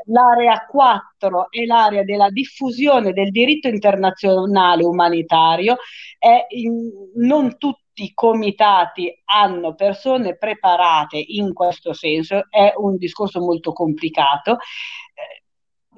L'area 0.05 0.63
4 0.69 1.47
è 1.49 1.65
l'area 1.65 2.03
della 2.03 2.29
diffusione 2.29 3.13
del 3.13 3.31
diritto 3.31 3.67
internazionale 3.67 4.83
umanitario, 4.83 5.77
è 6.19 6.45
in, 6.49 6.87
non 7.15 7.57
tutti 7.57 7.88
tutti 7.99 8.03
i 8.03 8.13
comitati 8.13 9.21
hanno 9.25 9.75
persone 9.75 10.37
preparate 10.37 11.17
in 11.17 11.53
questo 11.53 11.91
senso, 11.93 12.47
è 12.49 12.73
un 12.77 12.95
discorso 12.95 13.41
molto 13.41 13.73
complicato. 13.73 14.57
Eh, 15.13 15.43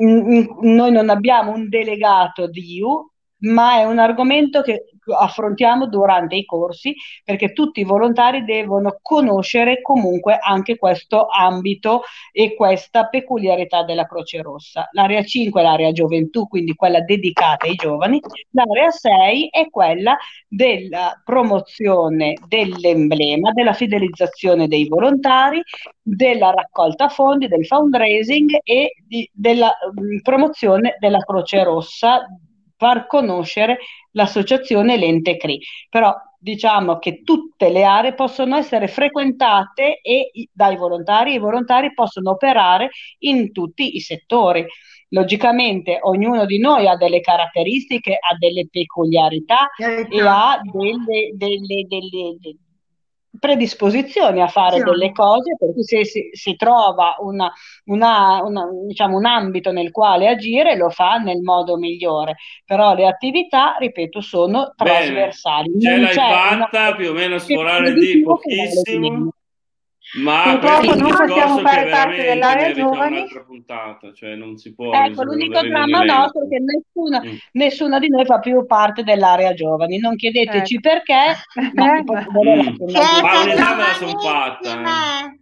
noi 0.04 0.92
non 0.92 1.10
abbiamo 1.10 1.52
un 1.52 1.70
delegato 1.70 2.48
di 2.48 2.78
IU, 2.78 3.11
ma 3.42 3.80
è 3.80 3.84
un 3.84 4.00
argomento 4.00 4.62
che 4.62 4.86
affrontiamo 5.18 5.88
durante 5.88 6.36
i 6.36 6.46
corsi 6.46 6.94
perché 7.24 7.54
tutti 7.54 7.80
i 7.80 7.86
volontari 7.86 8.44
devono 8.44 9.00
conoscere 9.02 9.82
comunque 9.82 10.38
anche 10.40 10.78
questo 10.78 11.28
ambito 11.28 12.04
e 12.32 12.56
questa 12.56 13.08
peculiarità 13.08 13.84
della 13.84 14.06
Croce 14.06 14.42
Rossa. 14.42 14.90
L'area 14.92 15.24
5 15.24 15.60
è 15.60 15.64
l'area 15.64 15.92
gioventù, 15.92 16.48
quindi 16.48 16.74
quella 16.76 17.02
dedicata 17.02 17.66
ai 17.66 17.76
giovani, 17.76 18.20
l'area 18.52 18.92
6 18.92 19.50
è 19.50 19.70
quella 19.70 20.18
della 20.48 21.20
promozione 21.24 22.34
dell'emblema, 22.48 23.52
della 23.52 23.74
fidelizzazione 23.74 24.68
dei 24.68 24.88
volontari, 24.88 25.62
della 26.02 26.52
raccolta 26.52 27.10
fondi, 27.10 27.48
del 27.48 27.66
fundraising 27.66 28.60
e 28.64 28.96
di, 29.06 29.30
della 29.34 29.72
mh, 29.94 30.22
promozione 30.22 30.96
della 31.00 31.20
Croce 31.20 31.64
Rossa 31.64 32.26
far 32.82 33.06
conoscere 33.06 33.78
l'associazione 34.14 34.98
l'ente 34.98 35.38
CRI. 35.38 35.60
Però 35.88 36.12
diciamo 36.40 36.98
che 36.98 37.22
tutte 37.22 37.70
le 37.70 37.84
aree 37.84 38.16
possono 38.16 38.58
essere 38.58 38.88
frequentate 38.88 40.02
e 40.02 40.32
dai 40.52 40.78
volontari, 40.78 41.34
i 41.34 41.38
volontari 41.38 41.94
possono 41.94 42.32
operare 42.32 42.90
in 43.20 43.52
tutti 43.52 43.96
i 43.96 44.00
settori. 44.00 44.66
Logicamente 45.10 46.00
ognuno 46.02 46.48
di 46.48 46.58
noi 46.58 46.88
ha 46.88 46.96
delle 46.96 47.22
caratteristiche, 47.22 48.14
ha 48.14 48.36
delle 48.40 48.68
peculiarità 48.68 49.70
e 49.78 50.22
ha 50.22 50.60
delle, 50.64 51.34
delle, 51.36 51.86
delle, 51.88 52.38
predisposizioni 53.40 54.42
a 54.42 54.48
fare 54.48 54.78
sì. 54.78 54.84
delle 54.84 55.12
cose, 55.12 55.56
perché 55.58 55.84
se 55.84 56.06
si, 56.06 56.30
si 56.32 56.56
trova 56.56 57.16
una, 57.20 57.52
una, 57.86 58.42
una, 58.44 58.68
diciamo, 58.86 59.18
un 59.18 59.26
ambito 59.26 59.72
nel 59.72 59.92
quale 59.92 60.28
agire 60.28 60.76
lo 60.76 60.90
fa 60.90 61.18
nel 61.18 61.42
modo 61.42 61.78
migliore, 61.78 62.36
però 62.66 62.94
le 62.94 63.08
attività, 63.08 63.76
ripeto, 63.80 64.22
sono 64.22 64.74
trasversali. 64.76 65.80
Ce 65.80 65.98
l'hai 65.98 66.14
fatta 66.14 66.96
più 66.96 67.10
o 67.10 67.14
meno 67.14 67.36
a 67.36 67.40
sforare 67.40 67.94
di 67.94 68.22
pochissimo. 68.22 69.34
Ma 70.20 70.58
purtroppo 70.58 70.96
non 70.96 71.10
possiamo 71.16 71.58
fare 71.60 71.90
parte 71.90 72.22
dell'area 72.24 72.74
giovani. 72.74 73.26
Puntata, 73.46 74.12
cioè 74.14 74.36
non 74.36 74.58
si 74.58 74.74
può 74.74 74.94
ecco, 74.94 75.24
l'unico 75.24 75.62
dramma 75.62 76.04
nostro 76.04 76.46
è 76.46 76.50
che 76.50 76.60
nessuna, 76.60 77.22
mm. 77.24 77.36
nessuna, 77.54 78.00
di 78.00 78.10
noi 78.10 78.26
fa 78.26 78.40
più 78.40 78.66
parte 78.66 79.04
dell'area 79.04 79.54
giovani. 79.54 80.00
Non 80.00 80.18
chiedeteci 80.18 80.76
ecco. 80.76 80.90
perché, 80.90 81.72
ma 81.74 81.98
eh, 82.00 82.04
posso 82.04 82.30
mm. 82.30 82.94
ma 83.22 83.42
un'età 83.42 83.76
me 83.76 83.84
la 83.84 83.94
sono 83.94 84.20
fatta. 84.20 84.82
Eh. 84.82 85.40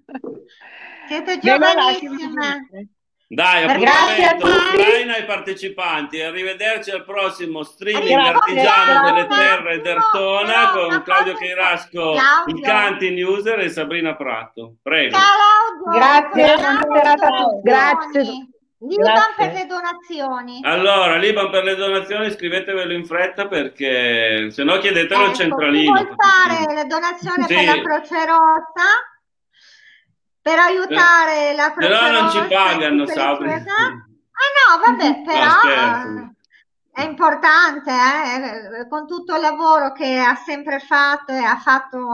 Siete 1.08 1.40
giovanissime. 1.40 2.90
Dai, 3.32 3.64
appuntamento 3.64 4.48
Ucraina 4.48 5.14
ai 5.14 5.26
partecipanti. 5.26 6.20
Arrivederci 6.20 6.90
al 6.90 7.06
prossimo 7.06 7.62
streaming 7.62 8.18
artigiano 8.18 9.04
delle 9.06 9.28
terre 9.28 9.82
d'Ertona 9.82 10.72
con 10.72 11.04
Claudio 11.04 11.36
Cheirasco, 11.36 12.16
il 12.48 12.60
Canti 12.62 13.22
User 13.22 13.60
e 13.60 13.70
Sabrina 13.70 14.16
Prato. 14.16 14.78
Prego. 14.82 15.16
Ciao, 15.16 15.92
Grazie, 15.92 16.56
buona 16.56 17.24
Grazie. 17.62 18.50
Liban 18.80 19.34
per 19.38 19.54
le 19.54 19.66
donazioni. 19.68 20.60
Allora, 20.64 21.18
Liban 21.18 21.52
per 21.52 21.66
le 21.66 21.76
donazioni, 21.76 22.32
scrivetevelo 22.32 22.94
in 22.94 23.06
fretta 23.06 23.48
perché 23.48 24.50
se 24.50 24.64
no 24.64 24.80
chiedetelo 24.80 25.22
ecco, 25.22 25.30
al 25.30 25.36
centralino. 25.36 25.92
Vuol 25.92 26.16
fare 26.16 26.74
le 26.74 26.86
donazioni 26.86 27.44
sì. 27.46 27.54
per 27.54 27.66
la 27.66 27.82
Croce 27.84 28.26
Rossa? 28.26 29.19
Per 30.42 30.60
aiutare 30.60 31.52
eh, 31.52 31.56
la 31.56 31.74
Però 31.76 32.12
non 32.12 32.30
ci 32.32 32.42
pagano, 32.48 33.06
Sabri. 33.06 33.50
Ah 33.52 34.48
no, 34.56 34.80
vabbè, 34.86 35.22
però 35.26 36.12
no, 36.12 36.36
è 36.94 37.04
importante, 37.04 37.92
eh, 37.92 38.88
con 38.88 39.06
tutto 39.06 39.36
il 39.36 39.42
lavoro 39.42 39.92
che 39.92 40.18
ha 40.18 40.36
sempre 40.36 40.80
fatto 40.80 41.34
e 41.34 41.44
ha 41.44 41.58
fatto 41.58 42.08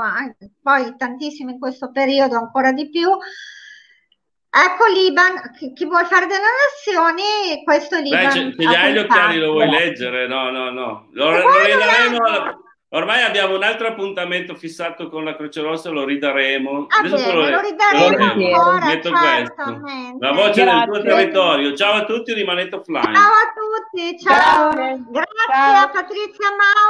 poi 0.62 0.96
tantissimo 0.98 1.52
in 1.52 1.60
questo 1.60 1.92
periodo, 1.92 2.38
ancora 2.38 2.72
di 2.72 2.90
più. 2.90 3.10
Ecco 3.10 4.86
l'Iban, 4.86 5.52
chi, 5.58 5.74
chi 5.74 5.86
vuole 5.86 6.06
fare 6.06 6.28
delle 6.28 6.40
nazioni, 6.40 7.64
questo 7.64 7.96
è 7.96 8.02
l'Iban. 8.02 8.56
Beh, 8.56 8.64
se 8.64 8.76
hai 8.76 8.94
gli 8.94 8.98
occhiali 8.98 9.38
lo 9.38 9.52
vuoi 9.52 9.70
leggere? 9.70 10.28
No, 10.28 10.50
no, 10.50 10.72
no. 10.72 11.10
Lo, 11.12 11.32
lo 11.32 11.64
ridaremo... 11.64 12.64
Ormai 12.90 13.24
abbiamo 13.24 13.56
un 13.56 13.64
altro 13.64 13.88
appuntamento 13.88 14.56
fissato 14.56 15.10
con 15.10 15.24
la 15.24 15.36
Croce 15.36 15.60
Rossa, 15.62 15.90
lo 15.90 16.06
ridaremo. 16.06 16.86
Ah, 16.88 17.00
Adesso 17.00 17.16
bene, 17.16 17.34
lo, 17.34 17.50
lo 17.50 17.60
ridaremo 17.60 18.24
ancora, 18.24 18.86
metto 18.86 19.10
questo. 19.12 19.82
La 20.20 20.32
voce 20.32 20.64
Grazie. 20.64 20.64
del 20.64 20.84
tuo 20.86 21.02
territorio. 21.02 21.76
Ciao 21.76 21.94
a 21.94 22.06
tutti, 22.06 22.34
rimanete 22.34 22.76
offline. 22.76 23.14
Ciao 23.16 23.32
a 23.32 23.54
tutti, 23.54 24.20
ciao. 24.20 24.72
ciao. 24.72 24.98
Grazie 25.10 25.46
ciao. 25.48 25.84
a 25.84 25.90
Patrizia 25.90 26.50
Mauri. 26.50 26.86